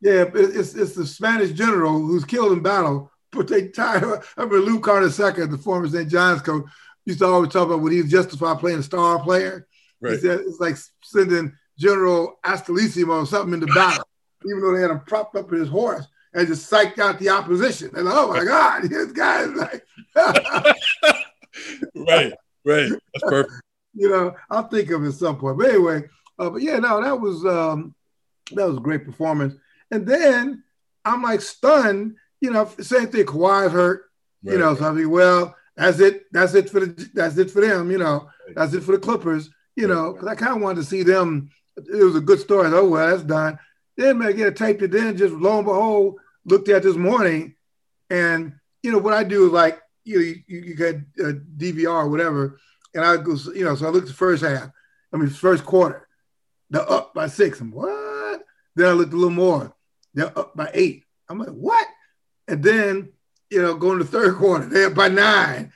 Yeah, 0.00 0.24
it's 0.34 0.74
it's 0.74 0.94
the 0.94 1.06
Spanish 1.06 1.52
general 1.52 1.98
who's 1.98 2.24
killed 2.24 2.52
in 2.52 2.62
battle, 2.62 3.10
but 3.32 3.48
they 3.48 3.68
tied. 3.68 4.04
I 4.04 4.20
remember 4.36 4.60
Lou 4.60 4.80
Carnesecca, 4.80 5.50
the 5.50 5.58
former 5.58 5.88
St. 5.88 6.08
John's 6.08 6.42
coach, 6.42 6.64
used 7.04 7.18
to 7.20 7.26
always 7.26 7.52
talk 7.52 7.66
about 7.66 7.80
when 7.80 7.92
he 7.92 8.02
was 8.02 8.10
justified 8.10 8.60
playing 8.60 8.78
a 8.78 8.82
star 8.82 9.18
player. 9.18 9.66
Right. 10.00 10.14
He 10.14 10.20
said 10.20 10.40
it's 10.40 10.60
like 10.60 10.76
sending 11.02 11.52
General 11.78 12.38
Astilissimo 12.44 13.22
or 13.22 13.26
something 13.26 13.54
into 13.54 13.72
battle, 13.74 14.06
even 14.46 14.60
though 14.60 14.74
they 14.74 14.82
had 14.82 14.90
him 14.90 15.00
propped 15.00 15.36
up 15.36 15.52
in 15.52 15.58
his 15.58 15.68
horse 15.68 16.06
and 16.34 16.46
just 16.46 16.70
psyched 16.70 16.98
out 16.98 17.18
the 17.18 17.30
opposition. 17.30 17.90
And 17.94 18.04
like, 18.04 18.14
oh 18.16 18.28
my 18.28 18.44
God, 18.44 18.82
this 18.90 19.12
guy 19.12 19.42
is 19.42 19.52
like 19.54 19.84
Right, 21.94 22.32
right. 22.64 22.90
That's 22.90 23.22
perfect. 23.22 23.62
you 23.94 24.08
know, 24.08 24.34
I'll 24.50 24.68
think 24.68 24.90
of 24.90 25.02
it 25.02 25.08
at 25.08 25.14
some 25.14 25.38
point. 25.38 25.58
But 25.58 25.70
anyway, 25.70 26.04
uh, 26.38 26.50
but 26.50 26.62
yeah, 26.62 26.78
no, 26.78 27.02
that 27.02 27.20
was 27.20 27.44
um 27.44 27.94
that 28.52 28.66
was 28.66 28.76
a 28.76 28.80
great 28.80 29.04
performance. 29.04 29.54
And 29.90 30.06
then 30.06 30.62
I'm 31.04 31.22
like 31.22 31.40
stunned, 31.40 32.16
you 32.40 32.50
know, 32.50 32.70
same 32.80 33.08
thing, 33.08 33.24
Kawhi's 33.24 33.72
hurt, 33.72 34.04
right. 34.42 34.52
you 34.52 34.58
know, 34.58 34.74
so 34.74 34.88
I 34.88 34.92
mean, 34.92 35.10
well, 35.10 35.56
that's 35.76 36.00
it, 36.00 36.24
that's 36.32 36.54
it 36.54 36.70
for 36.70 36.80
the 36.80 37.10
that's 37.14 37.38
it 37.38 37.50
for 37.50 37.60
them, 37.60 37.90
you 37.90 37.98
know, 37.98 38.28
that's 38.54 38.74
it 38.74 38.82
for 38.82 38.92
the 38.92 38.98
Clippers, 38.98 39.50
you 39.76 39.86
know, 39.86 40.12
because 40.12 40.28
I 40.28 40.34
kind 40.34 40.56
of 40.56 40.62
wanted 40.62 40.80
to 40.80 40.86
see 40.86 41.02
them. 41.02 41.50
It 41.76 42.04
was 42.04 42.16
a 42.16 42.20
good 42.20 42.40
story. 42.40 42.68
Oh 42.72 42.88
well, 42.88 43.08
that's 43.08 43.22
done. 43.22 43.58
Then 43.96 44.18
man, 44.18 44.36
get 44.36 44.48
a 44.48 44.52
tape 44.52 44.82
it. 44.82 44.90
Then 44.90 45.16
just 45.16 45.34
lo 45.34 45.58
and 45.58 45.66
behold, 45.66 46.16
looked 46.44 46.68
at 46.68 46.82
this 46.82 46.96
morning, 46.96 47.54
and 48.10 48.54
you 48.82 48.90
know 48.90 48.98
what 48.98 49.14
I 49.14 49.22
do 49.22 49.46
is 49.46 49.52
like 49.52 49.80
you 50.04 50.16
know, 50.16 50.22
you, 50.22 50.42
you 50.48 50.74
get 50.74 50.96
a 51.18 51.34
DVR 51.34 52.04
or 52.04 52.08
whatever, 52.08 52.58
and 52.94 53.04
I 53.04 53.16
go, 53.16 53.36
you 53.54 53.64
know, 53.64 53.76
so 53.76 53.86
I 53.86 53.90
looked 53.90 54.04
at 54.04 54.08
the 54.08 54.14
first 54.14 54.42
half. 54.42 54.70
I 55.12 55.16
mean, 55.16 55.28
first 55.30 55.64
quarter, 55.64 56.08
they're 56.70 56.90
up 56.90 57.14
by 57.14 57.28
six. 57.28 57.60
I'm 57.60 57.70
what? 57.70 58.42
Then 58.74 58.88
I 58.88 58.92
looked 58.92 59.12
a 59.12 59.16
little 59.16 59.30
more. 59.30 59.74
They're 60.18 60.36
up 60.36 60.56
by 60.56 60.68
eight. 60.74 61.04
I'm 61.28 61.38
like, 61.38 61.50
what? 61.50 61.86
And 62.48 62.60
then, 62.60 63.12
you 63.50 63.62
know, 63.62 63.76
going 63.76 63.98
to 63.98 64.04
the 64.04 64.10
third 64.10 64.34
quarter, 64.38 64.66
they're 64.66 64.88
up 64.88 64.94
by 64.94 65.06
nine. 65.06 65.72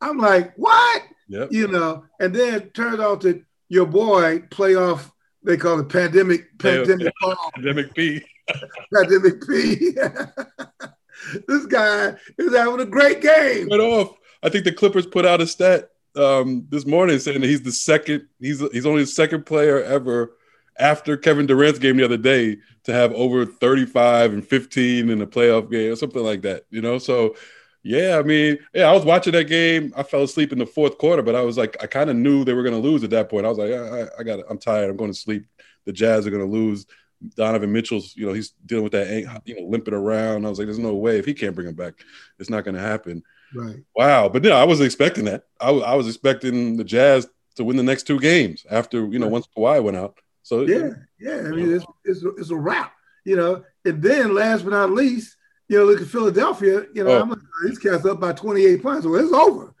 I'm 0.00 0.18
like, 0.18 0.52
what? 0.56 1.02
Yep. 1.28 1.48
You 1.52 1.68
know, 1.68 2.04
and 2.20 2.34
then 2.34 2.54
it 2.54 2.74
turns 2.74 3.00
out 3.00 3.22
that 3.22 3.42
your 3.70 3.86
boy 3.86 4.40
playoff, 4.50 5.10
they 5.42 5.56
call 5.56 5.80
it 5.80 5.88
pandemic, 5.88 6.58
pandemic, 6.58 7.12
yeah, 7.22 7.34
pandemic 7.54 7.94
P. 7.94 8.22
pandemic 8.94 9.46
P. 9.46 9.92
this 11.48 11.66
guy 11.66 12.14
is 12.36 12.54
having 12.54 12.80
a 12.80 12.86
great 12.86 13.22
game. 13.22 13.68
Went 13.70 13.82
off. 13.82 14.16
I 14.42 14.50
think 14.50 14.64
the 14.64 14.72
Clippers 14.72 15.06
put 15.06 15.24
out 15.24 15.40
a 15.40 15.46
stat 15.46 15.90
um, 16.14 16.66
this 16.68 16.86
morning 16.86 17.18
saying 17.18 17.40
that 17.40 17.46
he's 17.46 17.62
the 17.62 17.72
second, 17.72 18.26
he's 18.38 18.60
he's 18.70 18.86
only 18.86 19.02
the 19.02 19.06
second 19.06 19.46
player 19.46 19.82
ever 19.82 20.37
after 20.78 21.16
Kevin 21.16 21.46
Durant's 21.46 21.78
game 21.78 21.96
the 21.96 22.04
other 22.04 22.16
day 22.16 22.58
to 22.84 22.92
have 22.92 23.12
over 23.12 23.44
35 23.44 24.32
and 24.32 24.46
15 24.46 25.10
in 25.10 25.22
a 25.22 25.26
playoff 25.26 25.70
game 25.70 25.92
or 25.92 25.96
something 25.96 26.22
like 26.22 26.42
that, 26.42 26.64
you 26.70 26.80
know? 26.80 26.98
So, 26.98 27.36
yeah, 27.82 28.18
I 28.18 28.22
mean, 28.22 28.58
yeah, 28.74 28.90
I 28.90 28.92
was 28.92 29.04
watching 29.04 29.32
that 29.32 29.44
game. 29.44 29.92
I 29.96 30.02
fell 30.02 30.22
asleep 30.22 30.52
in 30.52 30.58
the 30.58 30.66
fourth 30.66 30.98
quarter, 30.98 31.22
but 31.22 31.34
I 31.34 31.42
was 31.42 31.56
like, 31.56 31.76
I 31.82 31.86
kind 31.86 32.10
of 32.10 32.16
knew 32.16 32.44
they 32.44 32.54
were 32.54 32.62
going 32.62 32.80
to 32.80 32.88
lose 32.88 33.04
at 33.04 33.10
that 33.10 33.28
point. 33.28 33.46
I 33.46 33.48
was 33.48 33.58
like, 33.58 33.72
I, 33.72 34.08
I 34.18 34.22
got, 34.22 34.40
I'm 34.48 34.58
tired. 34.58 34.90
I'm 34.90 34.96
going 34.96 35.12
to 35.12 35.18
sleep. 35.18 35.46
The 35.84 35.92
Jazz 35.92 36.26
are 36.26 36.30
going 36.30 36.44
to 36.44 36.52
lose. 36.52 36.86
Donovan 37.34 37.72
Mitchell's, 37.72 38.14
you 38.16 38.26
know, 38.26 38.32
he's 38.32 38.50
dealing 38.64 38.84
with 38.84 38.92
that, 38.92 39.40
you 39.44 39.56
know, 39.56 39.66
limping 39.66 39.94
around. 39.94 40.46
I 40.46 40.48
was 40.48 40.58
like, 40.58 40.66
there's 40.66 40.78
no 40.78 40.94
way 40.94 41.18
if 41.18 41.24
he 41.24 41.34
can't 41.34 41.54
bring 41.54 41.68
him 41.68 41.74
back, 41.74 41.94
it's 42.38 42.50
not 42.50 42.64
going 42.64 42.76
to 42.76 42.80
happen. 42.80 43.22
Right. 43.54 43.76
Wow. 43.96 44.28
But 44.28 44.44
yeah, 44.44 44.54
I 44.54 44.64
wasn't 44.64 44.86
expecting 44.86 45.24
that. 45.24 45.44
I, 45.60 45.70
I 45.70 45.94
was 45.94 46.06
expecting 46.06 46.76
the 46.76 46.84
Jazz 46.84 47.26
to 47.56 47.64
win 47.64 47.76
the 47.76 47.82
next 47.82 48.04
two 48.04 48.20
games 48.20 48.64
after, 48.70 49.06
you 49.06 49.18
know, 49.18 49.26
right. 49.26 49.32
once 49.32 49.48
Kawhi 49.56 49.82
went 49.82 49.96
out. 49.96 50.18
So 50.48 50.62
yeah, 50.62 50.92
yeah. 51.20 51.40
I 51.40 51.50
mean, 51.50 51.74
it's 51.74 51.84
it's 52.06 52.24
a, 52.24 52.28
it's 52.36 52.48
a 52.48 52.56
wrap, 52.56 52.94
you 53.22 53.36
know. 53.36 53.64
And 53.84 54.02
then 54.02 54.34
last 54.34 54.62
but 54.64 54.70
not 54.70 54.90
least, 54.90 55.36
you 55.68 55.76
know, 55.76 55.84
look 55.84 56.00
at 56.00 56.06
Philadelphia. 56.06 56.86
You 56.94 57.04
know, 57.04 57.10
oh. 57.10 57.20
I'm 57.20 57.28
like, 57.28 57.38
oh, 57.38 57.68
these 57.68 57.78
cats 57.78 58.06
up 58.06 58.18
by 58.18 58.32
28 58.32 58.82
points. 58.82 59.04
Well, 59.04 59.22
it's 59.22 59.30
over. 59.30 59.74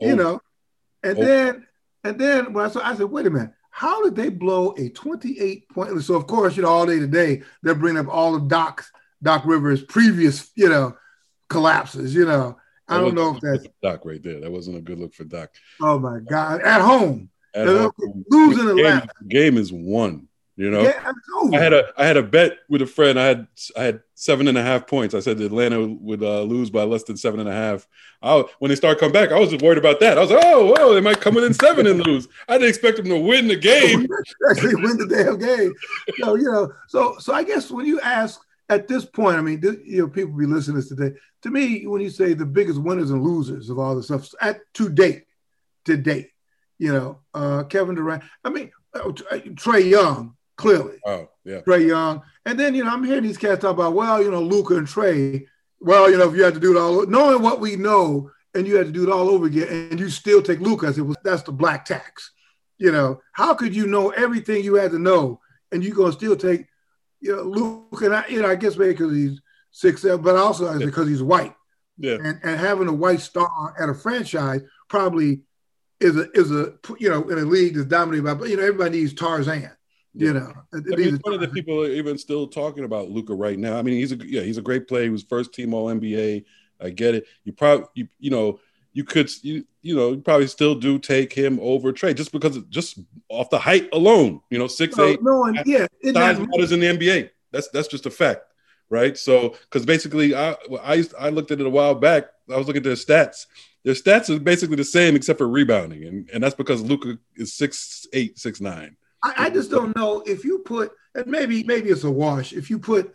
Oh. 0.00 0.06
You 0.06 0.14
know, 0.14 0.40
and 1.02 1.18
oh. 1.18 1.24
then 1.24 1.66
and 2.04 2.20
then 2.20 2.52
when 2.52 2.64
I 2.64 2.68
saw, 2.68 2.88
I 2.88 2.94
said, 2.94 3.06
wait 3.10 3.26
a 3.26 3.30
minute. 3.30 3.50
how 3.70 4.04
did 4.04 4.14
they 4.14 4.28
blow 4.28 4.76
a 4.78 4.90
28 4.90 5.68
point? 5.70 6.00
So 6.04 6.14
of 6.14 6.28
course, 6.28 6.56
you 6.56 6.62
know, 6.62 6.68
all 6.68 6.86
day 6.86 7.00
today 7.00 7.42
they're 7.64 7.74
bringing 7.74 7.98
up 7.98 8.14
all 8.14 8.36
of 8.36 8.46
Doc 8.46 8.84
Doc 9.24 9.42
Rivers' 9.44 9.82
previous, 9.82 10.52
you 10.54 10.68
know, 10.68 10.96
collapses. 11.48 12.14
You 12.14 12.26
know, 12.26 12.58
I 12.86 13.00
don't 13.00 13.16
know 13.16 13.34
if 13.34 13.40
that's 13.40 13.66
Doc 13.82 14.02
right 14.04 14.22
there. 14.22 14.38
That 14.38 14.52
wasn't 14.52 14.76
a 14.76 14.82
good 14.82 15.00
look 15.00 15.14
for 15.14 15.24
Doc. 15.24 15.50
Oh 15.80 15.98
my 15.98 16.20
God! 16.20 16.60
At 16.62 16.80
home 16.80 17.28
losing 17.54 18.66
the 18.66 18.74
game, 18.74 19.28
game 19.28 19.58
is 19.58 19.72
won. 19.72 20.28
You 20.54 20.70
know, 20.70 20.82
yeah, 20.82 21.12
I 21.54 21.58
had 21.58 21.72
a 21.72 21.92
I 21.96 22.04
had 22.04 22.18
a 22.18 22.22
bet 22.22 22.58
with 22.68 22.82
a 22.82 22.86
friend. 22.86 23.18
I 23.18 23.24
had 23.24 23.46
I 23.74 23.84
had 23.84 24.02
seven 24.14 24.48
and 24.48 24.58
a 24.58 24.62
half 24.62 24.86
points. 24.86 25.14
I 25.14 25.20
said 25.20 25.40
Atlanta 25.40 25.86
would 25.86 26.22
uh, 26.22 26.42
lose 26.42 26.68
by 26.68 26.82
less 26.82 27.04
than 27.04 27.16
seven 27.16 27.40
and 27.40 27.48
a 27.48 27.52
half. 27.52 27.88
I, 28.20 28.44
when 28.58 28.68
they 28.68 28.76
start 28.76 29.00
coming 29.00 29.14
back, 29.14 29.32
I 29.32 29.40
was 29.40 29.48
just 29.48 29.64
worried 29.64 29.78
about 29.78 29.98
that. 30.00 30.18
I 30.18 30.20
was 30.20 30.30
like, 30.30 30.44
oh, 30.44 30.74
whoa, 30.76 30.92
they 30.92 31.00
might 31.00 31.22
come 31.22 31.34
within 31.36 31.54
seven 31.54 31.86
and 31.86 32.06
lose. 32.06 32.28
I 32.48 32.58
didn't 32.58 32.68
expect 32.68 32.98
them 32.98 33.06
to 33.06 33.18
win 33.18 33.48
the 33.48 33.56
game. 33.56 34.06
Actually, 34.50 34.74
win 34.74 34.98
the 34.98 35.06
damn 35.06 35.38
game. 35.38 35.72
So 36.20 36.34
you 36.34 36.52
know, 36.52 36.70
so 36.86 37.16
so 37.18 37.32
I 37.32 37.44
guess 37.44 37.70
when 37.70 37.86
you 37.86 37.98
ask 38.00 38.38
at 38.68 38.88
this 38.88 39.06
point, 39.06 39.38
I 39.38 39.40
mean, 39.40 39.60
you 39.84 40.02
know, 40.02 40.08
people 40.08 40.36
be 40.36 40.46
listening 40.46 40.76
to 40.76 40.80
this 40.82 40.88
today. 40.90 41.16
To 41.42 41.50
me, 41.50 41.86
when 41.86 42.02
you 42.02 42.10
say 42.10 42.34
the 42.34 42.46
biggest 42.46 42.80
winners 42.80 43.10
and 43.10 43.22
losers 43.22 43.70
of 43.70 43.78
all 43.78 43.96
the 43.96 44.02
stuff 44.02 44.28
at 44.40 44.60
to 44.74 44.90
date, 44.90 45.24
to 45.86 45.96
date, 45.96 46.28
you 46.82 46.92
know, 46.92 47.20
uh, 47.32 47.62
Kevin 47.62 47.94
Durant. 47.94 48.24
I 48.44 48.50
mean, 48.50 48.72
uh, 48.92 49.04
Trae 49.54 49.88
Young 49.88 50.34
clearly. 50.56 50.98
Oh, 51.06 51.28
yeah. 51.44 51.60
Trae 51.60 51.86
Young. 51.86 52.22
And 52.44 52.58
then, 52.58 52.74
you 52.74 52.82
know, 52.82 52.90
I'm 52.90 53.04
hearing 53.04 53.22
these 53.22 53.38
cats 53.38 53.60
talk 53.60 53.74
about, 53.74 53.92
well, 53.92 54.20
you 54.20 54.32
know, 54.32 54.42
Luka 54.42 54.76
and 54.76 54.88
Trae. 54.88 55.46
well, 55.80 56.10
you 56.10 56.18
know, 56.18 56.28
if 56.28 56.34
you 56.34 56.42
had 56.42 56.54
to 56.54 56.60
do 56.60 56.76
it 56.76 56.80
all, 56.80 57.06
knowing 57.06 57.40
what 57.40 57.60
we 57.60 57.76
know, 57.76 58.32
and 58.54 58.66
you 58.66 58.76
had 58.76 58.86
to 58.86 58.92
do 58.92 59.04
it 59.04 59.12
all 59.12 59.30
over 59.30 59.46
again, 59.46 59.68
and 59.92 60.00
you 60.00 60.10
still 60.10 60.42
take 60.42 60.58
Lucas, 60.58 60.98
it 60.98 61.02
was 61.02 61.16
that's 61.22 61.44
the 61.44 61.52
black 61.52 61.84
tax. 61.84 62.32
You 62.78 62.90
know, 62.90 63.20
how 63.32 63.54
could 63.54 63.76
you 63.76 63.86
know 63.86 64.10
everything 64.10 64.64
you 64.64 64.74
had 64.74 64.90
to 64.90 64.98
know, 64.98 65.38
and 65.70 65.84
you 65.84 65.94
gonna 65.94 66.12
still 66.12 66.34
take, 66.34 66.66
you 67.20 67.36
know, 67.36 67.42
Luka? 67.42 68.06
and 68.06 68.16
I, 68.16 68.26
you 68.26 68.42
know, 68.42 68.48
I 68.48 68.56
guess 68.56 68.76
maybe 68.76 68.94
because 68.94 69.14
he's 69.14 69.40
six, 69.70 70.02
seven, 70.02 70.20
but 70.20 70.34
also 70.34 70.76
yeah. 70.76 70.84
because 70.84 71.06
he's 71.06 71.22
white. 71.22 71.54
Yeah. 71.96 72.14
And, 72.14 72.40
and 72.42 72.58
having 72.58 72.88
a 72.88 72.92
white 72.92 73.20
star 73.20 73.76
at 73.78 73.88
a 73.88 73.94
franchise 73.94 74.62
probably 74.88 75.42
is 76.02 76.16
a 76.16 76.30
is 76.32 76.50
a 76.50 76.74
you 76.98 77.08
know 77.08 77.28
in 77.28 77.38
a 77.38 77.42
league 77.42 77.74
that's 77.74 77.86
dominated 77.86 78.22
by 78.24 78.46
you 78.46 78.56
know 78.56 78.62
everybody 78.62 79.00
needs 79.00 79.14
Tarzan. 79.14 79.70
You 80.14 80.34
know, 80.34 80.52
I 80.74 80.76
mean, 80.76 81.14
it's 81.14 81.22
funny 81.22 81.38
that 81.38 81.54
people 81.54 81.82
are 81.82 81.88
even 81.88 82.18
still 82.18 82.46
talking 82.46 82.84
about 82.84 83.10
Luka 83.10 83.34
right 83.34 83.58
now. 83.58 83.78
I 83.78 83.82
mean, 83.82 83.94
he's 83.94 84.12
a 84.12 84.16
yeah, 84.16 84.42
he's 84.42 84.58
a 84.58 84.62
great 84.62 84.86
player. 84.86 85.04
He 85.04 85.10
was 85.10 85.22
first 85.22 85.54
team 85.54 85.72
All 85.72 85.86
NBA. 85.86 86.44
I 86.82 86.90
get 86.90 87.14
it. 87.14 87.26
You 87.44 87.52
probably 87.52 87.86
you 87.94 88.08
you 88.18 88.30
know 88.30 88.60
you 88.92 89.04
could 89.04 89.30
you 89.42 89.64
you 89.80 89.96
know 89.96 90.10
you 90.10 90.20
probably 90.20 90.48
still 90.48 90.74
do 90.74 90.98
take 90.98 91.32
him 91.32 91.58
over 91.62 91.92
Trae 91.92 92.14
just 92.14 92.30
because 92.30 92.56
of, 92.56 92.68
just 92.68 92.98
off 93.30 93.48
the 93.48 93.58
height 93.58 93.88
alone. 93.92 94.40
You 94.50 94.58
know, 94.58 94.66
six 94.66 94.96
no, 94.96 95.04
eight. 95.04 95.22
No, 95.22 95.44
and 95.44 95.62
yeah, 95.64 95.86
size 96.04 96.38
matters 96.38 96.72
in 96.72 96.80
the 96.80 96.86
NBA. 96.86 97.30
That's 97.50 97.68
that's 97.68 97.88
just 97.88 98.04
a 98.04 98.10
fact, 98.10 98.42
right? 98.90 99.16
So 99.16 99.50
because 99.50 99.86
basically, 99.86 100.34
I 100.34 100.56
I 100.82 100.94
used, 100.94 101.14
I 101.18 101.30
looked 101.30 101.52
at 101.52 101.60
it 101.60 101.66
a 101.66 101.70
while 101.70 101.94
back. 101.94 102.24
I 102.52 102.58
was 102.58 102.66
looking 102.66 102.80
at 102.80 102.84
the 102.84 102.90
stats. 102.90 103.46
Their 103.84 103.94
stats 103.94 104.30
are 104.30 104.38
basically 104.38 104.76
the 104.76 104.84
same 104.84 105.16
except 105.16 105.38
for 105.38 105.48
rebounding, 105.48 106.04
and 106.04 106.30
and 106.30 106.42
that's 106.42 106.54
because 106.54 106.82
Luka 106.82 107.18
is 107.36 107.54
six 107.54 108.06
eight 108.12 108.38
six 108.38 108.60
nine. 108.60 108.96
I, 109.22 109.34
I, 109.38 109.50
just 109.50 109.70
don't 109.70 109.94
know 109.94 110.20
if 110.26 110.44
you 110.44 110.60
put, 110.60 110.92
and 111.14 111.26
maybe 111.26 111.64
maybe 111.64 111.90
it's 111.90 112.04
a 112.04 112.10
wash. 112.10 112.52
If 112.52 112.70
you 112.70 112.78
put 112.78 113.14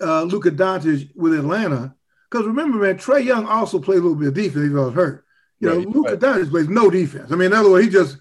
uh, 0.00 0.22
Luka 0.22 0.50
Doncic 0.50 1.14
with 1.14 1.34
Atlanta, 1.34 1.94
because 2.30 2.46
remember, 2.46 2.78
man, 2.78 2.96
Trae 2.96 3.24
Young 3.24 3.46
also 3.46 3.78
played 3.78 3.98
a 3.98 4.02
little 4.02 4.16
bit 4.16 4.28
of 4.28 4.34
defense. 4.34 4.56
If 4.56 4.62
he 4.64 4.68
was 4.70 4.94
hurt. 4.94 5.24
You 5.60 5.70
right, 5.70 5.78
know, 5.78 5.90
Luka 5.90 6.10
right. 6.10 6.20
Doncic 6.20 6.50
plays 6.50 6.68
no 6.68 6.90
defense. 6.90 7.32
I 7.32 7.36
mean, 7.36 7.46
in 7.46 7.52
other 7.54 7.70
words, 7.70 7.86
he 7.86 7.90
just 7.90 8.18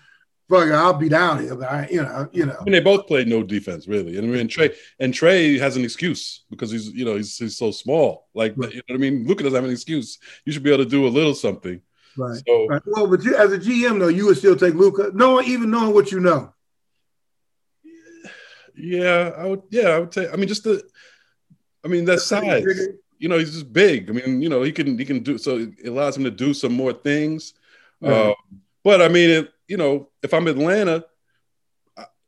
fuck. 0.54 0.72
I'll 0.72 0.94
be 0.94 1.10
down 1.10 1.42
here, 1.42 1.56
but 1.56 1.70
I, 1.70 1.88
you 1.90 2.02
know, 2.02 2.30
you 2.32 2.46
know. 2.46 2.58
I 2.60 2.64
mean, 2.64 2.74
they 2.74 2.80
both 2.80 3.08
played 3.08 3.28
no 3.28 3.44
defense, 3.44 3.88
really. 3.88 4.18
And 4.18 4.28
I 4.28 4.38
mean, 4.38 4.48
Trae 4.48 4.74
and 5.00 5.14
Trae 5.14 5.60
has 5.60 5.76
an 5.76 5.84
excuse 5.84 6.44
because 6.50 6.72
he's, 6.72 6.90
you 6.90 7.06
know, 7.06 7.16
he's, 7.16 7.38
he's 7.38 7.58
so 7.58 7.72
small. 7.72 8.28
Like, 8.34 8.54
right. 8.58 8.72
you 8.72 8.78
know 8.78 8.84
what 8.90 8.96
I 8.96 9.00
mean? 9.00 9.26
Luka 9.28 9.44
doesn't 9.44 9.56
have 9.56 9.66
an 9.66 9.72
excuse. 9.72 10.20
You 10.46 10.54
should 10.54 10.64
be 10.64 10.72
able 10.74 10.84
to 10.84 10.90
do 10.90 11.08
a 11.08 11.10
little 11.10 11.36
something. 11.36 11.82
Right. 12.16 12.42
So, 12.46 12.68
right. 12.68 12.82
Well, 12.86 13.08
but 13.08 13.24
you, 13.24 13.36
as 13.36 13.52
a 13.52 13.58
GM, 13.58 14.00
though, 14.00 14.08
you 14.08 14.28
would 14.28 14.38
still 14.38 14.56
take 14.56 14.76
Luka, 14.76 15.12
knowing 15.14 15.48
even 15.48 15.72
knowing 15.72 15.94
what 15.94 16.12
you 16.12 16.20
know. 16.20 16.54
Yeah, 18.76 19.32
I 19.38 19.46
would. 19.46 19.62
Yeah, 19.70 19.90
I 19.90 20.00
would 20.00 20.14
say. 20.14 20.30
I 20.32 20.36
mean, 20.36 20.48
just 20.48 20.64
the. 20.64 20.84
I 21.86 21.88
mean, 21.88 22.06
that 22.06 22.22
size. 22.22 22.66
You 23.20 23.30
know, 23.30 23.38
he's 23.38 23.54
just 23.54 23.72
big. 23.72 24.10
I 24.10 24.14
mean, 24.14 24.42
you 24.42 24.50
know, 24.50 24.64
he 24.64 24.72
can 24.72 24.98
he 24.98 25.06
can 25.06 25.20
do 25.22 25.38
so. 25.38 25.58
It 25.58 25.88
allows 25.88 26.18
him 26.18 26.24
to 26.24 26.32
do 26.32 26.54
some 26.54 26.74
more 26.74 26.92
things. 26.92 27.54
Uh, 28.04 28.34
but 28.84 29.02
I 29.02 29.08
mean, 29.08 29.30
it, 29.30 29.53
you 29.68 29.78
know, 29.78 30.10
if 30.22 30.34
I'm 30.34 30.48
Atlanta, 30.48 31.06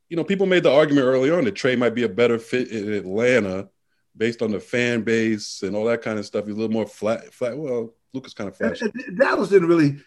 you 0.09 0.17
know, 0.17 0.23
people 0.23 0.45
made 0.45 0.63
the 0.63 0.71
argument 0.71 1.05
early 1.05 1.31
on 1.31 1.45
that 1.45 1.55
Trae 1.55 1.77
might 1.77 1.95
be 1.95 2.03
a 2.03 2.09
better 2.09 2.37
fit 2.37 2.69
in 2.69 2.93
Atlanta 2.93 3.69
based 4.15 4.41
on 4.41 4.51
the 4.51 4.59
fan 4.59 5.01
base 5.01 5.61
and 5.63 5.75
all 5.75 5.85
that 5.85 6.01
kind 6.01 6.19
of 6.19 6.25
stuff. 6.25 6.45
He's 6.45 6.55
a 6.55 6.57
little 6.57 6.71
more 6.71 6.85
flat. 6.85 7.33
Flat. 7.33 7.57
Well, 7.57 7.93
Luka's 8.13 8.33
kind 8.33 8.49
of 8.49 8.55
flashy. 8.55 8.91
Dallas 9.17 9.49
didn't 9.49 9.67
really 9.67 9.97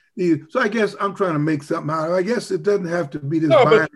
so 0.49 0.61
I 0.61 0.69
guess 0.69 0.97
I'm 1.01 1.15
trying 1.15 1.35
to 1.35 1.39
make 1.39 1.63
something 1.63 1.95
out. 1.95 2.13
I 2.13 2.23
guess 2.23 2.51
it 2.51 2.65
doesn't 2.65 2.89
have 2.89 3.11
to 3.11 3.21
be 3.21 3.39
this 3.39 3.51
no, 3.51 3.65
but, 3.65 3.91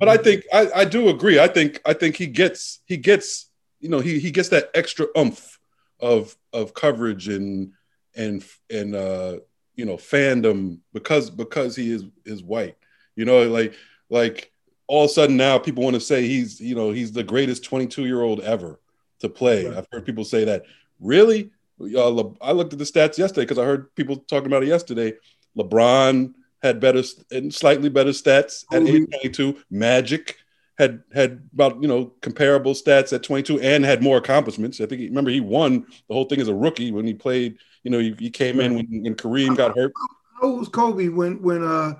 but, 0.00 0.08
I 0.08 0.16
think 0.16 0.44
I, 0.52 0.68
I 0.74 0.84
do 0.84 1.08
agree. 1.08 1.38
I 1.38 1.46
think 1.46 1.80
I 1.86 1.92
think 1.92 2.16
he 2.16 2.26
gets 2.26 2.80
he 2.86 2.96
gets 2.96 3.48
you 3.78 3.88
know 3.88 4.00
he 4.00 4.18
he 4.18 4.32
gets 4.32 4.48
that 4.48 4.70
extra 4.74 5.06
umph 5.14 5.60
of 6.00 6.36
of 6.52 6.74
coverage 6.74 7.28
and 7.28 7.72
and 8.16 8.44
and 8.70 8.94
uh 8.96 9.36
you 9.74 9.84
know 9.84 9.96
fandom 9.96 10.78
because 10.92 11.30
because 11.30 11.76
he 11.76 11.90
is 11.90 12.04
is 12.24 12.42
white. 12.42 12.76
You 13.16 13.24
know 13.24 13.48
like 13.48 13.74
like 14.10 14.52
all 14.86 15.04
of 15.04 15.10
a 15.10 15.12
sudden 15.12 15.36
now 15.36 15.58
people 15.58 15.82
want 15.82 15.94
to 15.94 16.00
say 16.00 16.26
he's 16.26 16.60
you 16.60 16.74
know 16.74 16.90
he's 16.90 17.12
the 17.12 17.22
greatest 17.22 17.64
22 17.64 18.06
year 18.06 18.22
old 18.22 18.40
ever 18.40 18.80
to 19.20 19.28
play. 19.28 19.66
Right. 19.66 19.78
I've 19.78 19.86
heard 19.90 20.04
people 20.04 20.24
say 20.24 20.44
that. 20.44 20.64
Really? 21.00 21.50
Uh, 21.80 22.24
I 22.40 22.52
looked 22.52 22.72
at 22.72 22.78
the 22.78 22.84
stats 22.84 23.18
yesterday 23.18 23.42
because 23.42 23.58
I 23.58 23.64
heard 23.64 23.94
people 23.94 24.16
talking 24.16 24.46
about 24.46 24.62
it 24.62 24.68
yesterday. 24.68 25.14
LeBron 25.56 26.34
had 26.62 26.80
better 26.80 27.02
and 27.30 27.52
slightly 27.52 27.88
better 27.88 28.10
stats 28.10 28.64
at 28.72 28.82
age 28.82 29.08
22. 29.10 29.56
Magic 29.70 30.36
had 30.78 31.02
had 31.12 31.48
about 31.52 31.80
you 31.82 31.88
know 31.88 32.06
comparable 32.20 32.72
stats 32.72 33.12
at 33.12 33.22
22 33.22 33.60
and 33.60 33.84
had 33.84 34.02
more 34.02 34.18
accomplishments. 34.18 34.80
I 34.80 34.86
think 34.86 35.00
he, 35.00 35.08
remember 35.08 35.30
he 35.30 35.40
won 35.40 35.86
the 36.08 36.14
whole 36.14 36.24
thing 36.24 36.40
as 36.40 36.48
a 36.48 36.54
rookie 36.54 36.92
when 36.92 37.06
he 37.06 37.14
played. 37.14 37.58
You 37.82 37.90
know 37.90 37.98
you, 37.98 38.14
he 38.18 38.30
came 38.30 38.60
in 38.60 38.74
when, 38.74 39.02
when 39.02 39.14
Kareem 39.14 39.56
got 39.56 39.76
hurt. 39.76 39.92
How 40.40 40.48
old 40.48 40.60
was 40.60 40.68
Kobe 40.68 41.08
when 41.08 41.42
when 41.42 41.64
uh 41.64 41.94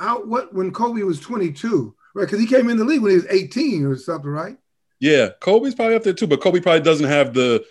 how 0.00 0.24
what 0.24 0.52
when 0.54 0.72
Kobe 0.72 1.02
was 1.02 1.20
22? 1.20 1.94
Right, 2.14 2.22
because 2.22 2.40
he 2.40 2.46
came 2.46 2.70
in 2.70 2.78
the 2.78 2.84
league 2.84 3.02
when 3.02 3.10
he 3.10 3.16
was 3.16 3.26
18 3.28 3.84
or 3.84 3.96
something, 3.96 4.30
right? 4.30 4.56
Yeah, 5.00 5.30
Kobe's 5.40 5.74
probably 5.74 5.96
up 5.96 6.02
there 6.02 6.14
too, 6.14 6.26
but 6.26 6.40
Kobe 6.40 6.60
probably 6.60 6.80
doesn't 6.80 7.06
have 7.06 7.34
the 7.34 7.64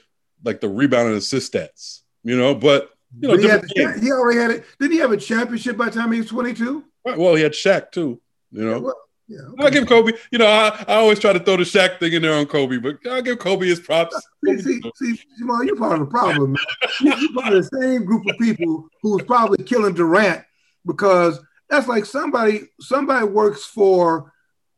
like 0.44 0.62
the 0.62 0.70
rebound 0.70 1.08
and 1.08 1.18
assist 1.18 1.52
stats, 1.52 2.02
you 2.24 2.38
know. 2.38 2.54
But 2.54 2.92
you 3.20 3.28
know, 3.28 3.38
he, 3.38 3.48
had, 3.48 3.64
he, 4.00 4.12
already 4.12 4.40
had 4.40 4.52
it. 4.52 4.66
Didn't 4.80 4.94
he 4.94 5.00
have 5.00 5.12
a 5.12 5.18
championship 5.18 5.78
by 5.78 5.86
the 5.86 5.92
time 5.92 6.12
he 6.12 6.20
was 6.20 6.28
22? 6.28 6.84
Right. 7.06 7.18
Well, 7.18 7.36
he 7.36 7.44
had 7.44 7.54
Shaq 7.54 7.92
too. 7.92 8.22
You 8.52 8.66
know. 8.66 8.80
Well, 8.80 8.96
yeah, 9.28 9.40
okay. 9.40 9.64
I'll 9.64 9.72
give 9.72 9.88
Kobe. 9.88 10.14
You 10.32 10.40
know, 10.40 10.48
I, 10.48 10.84
I 10.88 10.96
always 10.96 11.20
try 11.20 11.34
to 11.34 11.40
throw 11.40 11.58
the 11.58 11.64
Shaq 11.64 12.00
thing 12.00 12.14
in 12.14 12.22
there 12.22 12.36
on 12.36 12.46
Kobe, 12.46 12.78
but 12.78 12.98
I'll 13.10 13.22
give 13.22 13.40
Kobe 13.40 13.68
his 13.68 13.80
props. 13.80 14.16
See, 14.46 14.62
see, 14.62 14.82
see 14.96 15.20
Jamal, 15.40 15.64
you're 15.64 15.76
part 15.76 15.94
of 15.94 16.02
the 16.02 16.06
problem, 16.06 16.52
man. 16.52 17.20
you're 17.20 17.34
part 17.34 17.52
of 17.52 17.68
the 17.68 17.82
same 17.82 18.06
group 18.06 18.24
of 18.28 18.38
people 18.38 18.88
who 19.02 19.14
was 19.14 19.24
probably 19.24 19.64
killing 19.64 19.96
Durant 19.96 20.44
because 20.86 21.40
that's 21.68 21.88
like 21.88 22.06
somebody 22.06 22.70
somebody 22.80 23.26
works 23.26 23.66
for 23.66 24.32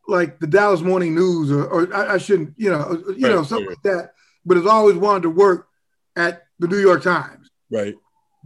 like 0.07 0.39
the 0.39 0.47
Dallas 0.47 0.79
Morning 0.79 1.13
News 1.13 1.51
or, 1.51 1.65
or 1.65 1.93
I, 1.93 2.13
I, 2.13 2.17
shouldn't, 2.17 2.53
you 2.55 2.69
know, 2.69 3.03
you 3.09 3.27
right, 3.27 3.35
know, 3.35 3.43
something 3.43 3.67
right. 3.67 3.77
like 3.83 3.95
that, 3.95 4.11
but 4.45 4.55
has 4.55 4.65
always 4.65 4.95
wanted 4.95 5.23
to 5.23 5.31
work 5.31 5.67
at 6.15 6.43
the 6.59 6.69
New 6.69 6.79
York 6.79 7.03
Times. 7.03 7.49
Right 7.69 7.95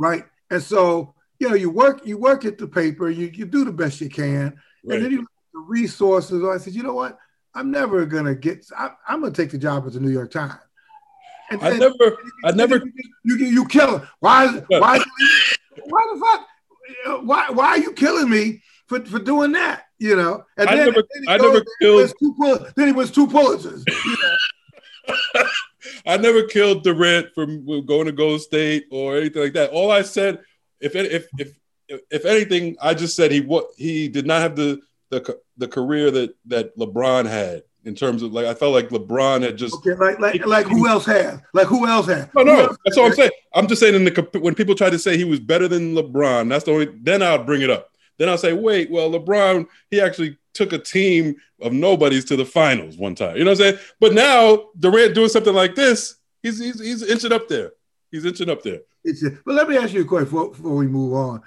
right? 0.01 0.25
And 0.49 0.61
so, 0.61 1.13
you 1.39 1.47
know, 1.47 1.55
you 1.55 1.69
work, 1.69 2.05
you 2.05 2.17
work 2.17 2.43
at 2.43 2.57
the 2.57 2.67
paper, 2.67 3.09
you, 3.09 3.27
you 3.27 3.45
do 3.45 3.63
the 3.63 3.71
best 3.71 4.01
you 4.01 4.09
can, 4.09 4.59
right. 4.83 4.95
and 4.95 5.05
then 5.05 5.11
you 5.11 5.27
the 5.53 5.59
resources. 5.59 6.43
I 6.43 6.57
said, 6.57 6.73
you 6.73 6.83
know 6.83 6.93
what? 6.93 7.17
I'm 7.53 7.71
never 7.71 8.05
gonna 8.05 8.35
get. 8.35 8.65
I, 8.77 8.91
am 9.09 9.21
gonna 9.21 9.33
take 9.33 9.51
the 9.51 9.57
job 9.57 9.85
at 9.85 9.93
the 9.93 9.99
New 9.99 10.11
York 10.11 10.31
Times. 10.31 10.53
And, 11.49 11.61
I 11.61 11.77
never, 11.77 12.17
I 12.45 12.51
never. 12.51 12.75
You 13.23 13.37
you, 13.37 13.45
you 13.45 13.65
kill 13.65 13.97
him. 13.97 14.07
Why? 14.19 14.47
Why? 14.69 15.03
why 15.83 16.13
the 16.13 16.19
fuck? 16.19 17.25
Why? 17.25 17.49
Why 17.49 17.67
are 17.67 17.77
you 17.77 17.91
killing 17.91 18.29
me 18.29 18.63
for, 18.87 19.03
for 19.05 19.19
doing 19.19 19.51
that? 19.53 19.83
You 19.99 20.15
know. 20.15 20.45
And 20.57 20.69
I 20.69 20.75
then, 20.75 20.85
never, 20.87 21.03
then 21.13 21.23
I 21.27 21.37
goes, 21.37 21.53
never 21.53 21.65
killed. 21.81 22.13
Two, 22.19 22.65
then 22.75 22.87
he 22.87 22.93
was 22.93 23.11
two 23.11 23.27
Pulitzers. 23.27 23.83
You 23.87 24.17
know? 24.23 25.43
I 26.05 26.17
never 26.17 26.43
killed 26.43 26.83
Durant 26.83 27.33
from 27.33 27.65
going 27.85 28.05
to 28.05 28.11
Gold 28.11 28.41
State 28.41 28.85
or 28.91 29.17
anything 29.17 29.41
like 29.41 29.53
that. 29.53 29.71
All 29.71 29.91
I 29.91 30.03
said, 30.03 30.39
if 30.79 30.95
if 30.95 31.27
if 31.37 31.57
if 32.09 32.25
anything, 32.25 32.77
I 32.81 32.93
just 32.93 33.15
said 33.15 33.31
he 33.31 33.41
what 33.41 33.67
he 33.77 34.07
did 34.07 34.25
not 34.25 34.41
have 34.41 34.55
the 34.55 34.79
the 35.11 35.39
the 35.57 35.67
career 35.67 36.09
that 36.11 36.35
that 36.45 36.75
LeBron 36.77 37.27
had 37.27 37.63
in 37.85 37.95
terms 37.95 38.23
of 38.23 38.33
like 38.33 38.45
I 38.45 38.53
felt 38.53 38.73
like 38.73 38.89
LeBron 38.89 39.43
had 39.43 39.57
just 39.57 39.75
okay, 39.75 39.93
like 39.93 40.19
like 40.19 40.45
like 40.45 40.65
who 40.65 40.87
else 40.87 41.05
has 41.05 41.39
like 41.53 41.67
who 41.67 41.87
else 41.87 42.07
has 42.07 42.27
no 42.35 42.43
no 42.43 42.75
that's 42.85 42.97
all 42.97 43.05
I'm 43.05 43.13
saying 43.13 43.31
I'm 43.53 43.67
just 43.67 43.81
saying 43.81 43.95
in 43.95 44.03
the 44.03 44.39
when 44.39 44.55
people 44.55 44.75
try 44.75 44.89
to 44.89 44.99
say 44.99 45.17
he 45.17 45.23
was 45.23 45.39
better 45.39 45.67
than 45.67 45.93
LeBron 45.93 46.49
that's 46.49 46.65
the 46.65 46.71
only 46.71 46.85
then 47.01 47.21
I'll 47.21 47.43
bring 47.43 47.61
it 47.61 47.69
up 47.69 47.91
then 48.17 48.29
I'll 48.29 48.37
say 48.37 48.53
wait 48.53 48.89
well 48.89 49.11
LeBron 49.11 49.67
he 49.89 50.01
actually 50.01 50.37
took 50.53 50.73
a 50.73 50.77
team 50.77 51.35
of 51.61 51.73
nobodies 51.73 52.25
to 52.25 52.35
the 52.35 52.45
finals 52.45 52.97
one 52.97 53.15
time. 53.15 53.37
You 53.37 53.43
know 53.43 53.51
what 53.51 53.61
I'm 53.61 53.71
saying? 53.71 53.79
But 53.99 54.13
now 54.13 54.69
Durant 54.79 55.15
doing 55.15 55.29
something 55.29 55.53
like 55.53 55.75
this, 55.75 56.15
he's 56.41 56.59
he's, 56.59 56.79
he's 56.79 57.03
inching 57.03 57.31
up 57.31 57.47
there. 57.47 57.71
He's 58.11 58.25
inching 58.25 58.49
up 58.49 58.61
there. 58.63 58.81
It's 59.03 59.23
but 59.45 59.55
let 59.55 59.67
me 59.69 59.77
ask 59.77 59.93
you 59.93 60.01
a 60.01 60.05
question 60.05 60.25
before, 60.25 60.49
before 60.49 60.75
we 60.75 60.87
move 60.87 61.13
on. 61.13 61.41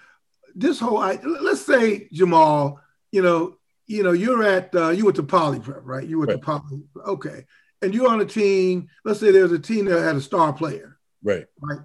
This 0.54 0.78
whole, 0.78 0.98
I, 0.98 1.18
let's 1.40 1.62
say 1.62 2.08
Jamal, 2.12 2.80
you 3.14 3.22
know, 3.22 3.56
you 3.86 4.02
know, 4.02 4.10
you're 4.10 4.42
at 4.42 4.74
uh, 4.74 4.88
you 4.88 5.04
went 5.04 5.14
to 5.16 5.22
Poly 5.22 5.60
Prep, 5.60 5.82
right? 5.84 6.06
You 6.06 6.18
went 6.18 6.30
right. 6.30 6.40
to 6.40 6.44
Poly, 6.44 6.82
okay, 7.06 7.44
and 7.80 7.94
you're 7.94 8.08
on 8.08 8.20
a 8.20 8.24
team. 8.24 8.88
Let's 9.04 9.20
say 9.20 9.30
there's 9.30 9.52
a 9.52 9.58
team 9.58 9.84
that 9.84 10.02
had 10.02 10.16
a 10.16 10.20
star 10.20 10.52
player, 10.52 10.98
right? 11.22 11.46
Right, 11.60 11.78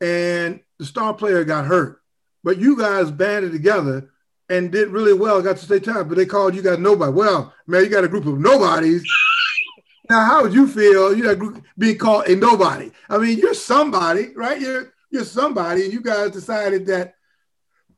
and 0.00 0.60
the 0.78 0.86
star 0.86 1.12
player 1.12 1.42
got 1.42 1.66
hurt, 1.66 2.00
but 2.44 2.58
you 2.58 2.78
guys 2.78 3.10
banded 3.10 3.50
together 3.50 4.10
and 4.48 4.70
did 4.70 4.90
really 4.90 5.12
well, 5.12 5.42
got 5.42 5.56
to 5.56 5.64
stay 5.64 5.80
time, 5.80 6.06
but 6.06 6.16
they 6.16 6.24
called 6.24 6.54
you 6.54 6.62
guys 6.62 6.78
nobody. 6.78 7.10
Well, 7.10 7.52
man, 7.66 7.82
you 7.82 7.90
got 7.90 8.04
a 8.04 8.08
group 8.08 8.26
of 8.26 8.38
nobodies. 8.38 9.02
now, 10.08 10.24
how 10.24 10.42
would 10.42 10.54
you 10.54 10.68
feel? 10.68 11.16
You 11.16 11.24
know, 11.24 11.62
being 11.76 11.98
called 11.98 12.28
a 12.28 12.36
nobody. 12.36 12.92
I 13.10 13.18
mean, 13.18 13.38
you're 13.38 13.54
somebody, 13.54 14.28
right? 14.36 14.60
You're 14.60 14.94
you're 15.10 15.24
somebody, 15.24 15.82
and 15.82 15.92
you 15.92 16.00
guys 16.00 16.30
decided 16.30 16.86
that. 16.86 17.15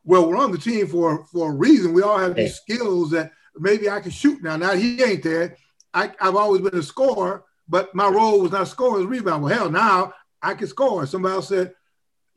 Well, 0.08 0.26
we're 0.26 0.38
on 0.38 0.52
the 0.52 0.56
team 0.56 0.86
for 0.86 1.26
for 1.26 1.50
a 1.50 1.54
reason. 1.54 1.92
We 1.92 2.00
all 2.00 2.16
have 2.16 2.34
these 2.34 2.56
skills 2.56 3.10
that 3.10 3.30
maybe 3.58 3.90
I 3.90 4.00
can 4.00 4.10
shoot 4.10 4.42
now. 4.42 4.56
Now 4.56 4.72
he 4.72 5.02
ain't 5.02 5.22
there. 5.22 5.58
I, 5.92 6.10
I've 6.18 6.34
always 6.34 6.62
been 6.62 6.78
a 6.78 6.82
scorer, 6.82 7.44
but 7.68 7.94
my 7.94 8.08
role 8.08 8.40
was 8.40 8.50
not 8.50 8.68
scoring, 8.68 9.06
was 9.06 9.18
rebound. 9.18 9.42
Well, 9.42 9.54
hell, 9.54 9.70
now 9.70 10.14
I 10.40 10.54
can 10.54 10.66
score. 10.66 11.04
Somebody 11.04 11.34
else 11.34 11.48
said, 11.48 11.74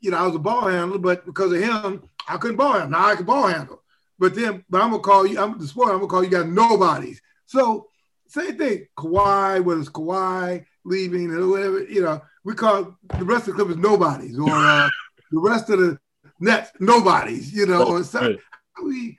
you 0.01 0.11
know, 0.11 0.17
I 0.17 0.25
was 0.25 0.35
a 0.35 0.39
ball 0.39 0.67
handler, 0.67 0.97
but 0.97 1.25
because 1.25 1.53
of 1.53 1.61
him, 1.61 2.03
I 2.27 2.35
couldn't 2.35 2.57
ball 2.57 2.73
handle. 2.73 2.89
Now 2.89 3.07
I 3.07 3.15
can 3.15 3.25
ball 3.25 3.47
handle. 3.47 3.81
But 4.19 4.35
then, 4.35 4.65
but 4.69 4.81
I'm 4.81 4.91
gonna 4.91 5.01
call 5.01 5.25
you. 5.25 5.39
I'm 5.39 5.57
the 5.57 5.65
sport. 5.65 5.91
I'm 5.91 5.99
gonna 5.99 6.07
call 6.07 6.25
you 6.25 6.29
guys 6.29 6.47
nobodies. 6.47 7.21
So 7.45 7.87
same 8.27 8.57
thing. 8.57 8.87
Kawhi, 8.97 9.63
whether 9.63 9.79
it's 9.79 9.89
Kawhi 9.89 10.65
leaving 10.83 11.31
or 11.31 11.47
whatever, 11.47 11.83
you 11.85 12.01
know, 12.01 12.21
we 12.43 12.53
call 12.53 12.97
the 13.17 13.23
rest 13.23 13.47
of 13.47 13.55
the 13.55 13.63
Clippers 13.63 13.77
nobodies, 13.77 14.37
or 14.37 14.49
uh, 14.49 14.89
the 15.31 15.39
rest 15.39 15.69
of 15.69 15.79
the 15.79 15.97
Nets 16.41 16.71
nobodies. 16.79 17.53
You 17.53 17.67
know, 17.67 17.83
or 17.83 18.03
something. 18.03 18.31
Right. 18.31 18.39
We, 18.83 19.17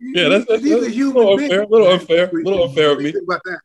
yeah, 0.00 0.28
that's, 0.28 0.46
that's, 0.46 0.62
these 0.62 0.72
that's 0.72 0.86
are 0.86 0.90
human 0.90 1.16
a 1.16 1.18
little 1.18 1.42
unfair. 1.42 1.62
A 1.62 1.66
little 1.66 1.92
unfair. 1.92 2.28
A 2.28 2.32
little 2.32 2.64
unfair 2.64 2.92
of 2.92 3.00
me. 3.00 3.14
About 3.22 3.42
that. 3.44 3.60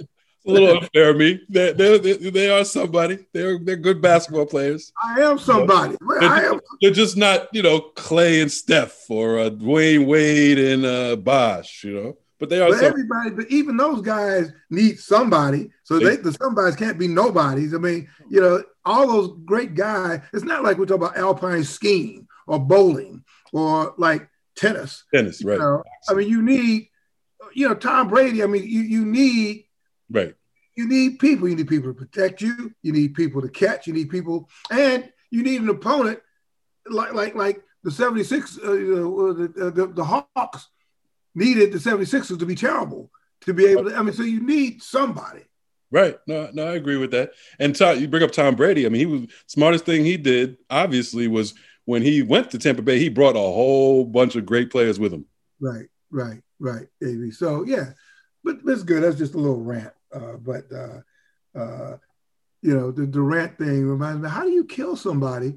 a 0.46 0.50
little 0.50 0.78
unfair 0.78 1.10
of 1.10 1.16
me. 1.16 1.40
They, 1.48 1.72
they, 1.72 1.98
they, 1.98 2.30
they, 2.30 2.50
are 2.50 2.64
somebody. 2.64 3.26
They're 3.32 3.58
they're 3.58 3.76
good 3.76 4.00
basketball 4.00 4.46
players. 4.46 4.92
I 5.02 5.20
am 5.22 5.38
somebody. 5.38 5.96
They're, 6.00 6.22
I 6.22 6.42
am. 6.44 6.60
they're 6.80 6.92
just 6.92 7.16
not, 7.16 7.48
you 7.52 7.62
know, 7.62 7.80
Clay 7.80 8.40
and 8.40 8.50
Steph 8.50 9.10
or 9.10 9.38
uh, 9.38 9.50
Dwyane 9.50 10.06
Wade 10.06 10.58
and 10.58 10.84
uh, 10.84 11.16
Bosh, 11.16 11.82
you 11.84 11.94
know. 11.94 12.16
But 12.38 12.50
they 12.50 12.60
are. 12.60 12.70
But 12.70 12.82
everybody, 12.82 13.30
but 13.30 13.46
even 13.48 13.76
those 13.76 14.02
guys 14.02 14.52
need 14.70 14.98
somebody. 14.98 15.70
So 15.84 15.98
they, 15.98 16.16
the 16.16 16.32
somebody's 16.32 16.76
can't 16.76 16.98
be 16.98 17.08
nobodies. 17.08 17.72
I 17.74 17.78
mean, 17.78 18.08
you 18.28 18.40
know, 18.40 18.62
all 18.84 19.06
those 19.06 19.38
great 19.44 19.74
guys. 19.74 20.20
It's 20.32 20.44
not 20.44 20.62
like 20.62 20.76
we're 20.78 20.86
talking 20.86 21.04
about 21.04 21.16
alpine 21.16 21.64
skiing 21.64 22.28
or 22.46 22.58
bowling 22.58 23.24
or 23.52 23.94
like 23.96 24.28
tennis. 24.54 25.04
Tennis, 25.14 25.42
right? 25.42 25.58
Know? 25.58 25.82
I 26.08 26.14
mean, 26.14 26.28
you 26.28 26.42
need, 26.42 26.88
you 27.54 27.68
know, 27.68 27.74
Tom 27.74 28.08
Brady. 28.08 28.42
I 28.42 28.46
mean, 28.46 28.64
you 28.64 28.82
you 28.82 29.04
need 29.06 29.66
Right. 30.10 30.34
You 30.74 30.86
need 30.86 31.18
people. 31.18 31.48
You 31.48 31.56
need 31.56 31.68
people 31.68 31.92
to 31.92 31.98
protect 31.98 32.40
you. 32.40 32.72
You 32.82 32.92
need 32.92 33.14
people 33.14 33.42
to 33.42 33.48
catch. 33.48 33.86
You 33.86 33.92
need 33.92 34.10
people, 34.10 34.48
and 34.70 35.10
you 35.30 35.42
need 35.42 35.62
an 35.62 35.68
opponent 35.68 36.20
like 36.88 37.14
like 37.14 37.34
like 37.34 37.62
the 37.82 37.90
76 37.90 38.58
uh, 38.58 38.62
uh, 38.62 38.74
the, 38.74 39.52
uh, 39.60 39.70
the, 39.70 39.86
the 39.94 40.04
Hawks 40.04 40.68
needed 41.36 41.72
the 41.72 41.78
76ers 41.78 42.38
to 42.38 42.46
be 42.46 42.56
terrible 42.56 43.10
to 43.42 43.54
be 43.54 43.66
able 43.66 43.84
to. 43.84 43.96
I 43.96 44.02
mean, 44.02 44.12
so 44.12 44.22
you 44.22 44.40
need 44.40 44.82
somebody. 44.82 45.42
Right. 45.90 46.18
No, 46.26 46.50
no, 46.52 46.66
I 46.66 46.74
agree 46.74 46.96
with 46.96 47.12
that. 47.12 47.30
And 47.58 47.74
Tom, 47.74 47.98
you 47.98 48.08
bring 48.08 48.24
up 48.24 48.32
Tom 48.32 48.56
Brady. 48.56 48.86
I 48.86 48.88
mean, 48.88 48.98
he 48.98 49.06
was 49.06 49.22
smartest 49.46 49.86
thing 49.86 50.04
he 50.04 50.16
did. 50.16 50.58
Obviously, 50.68 51.28
was 51.28 51.54
when 51.84 52.02
he 52.02 52.22
went 52.22 52.50
to 52.50 52.58
Tampa 52.58 52.82
Bay. 52.82 52.98
He 52.98 53.08
brought 53.08 53.36
a 53.36 53.40
whole 53.40 54.04
bunch 54.04 54.34
of 54.34 54.44
great 54.44 54.70
players 54.70 54.98
with 54.98 55.12
him. 55.12 55.26
Right. 55.60 55.86
Right. 56.10 56.42
Right. 56.58 56.88
Av. 57.04 57.32
So 57.34 57.64
yeah, 57.64 57.90
but 58.42 58.64
that's 58.64 58.82
good. 58.82 59.02
That's 59.02 59.18
just 59.18 59.34
a 59.34 59.38
little 59.38 59.62
rant. 59.62 59.92
Uh, 60.12 60.36
but 60.38 60.64
uh, 60.72 61.58
uh, 61.58 61.96
you 62.62 62.74
know, 62.74 62.90
the 62.90 63.06
Durant 63.06 63.58
thing 63.58 63.86
reminds 63.86 64.22
me: 64.22 64.28
how 64.28 64.42
do 64.42 64.50
you 64.50 64.64
kill 64.64 64.96
somebody 64.96 65.54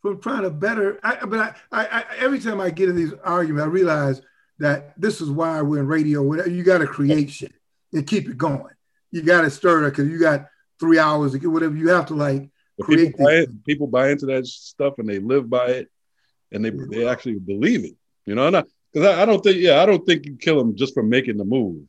from 0.00 0.20
trying 0.20 0.42
to 0.42 0.50
better? 0.50 1.00
I, 1.02 1.24
but 1.26 1.40
I, 1.40 1.54
I, 1.72 1.86
I, 1.86 2.04
every 2.18 2.38
time 2.38 2.60
I 2.60 2.70
get 2.70 2.88
in 2.88 2.96
these 2.96 3.12
arguments, 3.24 3.66
I 3.66 3.68
realize 3.68 4.22
that 4.58 4.98
this 5.00 5.20
is 5.20 5.30
why 5.30 5.60
we're 5.62 5.80
in 5.80 5.86
radio. 5.86 6.22
Whatever 6.22 6.50
you 6.50 6.62
got 6.62 6.78
to 6.78 6.86
create 6.86 7.30
shit 7.30 7.52
and 7.92 8.06
keep 8.06 8.28
it 8.28 8.38
going. 8.38 8.74
You 9.10 9.22
got 9.22 9.42
to 9.42 9.50
stir 9.50 9.86
it 9.86 9.90
because 9.90 10.08
you 10.08 10.18
got 10.18 10.46
three 10.78 10.98
hours 10.98 11.32
to 11.32 11.38
get 11.38 11.50
whatever. 11.50 11.74
You 11.74 11.88
have 11.88 12.06
to 12.06 12.14
like 12.14 12.48
create. 12.80 13.12
People 13.12 13.24
buy, 13.24 13.32
it, 13.32 13.64
people 13.64 13.86
buy 13.86 14.10
into 14.10 14.26
that 14.26 14.46
stuff 14.46 14.94
and 14.98 15.08
they 15.08 15.18
live 15.18 15.48
by 15.48 15.66
it, 15.66 15.88
and 16.52 16.64
they 16.64 16.70
they 16.70 17.08
actually 17.08 17.38
believe 17.38 17.84
it. 17.84 17.94
You 18.24 18.34
know, 18.34 18.50
because 18.92 19.06
I, 19.06 19.22
I, 19.22 19.24
don't 19.24 19.42
think 19.42 19.58
yeah, 19.58 19.82
I 19.82 19.86
don't 19.86 20.04
think 20.04 20.26
you 20.26 20.36
kill 20.36 20.58
them 20.58 20.76
just 20.76 20.94
for 20.94 21.02
making 21.02 21.36
the 21.36 21.44
move, 21.44 21.84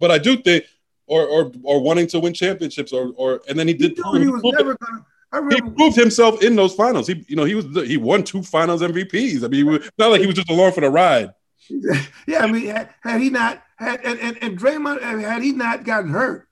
but 0.00 0.10
I 0.10 0.18
do 0.18 0.36
think 0.36 0.64
or 1.06 1.26
or 1.26 1.52
or 1.62 1.80
wanting 1.80 2.06
to 2.08 2.20
win 2.20 2.32
championships 2.32 2.92
or 2.92 3.12
or 3.16 3.42
and 3.48 3.58
then 3.58 3.68
he 3.68 3.74
did. 3.74 3.96
He, 3.96 4.20
he 4.20 4.28
was 4.28 4.42
never 4.42 4.76
gonna. 4.76 5.04
I 5.32 5.38
remember, 5.38 5.66
he 5.66 5.70
proved 5.72 5.96
himself 5.96 6.42
in 6.42 6.56
those 6.56 6.74
finals. 6.74 7.08
He, 7.08 7.24
you 7.28 7.36
know, 7.36 7.44
he 7.44 7.54
was 7.54 7.66
he 7.86 7.96
won 7.96 8.22
two 8.22 8.42
Finals 8.42 8.80
MVPs. 8.80 9.44
I 9.44 9.48
mean, 9.48 9.66
was, 9.66 9.90
not 9.98 10.10
like 10.10 10.20
he 10.20 10.26
was 10.26 10.36
just 10.36 10.48
along 10.48 10.72
for 10.72 10.80
the 10.80 10.90
ride. 10.90 11.30
Yeah, 12.26 12.40
I 12.40 12.50
mean, 12.50 12.66
had, 12.66 12.90
had 13.00 13.20
he 13.20 13.30
not 13.30 13.62
had 13.76 14.00
and, 14.04 14.18
and, 14.18 14.38
and 14.42 14.58
Draymond 14.58 15.00
had 15.00 15.42
he 15.42 15.52
not 15.52 15.84
gotten 15.84 16.10
hurt 16.10 16.48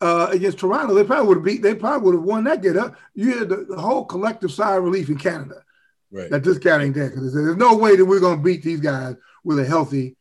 uh, 0.00 0.28
against 0.30 0.58
Toronto, 0.58 0.94
they 0.94 1.04
probably 1.04 1.26
would 1.28 1.38
have 1.38 1.44
beat. 1.44 1.62
They 1.62 1.74
probably 1.74 2.06
would 2.06 2.14
have 2.14 2.24
won 2.24 2.44
that 2.44 2.62
game. 2.62 2.78
Up, 2.78 2.96
you 3.14 3.38
had 3.38 3.48
the, 3.48 3.66
the, 3.68 3.80
whole 3.80 4.04
collective 4.04 4.52
sigh 4.52 4.76
of 4.76 4.84
relief 4.84 5.08
in 5.08 5.18
Canada. 5.18 5.62
Right. 6.10 6.30
That 6.30 6.44
this 6.44 6.58
guy 6.58 6.82
ain't 6.82 6.94
there 6.94 7.10
because 7.10 7.34
there's 7.34 7.56
no 7.56 7.76
way 7.76 7.96
that 7.96 8.04
we're 8.04 8.20
going 8.20 8.38
to 8.38 8.42
beat 8.42 8.62
these 8.62 8.80
guys 8.80 9.16
with 9.44 9.58
a 9.58 9.64
healthy 9.64 10.16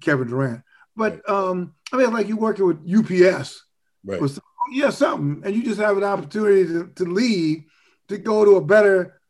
Kevin 0.00 0.28
Durant. 0.28 0.62
But 0.96 1.20
right. 1.28 1.34
um, 1.34 1.74
I 1.92 1.96
mean, 1.96 2.12
like 2.12 2.28
you're 2.28 2.38
working 2.38 2.66
with 2.66 2.78
UPS, 2.78 3.64
right? 4.04 4.20
Or 4.20 4.28
yeah, 4.72 4.90
something, 4.90 5.42
and 5.44 5.54
you 5.54 5.62
just 5.62 5.80
have 5.80 5.96
an 5.96 6.04
opportunity 6.04 6.64
to, 6.66 6.90
to 6.94 7.04
leave 7.04 7.64
to 8.08 8.16
go 8.16 8.44
to 8.44 8.56
a 8.56 8.64
better. 8.64 9.20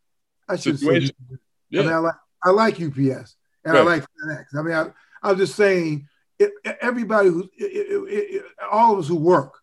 I 0.49 0.57
should 0.57 0.78
Situation. 0.78 1.14
say, 1.30 1.36
yeah. 1.70 1.80
I, 1.80 1.84
mean, 1.84 1.93
I 1.93 1.99
like 1.99 2.14
I 2.45 2.51
like 2.51 2.80
UPS 2.80 3.36
and 3.64 3.74
right. 3.74 3.80
I 3.80 3.84
like 3.84 4.02
FedEx. 4.02 4.44
I 4.54 4.62
mean, 4.62 4.74
I, 4.74 4.86
I 5.22 5.32
was 5.32 5.38
just 5.38 5.56
saying, 5.56 6.08
it, 6.38 6.52
everybody 6.80 7.28
who, 7.28 7.48
it, 7.56 7.64
it, 8.08 8.44
all 8.70 8.94
of 8.94 8.98
us 8.98 9.08
who 9.08 9.16
work 9.16 9.58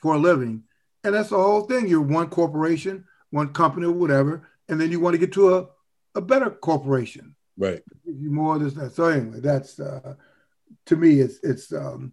for 0.00 0.14
a 0.14 0.18
living, 0.18 0.64
and 1.04 1.14
that's 1.14 1.30
the 1.30 1.36
whole 1.36 1.62
thing. 1.62 1.88
You're 1.88 2.00
one 2.00 2.28
corporation, 2.28 3.04
one 3.30 3.52
company, 3.52 3.86
or 3.86 3.92
whatever, 3.92 4.48
and 4.68 4.80
then 4.80 4.90
you 4.90 5.00
want 5.00 5.14
to 5.14 5.18
get 5.18 5.32
to 5.34 5.56
a, 5.56 5.66
a 6.14 6.20
better 6.20 6.50
corporation, 6.50 7.34
right? 7.56 7.82
You 8.04 8.30
more 8.30 8.56
of 8.56 8.62
this. 8.62 8.74
That. 8.74 8.94
So 8.94 9.04
anyway, 9.06 9.40
that's. 9.40 9.78
Uh, 9.78 10.14
to 10.86 10.96
me, 10.96 11.20
it's 11.20 11.38
it's 11.42 11.72
um, 11.72 12.12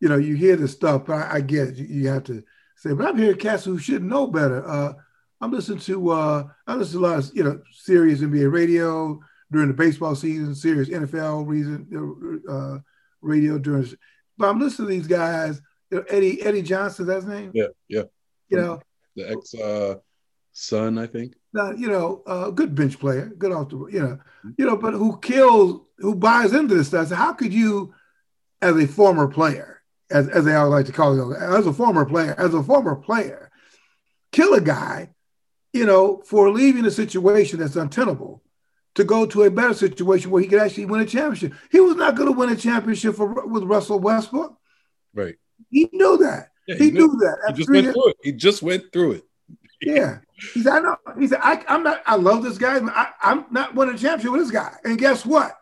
you 0.00 0.08
know, 0.08 0.16
you 0.16 0.34
hear 0.34 0.56
the 0.56 0.68
stuff, 0.68 1.06
but 1.06 1.14
I, 1.14 1.36
I 1.36 1.40
get 1.40 1.68
it. 1.68 1.76
You, 1.76 1.86
you, 1.86 2.08
have 2.08 2.24
to 2.24 2.42
say, 2.76 2.92
but 2.92 3.06
I'm 3.06 3.18
hearing 3.18 3.38
cats 3.38 3.64
who 3.64 3.78
should 3.78 4.02
know 4.02 4.26
better. 4.26 4.66
Uh, 4.66 4.94
I'm 5.40 5.52
listening 5.52 5.80
to 5.80 6.10
uh, 6.10 6.44
I 6.66 6.74
listen 6.74 7.00
to 7.00 7.06
a 7.06 7.08
lot 7.08 7.18
of 7.18 7.30
you 7.34 7.44
know 7.44 7.60
serious 7.72 8.20
NBA 8.20 8.50
radio 8.50 9.20
during 9.50 9.68
the 9.68 9.74
baseball 9.74 10.14
season, 10.14 10.54
Sirius 10.54 10.88
NFL 10.88 11.46
reason 11.46 12.42
uh, 12.48 12.78
radio 13.20 13.58
during. 13.58 13.88
But 14.36 14.50
I'm 14.50 14.60
listening 14.60 14.88
to 14.88 14.94
these 14.94 15.06
guys. 15.06 15.60
You 15.90 15.98
know, 15.98 16.04
Eddie 16.08 16.42
Eddie 16.42 16.62
Johnson, 16.62 17.06
that's 17.06 17.24
his 17.24 17.32
name. 17.32 17.50
Yeah, 17.54 17.68
yeah. 17.88 18.02
You 18.48 18.58
know, 18.58 18.80
the 19.16 19.30
ex 19.30 19.54
uh, 19.54 19.96
son, 20.52 20.98
I 20.98 21.06
think. 21.06 21.34
Now, 21.52 21.70
you 21.70 21.88
know, 21.88 22.22
a 22.26 22.30
uh, 22.30 22.50
good 22.50 22.74
bench 22.74 22.98
player, 22.98 23.32
good 23.38 23.52
off 23.52 23.70
the, 23.70 23.78
you 23.90 24.00
know, 24.00 24.18
mm-hmm. 24.18 24.50
you 24.58 24.66
know, 24.66 24.76
but 24.76 24.92
who 24.92 25.18
kills, 25.18 25.80
who 25.98 26.14
buys 26.14 26.52
into 26.52 26.74
this 26.74 26.88
stuff? 26.88 27.08
So 27.08 27.14
how 27.14 27.32
could 27.32 27.52
you 27.52 27.94
as 28.60 28.76
a 28.76 28.86
former 28.86 29.28
player, 29.28 29.82
as, 30.10 30.28
as 30.28 30.44
they 30.44 30.54
all 30.54 30.68
like 30.68 30.86
to 30.86 30.92
call 30.92 31.32
it, 31.32 31.36
as 31.40 31.66
a 31.66 31.72
former 31.72 32.04
player, 32.04 32.34
as 32.38 32.54
a 32.54 32.62
former 32.62 32.96
player, 32.96 33.50
kill 34.32 34.54
a 34.54 34.60
guy, 34.60 35.10
you 35.72 35.86
know, 35.86 36.22
for 36.24 36.50
leaving 36.50 36.84
a 36.84 36.90
situation 36.90 37.58
that's 37.58 37.76
untenable 37.76 38.42
to 38.98 39.04
go 39.04 39.26
to 39.26 39.44
a 39.44 39.50
better 39.50 39.74
situation 39.74 40.30
where 40.30 40.42
he 40.42 40.48
could 40.48 40.60
actually 40.60 40.84
win 40.84 41.00
a 41.00 41.06
championship. 41.06 41.54
He 41.72 41.80
was 41.80 41.96
not 41.96 42.14
going 42.14 42.32
to 42.32 42.38
win 42.38 42.50
a 42.50 42.56
championship 42.56 43.16
for, 43.16 43.46
with 43.46 43.64
Russell 43.64 43.98
Westbrook. 43.98 44.56
Right. 45.14 45.36
He 45.70 45.88
knew 45.92 46.18
that. 46.18 46.50
Yeah, 46.66 46.76
he, 46.76 46.84
he 46.84 46.90
knew, 46.90 47.08
knew, 47.08 47.18
that. 47.18 47.38
He 47.48 47.54
just 47.54 47.70
went 47.70 47.92
through 47.92 48.08
it. 48.08 48.16
He 48.22 48.32
just 48.32 48.62
went 48.62 48.92
through 48.92 49.12
it. 49.12 49.24
yeah. 49.80 50.18
He 50.54 50.62
said, 50.62 50.72
I 50.74 50.78
know. 50.80 50.96
He 51.18 51.26
said, 51.26 51.40
I, 51.42 51.64
am 51.68 51.82
not, 51.82 52.02
I 52.06 52.16
love 52.16 52.42
this 52.42 52.58
guy. 52.58 52.78
I, 52.78 53.08
I'm 53.22 53.46
not 53.50 53.74
winning 53.74 53.94
a 53.94 53.98
championship 53.98 54.32
with 54.32 54.42
this 54.42 54.50
guy. 54.50 54.74
And 54.84 54.98
guess 54.98 55.24
what? 55.24 55.56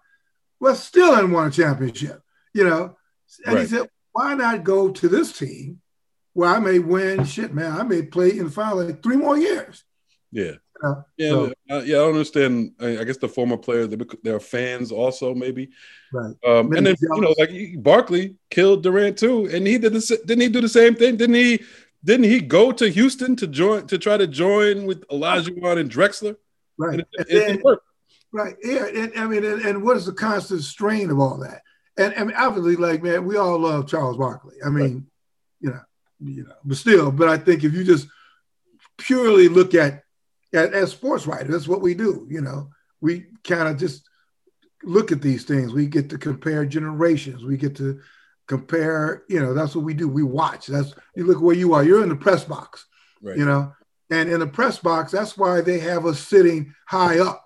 Well, 0.59 0.75
still 0.75 1.15
didn't 1.15 1.33
win 1.33 1.47
a 1.47 1.51
championship 1.51 2.23
you 2.57 2.65
know. 2.65 2.97
And 3.45 3.55
right. 3.55 3.63
he 3.63 3.69
said, 3.69 3.89
why 4.13 4.35
not 4.35 4.65
go 4.65 4.91
to 4.91 5.09
this 5.09 5.37
team 5.37 5.83
where 6.33 6.49
I 6.49 6.59
may 6.59 6.79
win? 6.79 7.25
Shit, 7.25 7.53
man, 7.53 7.79
I 7.79 7.83
may 7.83 8.03
play 8.03 8.31
in 8.31 8.47
the 8.47 8.51
final 8.51 8.83
like 8.83 9.03
three 9.03 9.17
more 9.17 9.37
years. 9.37 9.85
Yeah. 10.33 10.53
know, 10.83 11.05
yeah, 11.17 11.31
so. 11.31 11.53
uh, 11.71 11.83
yeah. 11.85 11.97
I 11.97 11.99
don't 11.99 12.09
understand. 12.11 12.73
I, 12.81 12.99
I, 12.99 13.05
guess 13.05 13.17
the 13.17 13.29
former 13.29 13.57
players, 13.57 13.89
they, 13.89 13.97
they're 14.23 14.41
fans 14.41 14.93
also, 14.93 15.35
maybe. 15.35 15.71
Right. 16.13 16.35
Um, 16.47 16.73
and 16.73 16.87
then 16.87 16.97
you 17.01 17.21
know, 17.21 17.35
like 17.39 17.51
Barkley 17.83 18.37
killed 18.51 18.83
Durant 18.83 19.19
too, 19.19 19.49
and 19.53 19.67
he 19.67 19.79
did 19.79 19.93
the 19.93 20.21
didn't 20.27 20.43
he 20.43 20.49
do 20.49 20.61
the 20.61 20.69
same 20.69 20.95
thing? 20.95 21.17
Didn't 21.17 21.37
he? 21.37 21.63
Didn't 22.05 22.25
he 22.25 22.41
go 22.41 22.73
to 22.73 22.89
Houston 22.89 23.37
to 23.37 23.47
join 23.47 23.87
to 23.89 23.99
try 23.99 24.17
to 24.17 24.27
join 24.27 24.87
with 24.87 25.07
Olajuwon 25.09 25.79
and 25.79 25.91
Drexler? 25.91 26.37
Right. 26.79 27.01
And 27.01 27.01
it, 27.01 27.29
and 27.31 27.65
then, 27.65 27.77
right. 28.33 28.55
Yeah. 28.63 28.87
And, 28.87 29.13
I 29.17 29.27
mean, 29.27 29.45
and, 29.45 29.63
and, 29.63 29.83
what 29.83 29.97
is 29.97 30.07
the 30.07 30.13
constant 30.13 30.63
strain 30.63 31.11
of 31.11 31.19
all 31.19 31.39
that? 31.39 31.63
And 31.99 32.15
I 32.17 32.25
mean, 32.25 32.37
obviously, 32.37 32.77
like 32.77 33.03
man, 33.03 33.25
we 33.25 33.37
all 33.37 33.59
love 33.59 33.89
Charles 33.89 34.19
Barkley. 34.19 34.57
I 34.65 34.69
mean, 34.69 34.95
right. 34.95 35.03
you 35.61 35.71
know, 35.71 35.81
you 36.21 36.45
know, 36.45 36.55
but 36.65 36.77
still, 36.77 37.11
but 37.11 37.29
I 37.29 37.39
think 37.39 37.65
if 37.65 37.73
you 37.73 37.83
just 37.83 38.07
purely 38.99 39.49
look 39.49 39.75
at, 39.75 40.03
at 40.53 40.73
as 40.73 40.91
sports 40.91 41.27
writers, 41.27 41.51
that's 41.51 41.69
what 41.69 41.83
we 41.83 41.95
do. 41.95 42.27
You 42.31 42.41
know, 42.41 42.71
we 43.01 43.27
kind 43.45 43.69
of 43.69 43.77
just 43.77 44.09
look 44.83 45.13
at 45.13 45.23
these 45.23 45.45
things. 45.45 45.73
We 45.73 45.87
get 45.87 46.11
to 46.11 46.19
compare 46.19 46.65
generations. 46.65 47.45
We 47.45 47.57
get 47.57 47.77
to 47.77 48.01
compare. 48.47 49.25
You 49.29 49.41
know, 49.41 49.55
that's 49.55 49.75
what 49.75 49.85
we 49.85 49.95
do. 49.95 50.09
We 50.09 50.23
watch. 50.23 50.67
That's 50.67 50.95
you 51.15 51.25
look 51.25 51.41
where 51.41 51.57
you 51.57 51.75
are. 51.75 51.85
You're 51.85 52.03
in 52.03 52.09
the 52.09 52.17
press 52.17 52.45
box. 52.45 52.87
Right. 53.23 53.37
You 53.37 53.45
know, 53.45 53.73
and 54.11 54.29
in 54.31 54.41
the 54.41 54.47
press 54.47 54.79
box, 54.79 55.13
that's 55.13 55.37
why 55.37 55.61
they 55.61 55.79
have 55.81 56.07
us 56.07 56.21
sitting 56.21 56.75
high 56.87 57.19
up. 57.19 57.43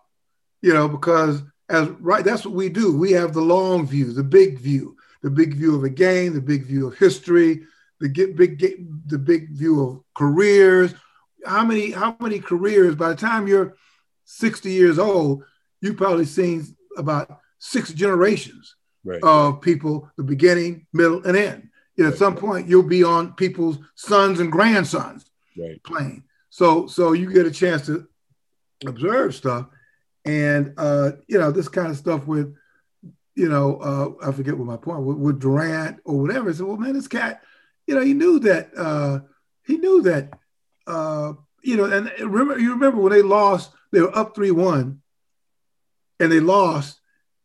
You 0.63 0.75
know, 0.75 0.89
because 0.89 1.43
as 1.69 1.89
right, 2.01 2.25
that's 2.25 2.45
what 2.45 2.55
we 2.55 2.69
do. 2.69 2.97
We 2.97 3.13
have 3.13 3.33
the 3.33 3.41
long 3.41 3.87
view, 3.87 4.13
the 4.13 4.25
big 4.25 4.59
view, 4.59 4.97
the 5.23 5.31
big 5.31 5.55
view 5.55 5.75
of 5.75 5.85
a 5.85 5.91
game, 5.91 6.35
the 6.35 6.41
big 6.41 6.65
view 6.65 6.89
of 6.89 6.99
history, 6.99 7.63
the 8.01 8.09
get 8.09 8.37
big 8.37 8.59
the 9.07 9.19
big 9.19 9.51
view 9.51 9.83
of 9.83 10.01
careers. 10.15 10.95
How 11.47 11.65
many 11.65 11.91
how 11.91 12.17
many 12.21 12.39
careers 12.39 12.95
by 12.95 13.11
the 13.11 13.17
time 13.17 13.47
you're 13.47 13.77
60 14.25 14.71
years 14.71 14.99
old, 14.99 15.45
you've 15.81 15.97
probably 15.97 16.25
seen 16.25 16.65
about 16.97 17.41
six 17.59 17.93
generations 17.93 18.77
right. 19.05 19.23
of 19.23 19.61
people, 19.61 20.09
the 20.17 20.23
beginning, 20.23 20.87
middle, 20.93 21.25
and 21.25 21.37
end. 21.37 21.69
You 21.97 22.05
know, 22.05 22.11
right. 22.11 22.15
At 22.15 22.19
some 22.19 22.37
point, 22.37 22.69
you'll 22.69 22.83
be 22.83 23.03
on 23.03 23.35
people's 23.35 23.79
sons 23.95 24.41
and 24.41 24.53
grandsons 24.53 25.27
right. 25.59 25.83
playing. 25.83 26.25
So 26.51 26.87
so 26.87 27.13
you 27.13 27.33
get 27.33 27.47
a 27.47 27.51
chance 27.51 27.87
to 27.87 28.07
observe 28.87 29.35
stuff, 29.35 29.67
and 30.25 30.75
uh, 30.77 31.13
you 31.29 31.39
know 31.39 31.51
this 31.51 31.69
kind 31.69 31.89
of 31.89 31.97
stuff 31.97 32.27
with, 32.27 32.55
you 33.35 33.49
know, 33.49 33.77
uh, 33.77 34.29
I 34.29 34.33
forget 34.33 34.57
what 34.57 34.67
my 34.67 34.77
point 34.77 35.03
with, 35.03 35.17
with 35.17 35.41
Durant 35.41 36.01
or 36.05 36.21
whatever. 36.21 36.53
Said, 36.53 36.67
well, 36.67 36.77
man, 36.77 36.95
this 36.95 37.09
cat 37.09 37.43
you 37.91 37.97
know, 37.97 38.03
he 38.03 38.15
knew 38.15 38.39
that 38.39 38.71
uh, 38.77 39.19
he 39.67 39.77
knew 39.77 40.03
that 40.03 40.39
uh, 40.91 41.33
you 41.63 41.77
know, 41.77 41.85
and 41.85 42.11
remember 42.21 42.59
you 42.59 42.73
remember 42.73 43.01
when 43.01 43.13
they 43.13 43.23
lost, 43.23 43.73
they 43.93 44.01
were 44.01 44.17
up 44.17 44.35
three 44.35 44.51
one, 44.51 45.03
and 46.19 46.31
they 46.33 46.41
lost, 46.41 47.01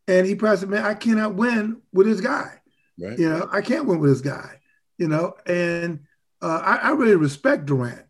and 0.08 0.26
he 0.26 0.34
probably 0.34 0.58
said, 0.58 0.68
"Man, 0.68 0.84
I 0.84 0.94
cannot 0.94 1.34
win 1.34 1.82
with 1.92 2.06
this 2.06 2.20
guy. 2.20 2.60
Right. 2.98 3.18
You 3.18 3.28
know, 3.28 3.48
I 3.52 3.60
can't 3.60 3.86
win 3.86 3.98
with 3.98 4.10
this 4.10 4.20
guy. 4.20 4.60
You 4.98 5.08
know, 5.08 5.34
and 5.44 6.00
uh, 6.40 6.60
I, 6.64 6.76
I 6.76 6.90
really 6.90 7.16
respect 7.16 7.66
Durant. 7.66 8.04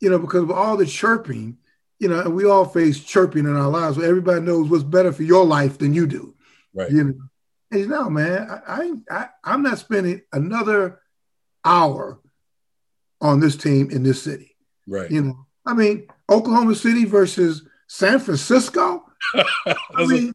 You 0.00 0.10
know, 0.10 0.18
because 0.18 0.42
of 0.42 0.50
all 0.50 0.76
the 0.76 0.86
chirping, 0.86 1.58
you 1.98 2.08
know, 2.08 2.20
and 2.20 2.34
we 2.34 2.44
all 2.44 2.64
face 2.64 3.02
chirping 3.02 3.46
in 3.46 3.56
our 3.56 3.68
lives. 3.68 3.96
Where 3.96 4.08
everybody 4.08 4.40
knows 4.40 4.68
what's 4.68 4.84
better 4.84 5.12
for 5.12 5.22
your 5.22 5.44
life 5.44 5.78
than 5.78 5.94
you 5.94 6.06
do. 6.06 6.34
Right. 6.74 6.90
You 6.90 7.04
know, 7.04 7.14
and 7.70 7.80
you 7.80 7.88
know, 7.88 8.08
man, 8.10 8.48
I, 8.66 8.92
I 9.10 9.28
I'm 9.44 9.62
not 9.62 9.78
spending 9.78 10.22
another 10.32 11.00
hour 11.64 12.20
on 13.20 13.40
this 13.40 13.56
team 13.56 13.90
in 13.90 14.02
this 14.02 14.22
city. 14.22 14.51
Right. 14.86 15.10
You 15.10 15.22
know, 15.22 15.46
I 15.66 15.74
mean, 15.74 16.08
Oklahoma 16.30 16.74
City 16.74 17.04
versus 17.04 17.62
San 17.86 18.18
Francisco. 18.18 19.04
I 19.34 20.06
mean, 20.06 20.32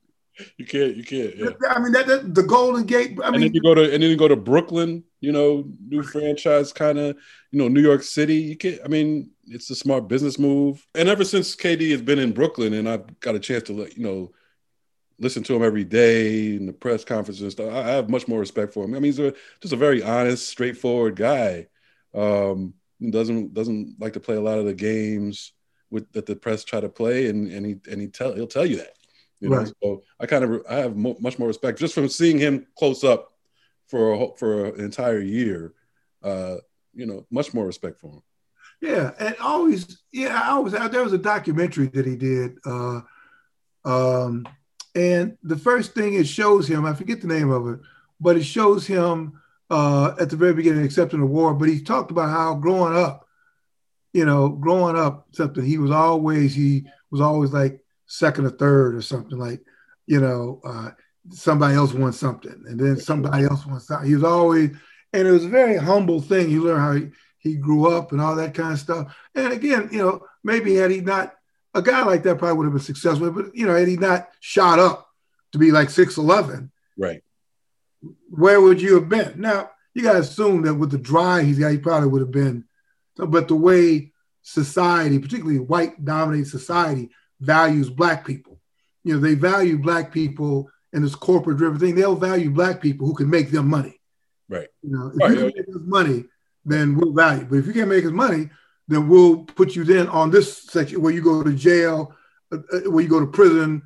you 0.57 0.65
can't, 0.65 0.95
you 0.95 1.03
can't. 1.03 1.35
Yeah. 1.35 1.49
I 1.69 1.79
mean, 1.79 1.91
that, 1.93 2.07
that, 2.07 2.35
the 2.35 2.43
Golden 2.43 2.85
Gate. 2.85 3.17
I 3.21 3.27
and 3.27 3.33
mean, 3.33 3.41
then 3.41 3.53
you 3.53 3.61
go 3.61 3.75
to 3.75 3.83
and 3.83 4.03
then 4.03 4.09
you 4.09 4.17
go 4.17 4.27
to 4.27 4.35
Brooklyn. 4.35 5.03
You 5.19 5.31
know, 5.31 5.65
new 5.87 6.03
franchise, 6.03 6.71
kind 6.71 6.99
of. 6.99 7.17
You 7.51 7.59
know, 7.59 7.67
New 7.67 7.81
York 7.81 8.03
City. 8.03 8.35
You 8.35 8.57
can't. 8.57 8.79
I 8.85 8.87
mean, 8.87 9.31
it's 9.47 9.69
a 9.69 9.75
smart 9.75 10.07
business 10.07 10.37
move. 10.37 10.85
And 10.95 11.09
ever 11.09 11.23
since 11.23 11.55
KD 11.55 11.91
has 11.91 12.01
been 12.01 12.19
in 12.19 12.33
Brooklyn, 12.33 12.73
and 12.73 12.87
I've 12.87 13.19
got 13.19 13.35
a 13.35 13.39
chance 13.39 13.63
to 13.63 13.73
let 13.73 13.97
you 13.97 14.03
know 14.03 14.31
listen 15.19 15.43
to 15.43 15.55
him 15.55 15.63
every 15.63 15.83
day 15.83 16.55
in 16.55 16.65
the 16.65 16.73
press 16.73 17.03
conferences 17.03 17.41
and 17.41 17.51
stuff. 17.51 17.73
I, 17.73 17.89
have 17.89 18.09
much 18.09 18.27
more 18.27 18.39
respect 18.39 18.73
for 18.73 18.85
him. 18.85 18.93
I 18.93 18.99
mean, 18.99 19.05
he's 19.05 19.19
a, 19.19 19.33
just 19.61 19.73
a 19.73 19.77
very 19.77 20.03
honest, 20.03 20.47
straightforward 20.47 21.15
guy. 21.15 21.67
Um, 22.13 22.75
doesn't 23.01 23.53
doesn't 23.53 23.95
like 23.99 24.13
to 24.13 24.19
play 24.19 24.35
a 24.35 24.41
lot 24.41 24.59
of 24.59 24.65
the 24.65 24.73
games 24.73 25.53
with 25.89 26.11
that 26.13 26.25
the 26.25 26.35
press 26.35 26.63
try 26.63 26.79
to 26.79 26.89
play, 26.89 27.27
and 27.27 27.51
and 27.51 27.65
he 27.65 27.75
and 27.89 28.01
he 28.01 28.07
tell 28.07 28.33
he'll 28.33 28.47
tell 28.47 28.65
you 28.65 28.77
that. 28.77 28.93
You 29.39 29.49
know, 29.49 29.57
right. 29.57 29.73
so 29.83 30.03
I 30.19 30.25
kind 30.25 30.43
of 30.43 30.63
I 30.69 30.75
have 30.75 30.95
mo- 30.95 31.17
much 31.19 31.37
more 31.37 31.47
respect 31.47 31.79
just 31.79 31.93
from 31.93 32.09
seeing 32.09 32.39
him 32.39 32.65
close 32.77 33.03
up 33.03 33.31
for 33.87 34.13
a, 34.13 34.27
for 34.37 34.65
an 34.65 34.81
entire 34.81 35.19
year. 35.19 35.73
Uh, 36.23 36.57
you 36.93 37.05
know, 37.05 37.25
much 37.29 37.53
more 37.53 37.65
respect 37.65 37.99
for 37.99 38.11
him. 38.11 38.21
Yeah, 38.81 39.11
and 39.19 39.35
always, 39.39 40.01
yeah, 40.11 40.39
I 40.43 40.49
always 40.49 40.73
there 40.73 41.03
was 41.03 41.13
a 41.13 41.17
documentary 41.17 41.87
that 41.87 42.05
he 42.05 42.15
did. 42.15 42.57
Uh, 42.65 43.01
um, 43.85 44.47
and 44.95 45.37
the 45.43 45.57
first 45.57 45.93
thing 45.93 46.15
it 46.15 46.27
shows 46.27 46.67
him, 46.67 46.85
I 46.85 46.93
forget 46.93 47.21
the 47.21 47.27
name 47.27 47.51
of 47.51 47.67
it, 47.67 47.79
but 48.19 48.37
it 48.37 48.43
shows 48.43 48.85
him 48.85 49.39
uh, 49.69 50.15
at 50.19 50.29
the 50.29 50.35
very 50.35 50.53
beginning 50.53 50.83
accepting 50.83 51.19
the 51.19 51.25
award. 51.25 51.59
But 51.59 51.69
he 51.69 51.81
talked 51.81 52.11
about 52.11 52.29
how 52.29 52.55
growing 52.55 52.95
up, 52.95 53.27
you 54.13 54.25
know, 54.25 54.49
growing 54.49 54.97
up, 54.97 55.27
something 55.31 55.63
he 55.63 55.77
was 55.77 55.91
always 55.91 56.55
he 56.55 56.85
was 57.11 57.21
always 57.21 57.51
like 57.51 57.81
second 58.05 58.45
or 58.45 58.51
third 58.51 58.95
or 58.95 59.01
something 59.01 59.37
like, 59.37 59.61
you 60.05 60.19
know, 60.19 60.61
uh, 60.63 60.91
somebody 61.29 61.75
else 61.75 61.93
won 61.93 62.13
something, 62.13 62.63
and 62.67 62.79
then 62.79 62.97
somebody 62.97 63.45
else 63.45 63.65
won 63.65 63.79
something. 63.79 64.07
He 64.07 64.15
was 64.15 64.23
always, 64.23 64.71
and 65.13 65.27
it 65.27 65.31
was 65.31 65.45
a 65.45 65.49
very 65.49 65.77
humble 65.77 66.21
thing. 66.21 66.49
You 66.49 66.63
learn 66.63 66.79
how 66.79 66.93
he, 66.93 67.09
he 67.39 67.55
grew 67.55 67.93
up 67.93 68.11
and 68.11 68.21
all 68.21 68.35
that 68.35 68.53
kind 68.53 68.73
of 68.73 68.79
stuff. 68.79 69.15
And 69.35 69.53
again, 69.53 69.89
you 69.91 69.99
know, 69.99 70.25
maybe 70.43 70.75
had 70.75 70.91
he 70.91 71.01
not 71.01 71.33
a 71.73 71.81
guy 71.81 72.03
like 72.03 72.23
that 72.23 72.37
probably 72.37 72.57
would 72.57 72.65
have 72.65 72.73
been 72.73 72.81
successful. 72.81 73.29
But 73.31 73.55
you 73.55 73.65
know, 73.65 73.75
had 73.75 73.87
he 73.87 73.97
not 73.97 74.29
shot 74.39 74.79
up 74.79 75.07
to 75.51 75.57
be 75.57 75.71
like 75.71 75.89
six 75.89 76.17
eleven, 76.17 76.71
right? 76.97 77.21
Where 78.29 78.61
would 78.61 78.81
you 78.81 78.95
have 78.95 79.09
been? 79.09 79.39
Now 79.39 79.71
you 79.93 80.03
got 80.03 80.13
to 80.13 80.19
assume 80.19 80.61
that 80.63 80.75
with 80.75 80.91
the 80.91 80.97
drive 80.97 81.45
he's 81.45 81.59
got, 81.59 81.71
he 81.71 81.77
probably 81.77 82.09
would 82.09 82.21
have 82.21 82.31
been. 82.31 82.65
But 83.15 83.47
the 83.47 83.55
way 83.55 84.13
society, 84.41 85.19
particularly 85.19 85.59
white 85.59 86.03
dominated 86.05 86.47
society, 86.47 87.09
values 87.39 87.89
black 87.89 88.25
people, 88.25 88.59
you 89.03 89.13
know, 89.13 89.19
they 89.19 89.33
value 89.33 89.77
black 89.77 90.11
people 90.11 90.69
in 90.93 91.01
this 91.01 91.15
corporate 91.15 91.57
driven 91.57 91.79
thing. 91.79 91.95
They'll 91.95 92.15
value 92.15 92.51
black 92.51 92.81
people 92.81 93.07
who 93.07 93.13
can 93.13 93.29
make 93.29 93.51
them 93.51 93.67
money. 93.67 93.99
Right. 94.49 94.67
You 94.81 94.91
know, 94.91 95.07
if 95.07 95.17
right. 95.17 95.31
you 95.31 95.37
can 95.37 95.45
make 95.45 95.69
us 95.69 95.81
money, 95.81 96.25
then 96.65 96.95
we'll 96.95 97.13
value. 97.13 97.45
But 97.45 97.57
if 97.57 97.67
you 97.67 97.73
can't 97.73 97.89
make 97.89 98.05
us 98.05 98.11
money, 98.11 98.49
then 98.87 99.07
we'll 99.07 99.43
put 99.43 99.75
you 99.75 99.83
then 99.83 100.07
on 100.07 100.31
this 100.31 100.63
section 100.63 101.01
where 101.01 101.13
you 101.13 101.21
go 101.21 101.43
to 101.43 101.53
jail, 101.53 102.15
uh, 102.51 102.57
uh, 102.71 102.89
where 102.89 103.03
you 103.03 103.09
go 103.09 103.19
to 103.19 103.27
prison, 103.27 103.81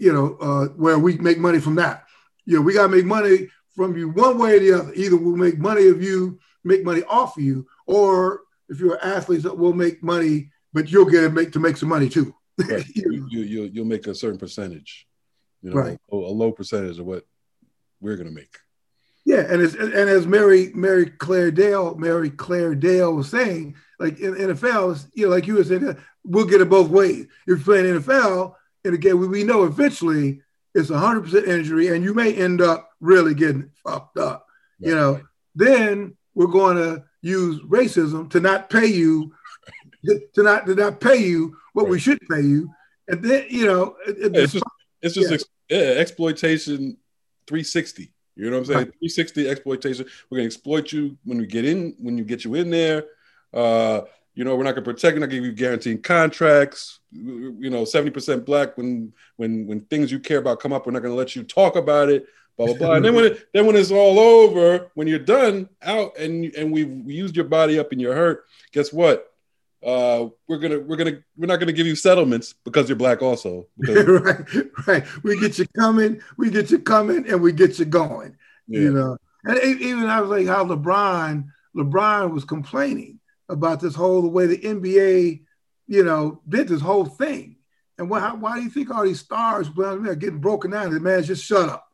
you 0.00 0.12
know, 0.12 0.36
uh, 0.40 0.66
where 0.68 0.98
we 0.98 1.16
make 1.18 1.38
money 1.38 1.60
from 1.60 1.74
that. 1.76 2.03
You 2.46 2.56
know, 2.56 2.62
we 2.62 2.74
got 2.74 2.84
to 2.84 2.88
make 2.88 3.04
money 3.04 3.48
from 3.74 3.96
you 3.96 4.08
one 4.10 4.38
way 4.38 4.56
or 4.56 4.60
the 4.60 4.72
other. 4.72 4.94
Either 4.94 5.16
we'll 5.16 5.36
make 5.36 5.58
money 5.58 5.88
of 5.88 6.02
you, 6.02 6.38
make 6.62 6.84
money 6.84 7.02
off 7.08 7.36
of 7.36 7.42
you, 7.42 7.66
or 7.86 8.42
if 8.68 8.78
you're 8.80 8.94
an 8.94 9.00
athlete, 9.02 9.44
we'll 9.44 9.72
make 9.72 10.02
money, 10.02 10.50
but 10.72 10.90
you'll 10.90 11.04
get 11.04 11.22
to 11.22 11.30
make 11.30 11.52
to 11.52 11.60
make 11.60 11.76
some 11.76 11.88
money 11.88 12.08
too. 12.08 12.34
Right. 12.58 12.86
you, 12.94 13.26
you, 13.28 13.70
you'll 13.72 13.84
make 13.84 14.06
a 14.06 14.14
certain 14.14 14.38
percentage, 14.38 15.06
you 15.62 15.70
know, 15.70 15.76
right. 15.76 15.98
a, 16.10 16.14
a 16.14 16.16
low 16.16 16.52
percentage 16.52 16.98
of 16.98 17.06
what 17.06 17.26
we're 18.00 18.16
going 18.16 18.28
to 18.28 18.34
make. 18.34 18.56
Yeah, 19.24 19.40
and 19.40 19.62
as 19.62 19.74
and 19.74 19.94
as 19.94 20.26
Mary 20.26 20.70
Mary 20.74 21.06
Claire 21.06 21.50
Dale 21.50 21.94
Mary 21.94 22.28
Claire 22.28 22.74
Dale 22.74 23.14
was 23.14 23.30
saying, 23.30 23.74
like 23.98 24.20
in 24.20 24.34
NFL, 24.34 25.06
you 25.14 25.24
know, 25.24 25.30
like 25.30 25.46
you 25.46 25.54
were 25.54 25.64
saying, 25.64 25.88
uh, 25.88 25.94
we'll 26.24 26.44
get 26.44 26.60
it 26.60 26.68
both 26.68 26.90
ways. 26.90 27.24
If 27.24 27.30
you're 27.46 27.58
playing 27.58 27.86
NFL, 27.86 28.54
and 28.84 28.94
again, 28.94 29.18
we, 29.18 29.26
we 29.26 29.42
know 29.42 29.64
eventually 29.64 30.42
it's 30.74 30.90
100% 30.90 31.46
injury, 31.46 31.88
and 31.88 32.04
you 32.04 32.14
may 32.14 32.34
end 32.34 32.60
up 32.60 32.90
really 33.00 33.34
getting 33.34 33.70
fucked 33.82 34.18
up. 34.18 34.46
Right. 34.80 34.88
You 34.88 34.94
know, 34.94 35.20
then 35.54 36.16
we're 36.34 36.46
going 36.46 36.76
to 36.76 37.04
use 37.22 37.60
racism 37.62 38.28
to 38.30 38.40
not 38.40 38.70
pay 38.70 38.86
you, 38.86 39.32
to 40.04 40.42
not 40.42 40.66
to 40.66 40.74
not 40.74 41.00
pay 41.00 41.16
you 41.16 41.56
what 41.72 41.84
right. 41.84 41.92
we 41.92 41.98
should 41.98 42.20
pay 42.30 42.42
you, 42.42 42.70
and 43.08 43.22
then 43.22 43.46
you 43.48 43.66
know, 43.66 43.96
it, 44.06 44.34
it's 44.36 44.52
just, 44.52 44.64
it's 45.00 45.14
just 45.14 45.30
yeah. 45.30 45.34
Ex, 45.34 45.44
yeah, 45.70 46.00
exploitation 46.00 46.96
360 47.46 48.14
you 48.36 48.50
know 48.50 48.58
what 48.58 48.68
I'm 48.68 48.74
saying? 48.74 48.84
360 48.84 49.48
exploitation. 49.48 50.06
We're 50.28 50.38
gonna 50.38 50.46
exploit 50.46 50.92
you 50.92 51.16
when 51.24 51.38
we 51.38 51.46
get 51.46 51.64
in, 51.64 51.94
when 51.98 52.18
you 52.18 52.24
get 52.24 52.44
you 52.44 52.54
in 52.54 52.70
there. 52.70 53.04
Uh, 53.52 54.02
you 54.34 54.44
know, 54.44 54.56
we're 54.56 54.64
not 54.64 54.72
gonna 54.74 54.84
protect, 54.84 55.14
we're 55.14 55.20
not 55.20 55.26
gonna 55.26 55.40
give 55.40 55.44
you 55.44 55.52
guaranteed 55.52 56.02
contracts. 56.02 57.00
You 57.12 57.70
know, 57.70 57.82
70% 57.82 58.44
black 58.44 58.76
when 58.76 59.12
when 59.36 59.66
when 59.66 59.80
things 59.82 60.10
you 60.10 60.18
care 60.18 60.38
about 60.38 60.60
come 60.60 60.72
up, 60.72 60.86
we're 60.86 60.92
not 60.92 61.02
gonna 61.02 61.14
let 61.14 61.36
you 61.36 61.42
talk 61.42 61.76
about 61.76 62.08
it. 62.08 62.26
Blah 62.56 62.66
blah 62.66 62.76
blah. 62.76 62.92
and 62.94 63.04
then 63.04 63.14
when 63.14 63.24
it, 63.24 63.48
then 63.52 63.66
when 63.66 63.76
it's 63.76 63.90
all 63.90 64.18
over, 64.18 64.90
when 64.94 65.06
you're 65.06 65.18
done 65.18 65.68
out 65.82 66.16
and 66.18 66.54
and 66.54 66.72
we've 66.72 67.10
used 67.10 67.36
your 67.36 67.46
body 67.46 67.78
up 67.78 67.92
and 67.92 68.00
you're 68.00 68.14
hurt, 68.14 68.44
guess 68.72 68.92
what? 68.92 69.30
uh, 69.84 70.28
we're 70.48 70.58
gonna 70.58 70.78
we're 70.80 70.96
gonna 70.96 71.18
we're 71.36 71.46
not 71.46 71.60
gonna 71.60 71.72
give 71.72 71.86
you 71.86 71.94
settlements 71.94 72.54
because 72.64 72.88
you're 72.88 72.96
black 72.96 73.22
also. 73.22 73.66
Right, 73.86 74.86
right. 74.86 75.04
We 75.22 75.38
get 75.38 75.58
you 75.58 75.66
coming, 75.76 76.22
we 76.38 76.50
get 76.50 76.70
you 76.70 76.78
coming, 76.78 77.28
and 77.28 77.42
we 77.42 77.52
get 77.52 77.78
you 77.78 77.84
going. 77.84 78.36
Yeah. 78.66 78.80
You 78.80 78.92
know, 78.92 79.18
and 79.44 79.58
even 79.80 80.06
I 80.06 80.20
was 80.20 80.30
like 80.30 80.46
how 80.46 80.64
LeBron 80.64 81.44
LeBron 81.76 82.32
was 82.32 82.44
complaining 82.44 83.20
about 83.48 83.80
this 83.80 83.94
whole 83.94 84.22
the 84.22 84.28
way 84.28 84.46
the 84.46 84.58
NBA, 84.58 85.42
you 85.86 86.04
know, 86.04 86.40
did 86.48 86.68
this 86.68 86.80
whole 86.80 87.04
thing. 87.04 87.56
And 87.98 88.10
why 88.10 88.32
why 88.32 88.56
do 88.56 88.62
you 88.64 88.70
think 88.70 88.90
all 88.90 89.04
these 89.04 89.20
stars 89.20 89.68
they're 89.76 90.14
getting 90.14 90.40
broken 90.40 90.70
down? 90.70 90.92
The 90.92 91.00
man, 91.00 91.22
just 91.22 91.44
shut 91.44 91.68
up. 91.68 91.86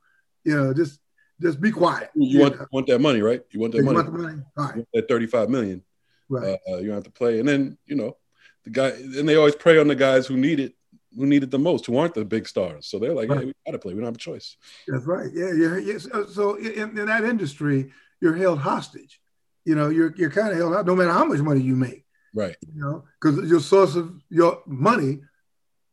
You 0.44 0.56
know, 0.56 0.72
just 0.74 0.98
just 1.40 1.60
be 1.60 1.70
quiet. 1.70 2.10
you 2.14 2.40
want 2.40 2.58
know. 2.58 2.66
want 2.72 2.86
that 2.86 3.00
money, 3.00 3.20
right? 3.22 3.42
You 3.50 3.60
want 3.60 3.72
that 3.72 3.78
You 3.78 3.84
money. 3.84 3.96
want 3.96 4.12
the 4.12 4.18
money? 4.18 4.42
All 4.56 4.64
right, 4.66 4.86
that 4.94 5.08
35 5.08 5.48
million. 5.50 5.82
right. 6.28 6.58
Uh, 6.70 6.76
you 6.78 6.86
don't 6.86 6.94
have 6.96 7.04
to 7.04 7.10
play. 7.10 7.40
And 7.40 7.48
then, 7.48 7.78
you 7.86 7.96
know, 7.96 8.16
the 8.64 8.70
guy 8.70 8.88
and 8.88 9.28
they 9.28 9.36
always 9.36 9.54
prey 9.56 9.78
on 9.78 9.88
the 9.88 9.94
guys 9.94 10.26
who 10.26 10.36
need 10.36 10.60
it, 10.60 10.74
who 11.16 11.26
need 11.26 11.42
it 11.42 11.50
the 11.50 11.58
most, 11.58 11.86
who 11.86 11.96
aren't 11.98 12.14
the 12.14 12.24
big 12.24 12.46
stars. 12.46 12.86
So 12.86 12.98
they're 12.98 13.14
like, 13.14 13.28
Right. 13.30 13.40
hey, 13.40 13.44
we 13.46 13.52
gotta 13.66 13.78
play. 13.78 13.92
We 13.94 14.00
don't 14.00 14.06
have 14.06 14.14
a 14.14 14.18
choice. 14.18 14.56
That's 14.86 15.04
right. 15.06 15.30
Yeah, 15.32 15.52
yeah. 15.52 15.76
yeah. 15.78 15.98
So, 15.98 16.26
so 16.26 16.54
in, 16.56 16.98
in 16.98 17.06
that 17.06 17.24
industry, 17.24 17.90
you're 18.20 18.36
held 18.36 18.58
hostage. 18.60 19.20
You 19.64 19.74
know, 19.74 19.88
you're 19.88 20.14
you're 20.16 20.30
kind 20.30 20.52
of 20.52 20.56
held 20.56 20.74
out 20.74 20.86
no 20.86 20.96
matter 20.96 21.12
how 21.12 21.24
much 21.24 21.40
money 21.40 21.60
you 21.60 21.76
make. 21.76 22.04
Right. 22.34 22.56
You 22.60 22.80
know, 22.80 23.04
because 23.20 23.48
your 23.48 23.60
source 23.60 23.96
of 23.96 24.12
your 24.28 24.62
money 24.66 25.20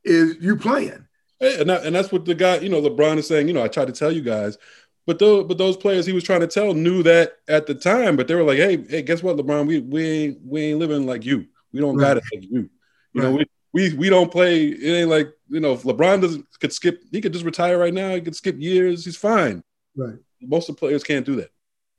is 0.03 0.37
you 0.39 0.55
playing. 0.55 1.07
Hey, 1.39 1.61
And 1.61 1.69
that, 1.69 1.85
and 1.85 1.95
that's 1.95 2.11
what 2.11 2.25
the 2.25 2.35
guy, 2.35 2.57
you 2.57 2.69
know, 2.69 2.81
LeBron 2.81 3.17
is 3.17 3.27
saying, 3.27 3.47
you 3.47 3.53
know, 3.53 3.63
I 3.63 3.67
tried 3.67 3.87
to 3.87 3.93
tell 3.93 4.11
you 4.11 4.21
guys. 4.21 4.57
But 5.05 5.19
those, 5.19 5.45
but 5.45 5.57
those 5.57 5.77
players 5.77 6.05
he 6.05 6.11
was 6.11 6.23
trying 6.23 6.41
to 6.41 6.47
tell 6.47 6.73
knew 6.73 7.01
that 7.03 7.37
at 7.47 7.65
the 7.65 7.73
time, 7.73 8.17
but 8.17 8.27
they 8.27 8.35
were 8.35 8.43
like, 8.43 8.57
"Hey, 8.57 8.85
hey, 8.89 9.01
guess 9.01 9.23
what, 9.23 9.37
LeBron? 9.37 9.65
We 9.65 9.79
we 9.79 10.03
ain't 10.03 10.39
we 10.45 10.61
ain't 10.63 10.79
living 10.79 11.05
like 11.05 11.25
you. 11.25 11.47
We 11.71 11.79
don't 11.79 11.95
got 11.95 12.17
it 12.17 12.23
like 12.33 12.43
you. 12.43 12.69
You 13.13 13.21
know, 13.21 13.31
we, 13.31 13.45
we 13.73 13.93
we 13.93 14.09
don't 14.09 14.29
play. 14.29 14.65
It 14.65 14.91
ain't 15.01 15.09
like 15.09 15.29
you 15.47 15.61
know, 15.61 15.71
if 15.71 15.83
LeBron 15.83 16.21
doesn't 16.21 16.45
could 16.59 16.73
skip, 16.73 17.01
he 17.09 17.21
could 17.21 17.31
just 17.31 17.45
retire 17.45 17.77
right 17.77 17.93
now. 17.93 18.15
He 18.15 18.21
could 18.21 18.35
skip 18.35 18.59
years. 18.59 19.05
He's 19.05 19.15
fine. 19.15 19.63
Right. 19.95 20.15
Most 20.41 20.67
of 20.67 20.75
the 20.75 20.79
players 20.79 21.05
can't 21.05 21.25
do 21.25 21.37
that. 21.37 21.51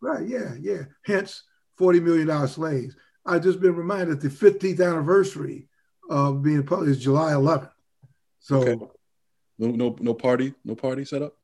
Right. 0.02 0.28
Yeah. 0.28 0.54
Yeah. 0.60 0.82
Hence, 1.06 1.44
forty 1.78 2.00
million 2.00 2.26
dollar 2.26 2.48
slaves. 2.48 2.96
I've 3.24 3.42
just 3.42 3.60
been 3.60 3.76
reminded 3.76 4.20
the 4.20 4.28
15th 4.28 4.80
anniversary 4.80 5.68
of 6.08 6.42
being 6.42 6.62
published 6.64 6.92
is 6.92 7.02
July 7.02 7.32
11th. 7.32 7.70
So 8.40 8.56
Okay. 8.56 8.86
No 9.58 9.68
no 9.68 9.96
no 10.00 10.14
party, 10.14 10.54
no 10.64 10.74
party 10.74 11.04
set 11.04 11.20
up. 11.22 11.34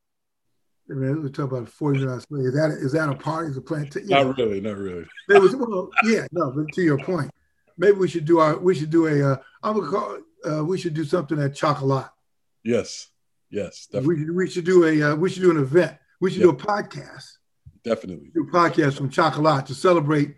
I 0.91 0.95
mean, 0.95 1.22
we're 1.22 1.28
talking 1.28 1.59
about 1.59 1.68
40 1.68 1.99
million 1.99 2.09
dollar 2.09 2.20
slaves. 2.20 2.47
Is 2.47 2.55
that 2.55 2.70
is 2.70 2.93
that 2.93 3.09
a 3.09 3.14
party? 3.14 3.51
Is 3.51 3.57
a 3.57 3.61
plantation? 3.61 4.09
Not 4.09 4.37
really, 4.39 4.61
not 4.61 4.76
really. 4.76 5.05
It 5.28 5.43
was 5.43 5.57
well, 5.57 5.91
yeah, 6.05 6.26
no, 6.32 6.51
but 6.53 6.68
to 6.74 6.82
your 6.82 6.99
point, 6.99 7.30
maybe 7.76 7.99
we 7.99 8.09
should 8.09 8.24
do 8.24 8.39
our 8.39 8.57
we 8.59 8.74
should 8.74 8.91
do 8.91 9.07
a 9.07 9.32
uh, 9.32 9.37
I'm 9.62 9.78
gonna 9.78 9.91
call 9.91 10.18
uh, 10.49 10.64
we 10.64 10.78
should 10.78 10.95
do 10.95 11.05
something 11.05 11.41
at 11.41 11.55
Chocolat. 11.55 12.11
Yes, 12.62 13.09
yes, 13.51 13.87
definitely, 13.87 14.14
We 14.14 14.20
should 14.20 14.37
we 14.37 14.51
should 14.51 14.64
do 14.64 14.85
a 14.85 15.03
uh, 15.12 15.16
we 15.16 15.28
should 15.28 15.43
do 15.43 15.51
an 15.51 15.59
event. 15.59 15.97
We 16.20 16.30
should 16.30 16.43
do 16.43 16.51
a 16.51 16.57
podcast. 16.57 17.39
Definitely. 17.85 18.30
A 18.37 18.41
podcast 18.51 18.97
from 18.97 19.11
Chocolat 19.11 19.66
to 19.66 19.74
celebrate 19.74 20.37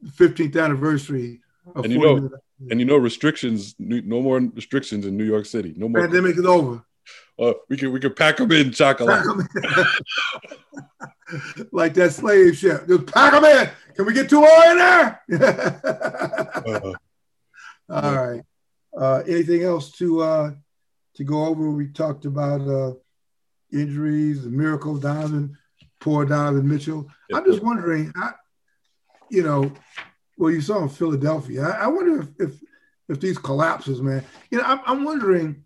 the 0.00 0.10
15th 0.10 0.62
anniversary 0.62 1.40
of 1.74 1.84
And 1.84 1.92
you 1.92 1.98
know- 2.00 2.30
And 2.70 2.80
you 2.80 2.86
know, 2.86 2.96
restrictions, 2.96 3.74
no 3.78 4.22
more 4.22 4.38
restrictions 4.38 5.04
in 5.06 5.16
New 5.16 5.24
York 5.24 5.44
City. 5.44 5.74
No 5.76 5.88
more. 5.88 6.00
pandemic 6.02 6.36
is 6.38 6.46
over. 6.46 6.82
Uh, 7.38 7.52
we 7.68 7.76
can 7.76 7.92
we 7.92 8.00
can 8.00 8.14
pack 8.14 8.36
them 8.38 8.50
in 8.52 8.70
chocolate. 8.70 9.26
like 11.72 11.92
that 11.94 12.12
slave 12.12 12.56
ship. 12.56 12.86
Just 12.86 13.06
pack 13.06 13.32
them 13.32 13.44
in. 13.44 13.68
Can 13.96 14.06
we 14.06 14.14
get 14.14 14.30
two 14.30 14.40
more 14.40 14.64
in 14.70 14.78
there? 14.78 15.20
Uh, 17.86 18.00
All 18.00 18.16
right. 18.16 18.40
Uh, 18.98 19.22
anything 19.28 19.62
else 19.62 19.90
to 19.92 20.22
uh, 20.22 20.50
to 21.16 21.22
go 21.24 21.44
over? 21.44 21.70
We 21.70 21.88
talked 21.88 22.24
about 22.24 22.62
uh, 22.62 22.94
injuries, 23.70 24.44
the 24.44 24.48
miracle 24.48 24.96
Donovan, 24.96 25.58
poor 26.04 26.26
Donovan 26.26 26.68
Mitchell. 26.68 27.10
I'm 27.32 27.46
just 27.46 27.62
wondering, 27.62 28.12
I, 28.14 28.32
you 29.30 29.42
know, 29.42 29.72
well, 30.36 30.52
you 30.52 30.60
saw 30.60 30.82
in 30.82 30.90
Philadelphia. 30.90 31.64
I, 31.64 31.84
I 31.84 31.86
wonder 31.86 32.20
if, 32.20 32.28
if 32.38 32.60
if 33.08 33.20
these 33.20 33.38
collapses, 33.38 34.02
man. 34.02 34.22
You 34.50 34.58
know, 34.58 34.64
I'm, 34.64 34.80
I'm 34.84 35.04
wondering 35.04 35.64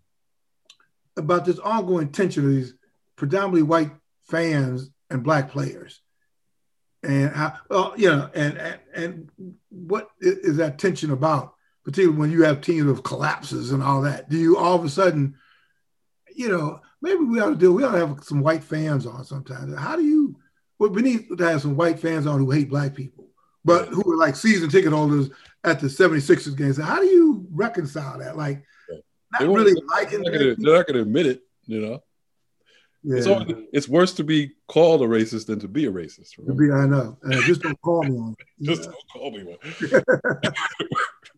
about 1.17 1.43
this 1.43 1.59
ongoing 1.59 2.13
tension 2.13 2.45
of 2.45 2.51
these 2.51 2.73
predominantly 3.17 3.63
white 3.63 3.91
fans 4.29 4.89
and 5.09 5.23
black 5.23 5.51
players, 5.51 5.99
and 7.03 7.31
how, 7.31 7.57
well, 7.69 7.93
you 7.97 8.09
know, 8.09 8.29
and 8.33 8.57
and, 8.57 8.79
and 8.95 9.29
what 9.67 10.09
is 10.21 10.55
that 10.55 10.79
tension 10.79 11.11
about? 11.11 11.53
Particularly 11.83 12.17
when 12.17 12.31
you 12.31 12.43
have 12.43 12.61
teams 12.61 12.89
of 12.89 13.03
collapses 13.03 13.73
and 13.73 13.83
all 13.83 14.03
that. 14.03 14.29
Do 14.29 14.37
you 14.37 14.57
all 14.57 14.75
of 14.75 14.85
a 14.85 14.89
sudden, 14.89 15.35
you 16.33 16.47
know, 16.47 16.79
maybe 17.01 17.23
we 17.23 17.39
ought 17.39 17.49
to 17.49 17.55
do, 17.55 17.73
we 17.73 17.83
ought 17.83 17.93
to 17.93 18.05
have 18.07 18.23
some 18.23 18.41
white 18.41 18.63
fans 18.63 19.05
on 19.05 19.23
sometimes. 19.23 19.77
How 19.77 19.95
do 19.95 20.03
you, 20.03 20.35
well, 20.77 20.89
we 20.89 21.01
need 21.01 21.27
to 21.37 21.43
have 21.43 21.61
some 21.61 21.75
white 21.75 21.99
fans 21.99 22.25
on 22.27 22.39
who 22.39 22.51
hate 22.51 22.69
black 22.69 22.95
people, 22.95 23.27
but 23.65 23.87
who 23.89 24.11
are 24.11 24.17
like 24.17 24.35
season 24.35 24.69
ticket 24.69 24.91
holders 24.93 25.29
at 25.63 25.79
the 25.79 25.87
76ers 25.87 26.55
games. 26.57 26.77
How 26.77 26.99
do 26.99 27.05
you 27.05 27.45
reconcile 27.51 28.17
that? 28.19 28.37
Like, 28.37 28.63
not 29.39 29.41
really 29.41 29.73
they're 29.73 29.83
liking 29.87 30.21
not 30.21 30.31
gonna, 30.33 30.55
they're 30.55 30.75
not 30.77 30.87
gonna 30.87 31.01
admit 31.01 31.27
it. 31.27 31.43
You 31.67 31.81
know, 31.81 32.03
it's 33.03 33.27
Yeah. 33.27 33.33
always, 33.33 33.55
it's 33.71 33.87
worse 33.87 34.13
to 34.13 34.23
be 34.23 34.53
called 34.67 35.01
a 35.03 35.05
racist 35.05 35.45
than 35.45 35.59
to 35.59 35.67
be 35.67 35.85
a 35.85 35.91
racist. 35.91 36.31
Be- 36.57 36.71
I 36.71 36.87
know. 36.87 37.17
Uh, 37.23 37.41
just 37.41 37.61
don't 37.61 37.79
call 37.81 38.03
me 38.03 38.17
on 38.17 38.35
it. 38.39 38.45
Just 38.65 38.83
Yeah. 38.85 38.91
don't 38.91 39.07
call 39.13 39.31
me 39.31 39.43
one. 39.43 40.01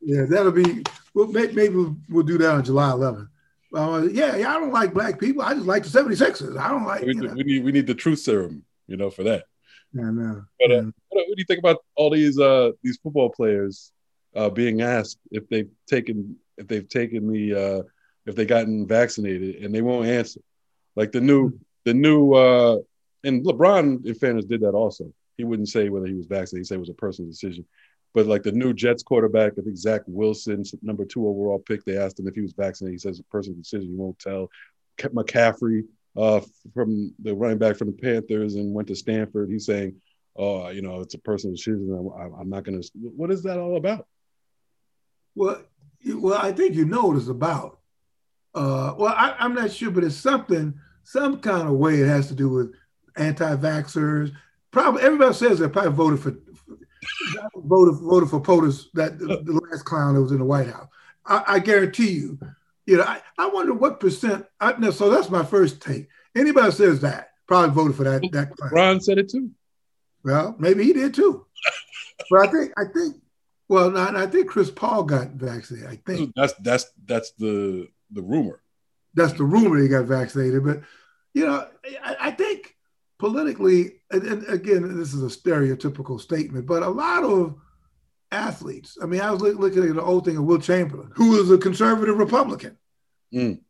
Yeah, 0.03 0.23
that'll 0.27 0.51
be. 0.51 0.83
Well, 1.13 1.27
maybe 1.27 1.69
we'll, 1.69 1.95
we'll 2.09 2.23
do 2.23 2.39
that 2.39 2.55
on 2.55 2.63
July 2.63 2.89
11th. 2.89 3.27
Uh, 3.73 4.07
yeah, 4.11 4.35
yeah, 4.35 4.49
I 4.49 4.59
don't 4.59 4.73
like 4.73 4.93
black 4.93 5.19
people. 5.19 5.41
I 5.41 5.53
just 5.53 5.65
like 5.65 5.83
the 5.83 5.89
76ers. 5.89 6.57
I 6.57 6.69
don't 6.69 6.85
like. 6.85 7.03
We, 7.03 7.13
know. 7.13 7.33
we 7.33 7.43
need 7.43 7.63
we 7.63 7.71
need 7.71 7.87
the 7.87 7.95
truth 7.95 8.19
serum. 8.19 8.63
You 8.87 8.97
know, 8.97 9.09
for 9.09 9.23
that. 9.23 9.45
Yeah, 9.93 10.09
no. 10.11 10.43
But, 10.59 10.71
uh, 10.71 10.75
yeah. 10.75 10.81
What, 11.09 11.27
what 11.27 11.35
do 11.35 11.35
you 11.37 11.45
think 11.45 11.59
about 11.59 11.77
all 11.95 12.09
these 12.09 12.39
uh 12.39 12.71
these 12.83 12.97
football 12.97 13.29
players 13.29 13.91
uh 14.35 14.49
being 14.49 14.81
asked 14.81 15.19
if 15.31 15.47
they've 15.49 15.69
taken 15.87 16.37
if 16.57 16.67
they've 16.67 16.87
taken 16.87 17.31
the 17.31 17.53
uh 17.55 17.83
if 18.25 18.35
they 18.35 18.45
gotten 18.45 18.87
vaccinated 18.87 19.63
and 19.63 19.73
they 19.73 19.81
won't 19.81 20.07
answer? 20.07 20.41
Like 20.95 21.11
the 21.11 21.21
new 21.21 21.57
the 21.85 21.93
new 21.93 22.33
uh 22.33 22.77
and 23.23 23.45
LeBron 23.45 24.05
in 24.05 24.15
fairness 24.15 24.45
did 24.45 24.61
that 24.61 24.73
also. 24.73 25.13
He 25.37 25.43
wouldn't 25.43 25.69
say 25.69 25.89
whether 25.89 26.07
he 26.07 26.13
was 26.13 26.25
vaccinated, 26.25 26.65
he'd 26.65 26.67
say 26.67 26.75
it 26.75 26.79
was 26.79 26.89
a 26.89 26.93
personal 26.93 27.31
decision. 27.31 27.65
But 28.13 28.27
like 28.27 28.43
the 28.43 28.51
new 28.51 28.73
Jets 28.73 29.03
quarterback, 29.03 29.53
I 29.57 29.61
think 29.61 29.77
Zach 29.77 30.01
Wilson, 30.05 30.63
number 30.81 31.05
two 31.05 31.27
overall 31.27 31.59
pick, 31.59 31.85
they 31.85 31.97
asked 31.97 32.19
him 32.19 32.27
if 32.27 32.35
he 32.35 32.41
was 32.41 32.53
vaccinated. 32.53 32.95
He 32.95 32.97
says 32.99 33.19
a 33.19 33.23
personal 33.23 33.57
decision. 33.57 33.89
He 33.89 33.95
won't 33.95 34.19
tell. 34.19 34.49
McCaffrey, 34.99 35.83
uh, 36.15 36.41
from 36.73 37.13
the 37.19 37.33
running 37.33 37.57
back 37.57 37.77
from 37.77 37.87
the 37.87 37.93
Panthers 37.93 38.55
and 38.55 38.73
went 38.73 38.87
to 38.89 38.95
Stanford. 38.95 39.49
He's 39.49 39.65
saying, 39.65 39.95
"Oh, 40.35 40.69
you 40.69 40.81
know, 40.81 40.99
it's 40.99 41.13
a 41.13 41.19
personal 41.19 41.55
decision. 41.55 42.11
I'm, 42.19 42.33
I'm 42.33 42.49
not 42.49 42.63
going 42.63 42.81
to." 42.81 42.89
What 42.95 43.31
is 43.31 43.43
that 43.43 43.59
all 43.59 43.77
about? 43.77 44.05
Well, 45.35 45.63
well, 46.05 46.39
I 46.41 46.51
think 46.51 46.75
you 46.75 46.85
know 46.85 47.05
what 47.05 47.17
it's 47.17 47.29
about. 47.29 47.79
Uh, 48.53 48.93
well, 48.97 49.13
I, 49.15 49.35
I'm 49.39 49.55
not 49.55 49.71
sure, 49.71 49.91
but 49.91 50.03
it's 50.03 50.15
something, 50.15 50.77
some 51.03 51.39
kind 51.39 51.67
of 51.67 51.75
way 51.75 52.01
it 52.01 52.07
has 52.07 52.27
to 52.27 52.35
do 52.35 52.49
with 52.49 52.73
anti-vaxxers. 53.15 54.33
Probably 54.71 55.03
everybody 55.03 55.33
says 55.33 55.59
they 55.59 55.69
probably 55.69 55.91
voted 55.93 56.19
for 56.19 56.35
voted 57.55 57.95
voted 58.01 58.29
for 58.29 58.41
POTUS, 58.41 58.87
that 58.93 59.19
the, 59.19 59.61
last 59.71 59.83
clown 59.83 60.15
that 60.15 60.21
was 60.21 60.31
in 60.31 60.39
the 60.39 60.45
White 60.45 60.67
House. 60.67 60.87
I, 61.25 61.43
I 61.47 61.59
guarantee 61.59 62.11
you. 62.11 62.39
You 62.85 62.97
know, 62.97 63.03
I, 63.03 63.21
I 63.37 63.47
wonder 63.47 63.73
what 63.73 63.99
percent. 63.99 64.45
I, 64.59 64.89
so 64.91 65.09
that's 65.09 65.29
my 65.29 65.43
first 65.43 65.81
take. 65.81 66.09
Anybody 66.35 66.71
says 66.71 67.01
that 67.01 67.31
probably 67.47 67.73
voted 67.75 67.97
for 67.97 68.03
that 68.03 68.21
that 68.31 68.55
clown. 68.55 68.71
Ron 68.71 69.01
said 69.01 69.17
it 69.17 69.29
too. 69.29 69.51
Well, 70.23 70.55
maybe 70.57 70.83
he 70.83 70.93
did 70.93 71.13
too. 71.13 71.45
but 72.29 72.47
I 72.47 72.51
think 72.51 72.73
I 72.77 72.83
think 72.85 73.17
well, 73.67 73.91
no, 73.91 74.01
I 74.01 74.25
think 74.27 74.47
Chris 74.49 74.69
Paul 74.69 75.03
got 75.03 75.29
vaccinated. 75.29 75.89
I 75.89 75.95
think 76.05 76.33
That's 76.35 76.53
that's 76.55 76.85
that's 77.05 77.31
the 77.37 77.87
the 78.11 78.21
rumor. 78.21 78.61
that's 79.13 79.33
the 79.33 79.43
rumor 79.43 79.77
he 79.81 79.87
got 79.87 80.05
vaccinated. 80.05 80.63
But 80.63 80.81
you 81.33 81.45
know, 81.45 81.67
I, 82.03 82.15
I 82.19 82.31
think 82.31 82.75
politically, 83.21 84.01
and, 84.09 84.23
and 84.23 84.47
again, 84.47 84.97
this 84.97 85.13
is 85.13 85.21
a 85.21 85.27
stereotypical 85.39 86.19
statement, 86.19 86.65
but 86.65 86.81
a 86.81 86.89
lot 86.89 87.23
of 87.23 87.55
athletes. 88.31 88.97
I 88.99 89.05
mean, 89.05 89.21
I 89.21 89.29
was 89.29 89.43
looking 89.43 89.87
at 89.87 89.93
the 89.93 90.01
old 90.01 90.25
thing 90.25 90.37
of 90.37 90.43
Wilt 90.45 90.63
Chamberlain, 90.63 91.11
who 91.13 91.37
was 91.37 91.51
a 91.51 91.57
conservative 91.59 92.17
Republican, 92.17 92.77
Mm. 93.31 93.61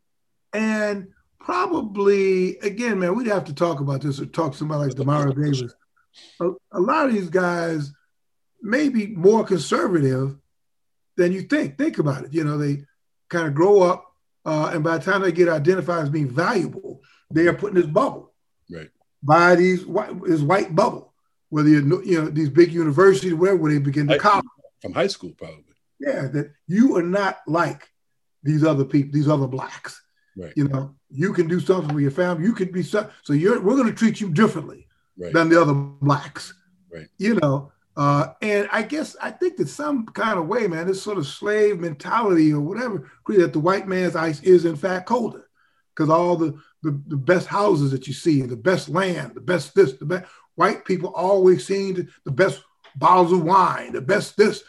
and 0.54 1.08
probably 1.38 2.56
again, 2.60 2.98
man, 2.98 3.14
we'd 3.14 3.26
have 3.26 3.44
to 3.44 3.54
talk 3.54 3.78
about 3.80 4.00
this 4.00 4.18
or 4.20 4.26
talk 4.26 4.52
to 4.52 4.58
somebody 4.58 4.88
like 4.88 4.96
Demario 4.96 5.34
Davis. 5.40 5.74
A, 6.40 6.50
a 6.72 6.80
lot 6.80 7.06
of 7.06 7.12
these 7.12 7.28
guys 7.30 7.92
may 8.62 8.88
be 8.88 9.08
more 9.08 9.44
conservative 9.44 10.36
than 11.16 11.30
you 11.30 11.42
think. 11.42 11.76
Think 11.76 11.98
about 11.98 12.24
it. 12.24 12.32
You 12.32 12.42
know, 12.42 12.56
they 12.56 12.84
kind 13.28 13.46
of 13.46 13.54
grow 13.54 13.82
up, 13.82 14.06
uh, 14.46 14.70
and 14.72 14.82
by 14.82 14.96
the 14.96 15.04
time 15.04 15.20
they 15.20 15.30
get 15.30 15.48
identified 15.48 16.04
as 16.04 16.10
being 16.10 16.30
valuable, 16.30 17.02
they 17.30 17.46
are 17.46 17.54
put 17.54 17.74
in 17.74 17.80
this 17.80 17.86
bubble 17.86 18.32
Right. 18.70 18.88
By 19.22 19.54
these 19.54 19.86
white, 19.86 20.22
this 20.24 20.40
white 20.40 20.74
bubble. 20.74 21.12
Whether 21.50 21.68
you 21.68 21.82
know, 21.82 22.02
you 22.02 22.22
know 22.22 22.28
these 22.28 22.48
big 22.48 22.72
universities, 22.72 23.34
where 23.34 23.56
where 23.56 23.72
they 23.72 23.78
begin 23.78 24.08
to 24.08 24.18
college. 24.18 24.46
From 24.80 24.92
high 24.94 25.06
school, 25.06 25.32
probably. 25.36 25.64
Yeah, 26.00 26.26
that 26.28 26.52
you 26.66 26.96
are 26.96 27.02
not 27.02 27.38
like 27.46 27.88
these 28.42 28.64
other 28.64 28.84
people, 28.84 29.12
these 29.12 29.28
other 29.28 29.46
blacks. 29.46 30.02
Right. 30.36 30.52
You 30.56 30.68
know, 30.68 30.94
you 31.10 31.32
can 31.32 31.46
do 31.46 31.60
something 31.60 31.92
for 31.94 32.00
your 32.00 32.10
family. 32.10 32.44
You 32.44 32.54
can 32.54 32.72
be 32.72 32.82
so. 32.82 33.10
So 33.22 33.34
you're 33.34 33.60
we're 33.60 33.76
going 33.76 33.88
to 33.88 33.94
treat 33.94 34.20
you 34.20 34.30
differently 34.30 34.88
Right. 35.18 35.32
than 35.32 35.48
the 35.50 35.60
other 35.60 35.74
blacks. 35.74 36.54
Right. 36.90 37.08
You 37.18 37.34
know, 37.34 37.70
uh, 37.96 38.28
and 38.40 38.68
I 38.72 38.82
guess 38.82 39.14
I 39.20 39.30
think 39.30 39.56
that 39.58 39.68
some 39.68 40.06
kind 40.06 40.38
of 40.38 40.46
way, 40.46 40.66
man, 40.66 40.86
this 40.86 41.02
sort 41.02 41.18
of 41.18 41.26
slave 41.26 41.78
mentality 41.78 42.52
or 42.52 42.60
whatever, 42.60 43.10
that 43.28 43.52
the 43.52 43.60
white 43.60 43.86
man's 43.86 44.16
ice 44.16 44.42
is 44.42 44.64
in 44.64 44.76
fact 44.76 45.06
colder, 45.06 45.48
because 45.94 46.08
all 46.08 46.36
the, 46.36 46.58
the 46.82 47.00
the 47.06 47.16
best 47.16 47.46
houses 47.46 47.90
that 47.92 48.06
you 48.06 48.12
see, 48.12 48.42
the 48.42 48.56
best 48.56 48.88
land, 48.88 49.34
the 49.34 49.40
best 49.40 49.74
this, 49.74 49.94
the 49.94 50.04
best 50.04 50.30
white 50.54 50.84
people 50.84 51.12
always 51.14 51.66
seem 51.66 51.94
to, 51.94 52.06
the 52.24 52.30
best 52.30 52.62
bottles 52.96 53.32
of 53.32 53.42
wine, 53.42 53.92
the 53.92 54.00
best 54.00 54.36
this, 54.36 54.62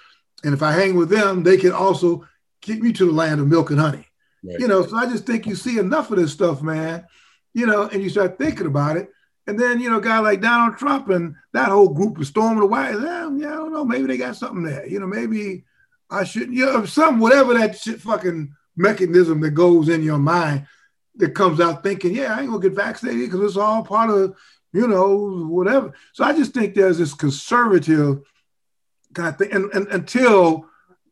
and 0.43 0.53
if 0.53 0.61
I 0.61 0.72
hang 0.72 0.95
with 0.95 1.09
them, 1.09 1.43
they 1.43 1.57
can 1.57 1.72
also 1.72 2.28
get 2.61 2.82
me 2.82 2.93
to 2.93 3.05
the 3.05 3.11
land 3.11 3.39
of 3.39 3.47
milk 3.47 3.72
and 3.72 3.80
honey. 3.80 4.07
Right. 4.43 4.59
You 4.59 4.68
know, 4.68 4.86
so 4.86 4.95
I 4.95 5.05
just 5.05 5.26
think 5.26 5.45
you 5.45 5.55
see 5.55 5.80
enough 5.80 6.11
of 6.11 6.18
this 6.18 6.34
stuff, 6.34 6.61
man. 6.61 7.05
You 7.53 7.66
know, 7.66 7.84
and 7.84 8.01
you 8.01 8.09
start 8.09 8.38
thinking 8.38 8.66
about 8.66 8.97
it. 8.97 9.09
And 9.45 9.59
then, 9.59 9.80
you 9.80 9.89
know, 9.89 9.97
a 9.97 10.01
guy 10.01 10.20
like 10.20 10.41
Donald 10.41 10.78
Trump 10.78 11.09
and 11.09 11.36
that 11.53 11.70
whole 11.70 11.89
group 11.89 12.18
of 12.18 12.26
storming 12.26 12.59
the 12.59 12.66
White 12.66 12.93
House, 12.93 13.03
yeah, 13.03 13.30
yeah, 13.36 13.51
I 13.51 13.55
don't 13.55 13.74
know, 13.74 13.86
maybe 13.86 14.07
they 14.07 14.18
got 14.18 14.36
something 14.36 14.64
there. 14.64 14.88
You 14.88 14.99
know, 14.99 15.07
maybe 15.07 15.66
I 16.09 16.24
shouldn't, 16.24 16.53
you 16.53 16.66
know, 16.66 16.86
some 16.86 17.20
whatever 17.20 17.53
that 17.53 17.78
shit 17.78 18.01
fucking 18.01 18.53
mechanism 18.76 19.41
that 19.41 19.51
goes 19.51 19.89
in 19.89 20.01
your 20.01 20.18
mind 20.18 20.66
that 21.16 21.36
comes 21.36 21.59
out 21.59 21.84
thinking, 21.84 22.16
yeah, 22.16 22.36
I 22.36 22.41
ain't 22.41 22.49
gonna 22.49 22.61
get 22.61 22.74
vaccinated 22.74 23.30
because 23.30 23.41
it's 23.41 23.57
all 23.57 23.84
part 23.84 24.09
of, 24.09 24.36
you 24.72 24.88
know, 24.88 25.45
whatever. 25.47 25.93
So 26.14 26.24
I 26.24 26.34
just 26.34 26.53
think 26.53 26.74
there's 26.74 26.97
this 26.97 27.14
conservative 27.14 28.22
kind 29.14 29.30
of 29.30 29.38
thing. 29.38 29.51
And, 29.51 29.72
and 29.74 29.88
until 29.88 30.66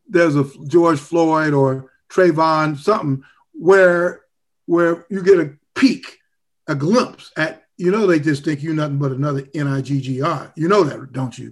there's 0.07 0.35
a 0.35 0.45
George 0.67 0.99
Floyd 0.99 1.53
or 1.53 1.91
Trayvon 2.09 2.77
something 2.77 3.23
where 3.53 4.21
where 4.65 5.05
you 5.09 5.23
get 5.23 5.39
a 5.39 5.53
peek, 5.75 6.19
a 6.67 6.75
glimpse 6.75 7.31
at, 7.37 7.63
you 7.77 7.91
know, 7.91 8.07
they 8.07 8.19
just 8.19 8.45
think 8.45 8.61
you're 8.61 8.73
nothing 8.73 8.99
but 8.99 9.11
another 9.11 9.47
N-I-G-G-R. 9.53 10.53
You 10.55 10.67
know 10.67 10.83
that, 10.83 11.11
don't 11.11 11.37
you? 11.37 11.51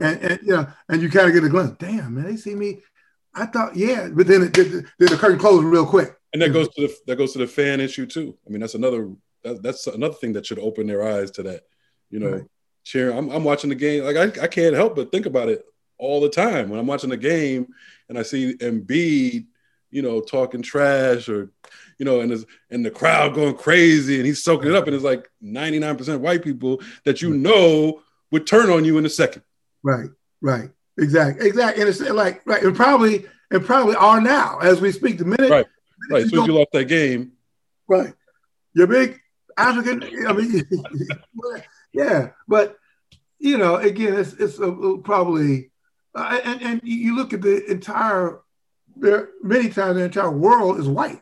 And, 0.00 0.20
and 0.20 0.40
you 0.42 0.52
know, 0.52 0.66
and 0.88 1.02
you 1.02 1.10
kind 1.10 1.26
of 1.26 1.34
get 1.34 1.44
a 1.44 1.48
glimpse. 1.48 1.76
Damn, 1.78 2.14
man, 2.14 2.24
they 2.24 2.36
see 2.36 2.54
me. 2.54 2.80
I 3.34 3.46
thought, 3.46 3.74
yeah, 3.74 4.08
but 4.12 4.26
then, 4.26 4.42
it, 4.42 4.52
then 4.52 4.86
the 4.98 5.16
curtain 5.16 5.38
closes 5.38 5.64
real 5.64 5.86
quick. 5.86 6.16
And 6.34 6.42
that 6.42 6.46
mm-hmm. 6.46 6.54
goes 6.54 6.68
to 6.70 6.80
the 6.82 6.96
that 7.06 7.16
goes 7.16 7.32
to 7.32 7.38
the 7.38 7.46
fan 7.46 7.80
issue 7.80 8.06
too. 8.06 8.36
I 8.44 8.50
mean, 8.50 8.60
that's 8.60 8.74
another 8.74 9.08
that, 9.44 9.62
that's 9.62 9.86
another 9.86 10.14
thing 10.14 10.32
that 10.32 10.44
should 10.44 10.58
open 10.58 10.88
their 10.88 11.06
eyes 11.06 11.30
to 11.32 11.44
that. 11.44 11.62
You 12.10 12.18
know, 12.18 12.30
Right. 12.32 12.42
cheering. 12.82 13.16
I'm, 13.16 13.30
I'm 13.30 13.44
watching 13.44 13.70
the 13.70 13.76
game. 13.76 14.02
Like 14.02 14.16
I, 14.16 14.42
I 14.42 14.48
can't 14.48 14.74
help 14.74 14.96
but 14.96 15.12
think 15.12 15.26
about 15.26 15.48
it 15.48 15.64
all 15.96 16.20
the 16.20 16.28
time 16.28 16.68
when 16.68 16.80
I'm 16.80 16.88
watching 16.88 17.10
the 17.10 17.16
game 17.16 17.68
and 18.08 18.18
I 18.18 18.22
see 18.22 18.54
Embiid, 18.54 19.46
you 19.92 20.02
know, 20.02 20.20
talking 20.20 20.60
trash 20.60 21.28
or, 21.28 21.52
you 21.98 22.04
know, 22.04 22.20
and 22.20 22.44
and 22.68 22.84
the 22.84 22.90
crowd 22.90 23.34
going 23.34 23.54
crazy 23.54 24.16
and 24.16 24.26
he's 24.26 24.42
soaking 24.42 24.70
it 24.70 24.74
up 24.74 24.86
and 24.88 24.94
it's 24.96 25.04
like 25.04 25.30
99% 25.40 26.18
white 26.18 26.42
people 26.42 26.82
that 27.04 27.22
you 27.22 27.32
know 27.32 28.02
would 28.32 28.44
turn 28.44 28.70
on 28.70 28.84
you 28.84 28.98
in 28.98 29.06
a 29.06 29.10
second. 29.10 29.42
Right, 29.84 30.10
right, 30.40 30.68
exactly, 30.98 31.46
exactly. 31.46 31.80
And 31.80 31.88
it's 31.88 32.00
like 32.00 32.42
right, 32.44 32.64
and 32.64 32.74
probably 32.74 33.26
and 33.52 33.64
probably 33.64 33.94
are 33.94 34.20
now 34.20 34.58
as 34.58 34.80
we 34.80 34.90
speak. 34.90 35.18
The 35.18 35.26
minute, 35.26 35.50
Right. 35.50 35.66
Right. 36.10 36.20
you 36.20 36.24
As 36.24 36.30
soon 36.30 36.40
as 36.40 36.46
you 36.46 36.54
lost 36.54 36.72
that 36.72 36.84
game, 36.84 37.32
right, 37.88 38.12
you're 38.74 38.86
big 38.86 39.20
African. 39.56 40.02
I 40.26 40.32
mean, 40.32 40.62
yeah, 41.92 42.30
but 42.48 42.76
you 43.38 43.58
know, 43.58 43.76
again, 43.76 44.14
it's 44.14 44.32
it's 44.34 44.58
a, 44.58 44.98
probably 45.02 45.70
uh, 46.14 46.40
and 46.44 46.62
and 46.62 46.80
you 46.84 47.16
look 47.16 47.32
at 47.32 47.42
the 47.42 47.70
entire. 47.70 48.40
There 48.96 49.30
many 49.42 49.70
times 49.70 49.96
the 49.96 50.04
entire 50.04 50.30
world 50.30 50.78
is 50.78 50.86
white. 50.86 51.20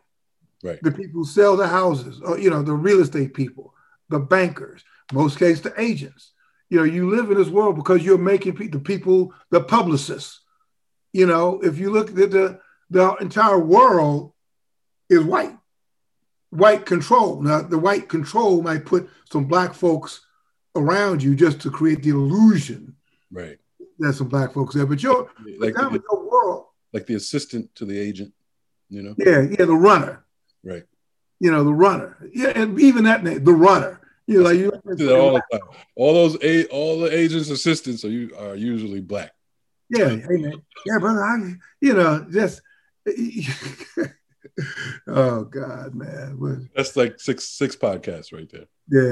Right. 0.62 0.78
The 0.82 0.92
people 0.92 1.22
who 1.22 1.24
sell 1.24 1.56
the 1.56 1.66
houses, 1.66 2.20
or 2.20 2.38
you 2.38 2.50
know, 2.50 2.62
the 2.62 2.74
real 2.74 3.00
estate 3.00 3.34
people, 3.34 3.74
the 4.10 4.20
bankers, 4.20 4.84
most 5.12 5.38
cases 5.38 5.62
the 5.62 5.80
agents. 5.80 6.32
You 6.68 6.78
know, 6.78 6.84
you 6.84 7.10
live 7.10 7.30
in 7.30 7.36
this 7.36 7.48
world 7.48 7.76
because 7.76 8.02
you're 8.02 8.18
making 8.18 8.54
pe- 8.56 8.68
the 8.68 8.78
people, 8.78 9.34
the 9.50 9.62
publicists. 9.62 10.40
You 11.12 11.26
know, 11.26 11.60
if 11.60 11.78
you 11.78 11.90
look 11.90 12.10
at 12.10 12.30
the 12.30 12.60
the 12.90 13.14
entire 13.16 13.58
world 13.58 14.31
is 15.12 15.24
white, 15.24 15.56
white 16.50 16.86
control. 16.86 17.42
Now, 17.42 17.62
the 17.62 17.78
white 17.78 18.08
control 18.08 18.62
might 18.62 18.84
put 18.84 19.08
some 19.30 19.44
black 19.44 19.74
folks 19.74 20.26
around 20.74 21.22
you 21.22 21.34
just 21.34 21.60
to 21.60 21.70
create 21.70 22.02
the 22.02 22.10
illusion 22.10 22.96
right. 23.30 23.58
that 23.98 24.14
some 24.14 24.28
black 24.28 24.52
folks 24.52 24.74
there. 24.74 24.86
But 24.86 25.02
your, 25.02 25.30
Like 25.58 25.74
the, 25.74 26.02
your 26.10 26.30
world, 26.30 26.66
like 26.92 27.06
the 27.06 27.14
assistant 27.14 27.74
to 27.76 27.84
the 27.84 27.98
agent, 27.98 28.32
you 28.88 29.02
know? 29.02 29.14
yeah, 29.18 29.42
yeah, 29.42 29.64
the 29.64 29.74
runner. 29.74 30.24
Right. 30.64 30.84
You 31.40 31.50
know, 31.50 31.64
the 31.64 31.72
runner. 31.72 32.16
Yeah, 32.32 32.52
and 32.54 32.78
even 32.80 33.04
that 33.04 33.24
name, 33.24 33.42
the 33.44 33.52
runner. 33.52 34.00
You 34.26 34.38
know, 34.38 34.44
like 34.44 34.58
you 34.58 34.70
do 34.96 35.06
that 35.06 35.18
all 35.18 35.32
the 35.32 35.42
time. 35.50 35.68
All 35.96 36.14
those 36.14 36.38
a 36.42 36.66
all 36.66 37.00
the 37.00 37.12
agents' 37.14 37.50
assistants 37.50 38.04
are 38.04 38.10
you 38.10 38.30
are 38.38 38.54
usually 38.54 39.00
black. 39.00 39.32
Yeah, 39.88 40.10
hey 40.10 40.36
man. 40.36 40.62
Yeah, 40.86 40.98
brother. 40.98 41.24
I, 41.24 41.54
you 41.80 41.94
know, 41.94 42.24
just 42.30 42.62
oh 45.06 45.44
God, 45.44 45.94
man. 45.94 46.68
That's 46.76 46.96
like 46.96 47.18
six 47.20 47.44
six 47.44 47.74
podcasts 47.76 48.32
right 48.32 48.50
there. 48.50 48.66
yeah, 48.88 49.02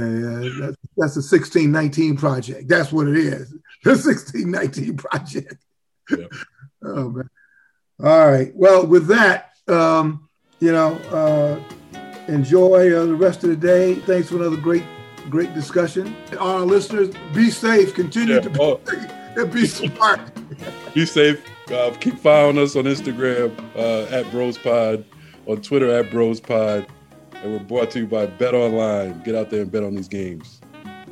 yeah. 0.45 0.51
That's, 0.61 0.76
that's 0.97 1.14
the 1.14 1.22
1619 1.22 2.16
project. 2.16 2.68
That's 2.68 2.93
what 2.93 3.09
it 3.09 3.16
is. 3.16 3.55
The 3.84 3.93
1619 3.93 4.97
project. 4.99 5.64
Yeah. 6.11 6.26
oh 6.84 7.09
man. 7.11 7.30
All 8.03 8.28
right. 8.30 8.53
Well, 8.55 8.86
with 8.86 9.07
that, 9.07 9.53
um, 9.68 10.28
you 10.59 10.72
know, 10.72 10.95
uh, 11.11 11.59
enjoy 12.28 12.93
uh, 12.95 13.07
the 13.07 13.14
rest 13.14 13.43
of 13.45 13.51
the 13.51 13.57
day. 13.57 13.95
Thanks 13.95 14.28
for 14.28 14.36
another 14.36 14.57
great, 14.59 14.84
great 15.30 15.55
discussion. 15.55 16.14
Our 16.38 16.61
listeners, 16.61 17.14
be 17.34 17.51
safe. 17.51 17.95
Continue 17.95 18.34
Yeah. 18.34 18.41
to 18.41 18.51
be, 18.51 18.59
Oh, 18.61 19.47
be 19.47 19.66
smart. 19.66 20.20
be 20.95 21.07
safe. 21.07 21.43
Uh, 21.70 21.95
keep 22.01 22.18
following 22.18 22.59
us 22.59 22.74
on 22.76 22.84
Instagram 22.84 23.57
uh, 23.76 24.14
at 24.14 24.26
BrosPod, 24.26 25.05
on 25.47 25.61
Twitter 25.62 25.91
at 25.91 26.11
BrosPod, 26.11 26.86
and 27.34 27.53
we're 27.53 27.59
brought 27.59 27.91
to 27.93 28.01
you 28.01 28.07
by 28.07 28.26
Bet 28.26 28.55
Online. 28.55 29.20
Get 29.22 29.34
out 29.34 29.51
there 29.51 29.62
and 29.62 29.72
bet 29.72 29.82
on 29.82 29.95
these 29.95 30.09
games. 30.09 30.61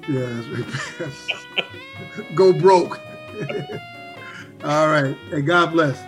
Yeah. 0.09 0.43
Go 2.35 2.53
broke. 2.53 3.01
All 4.65 4.89
right. 4.89 5.17
And 5.31 5.47
God 5.47 5.73
bless. 5.73 6.08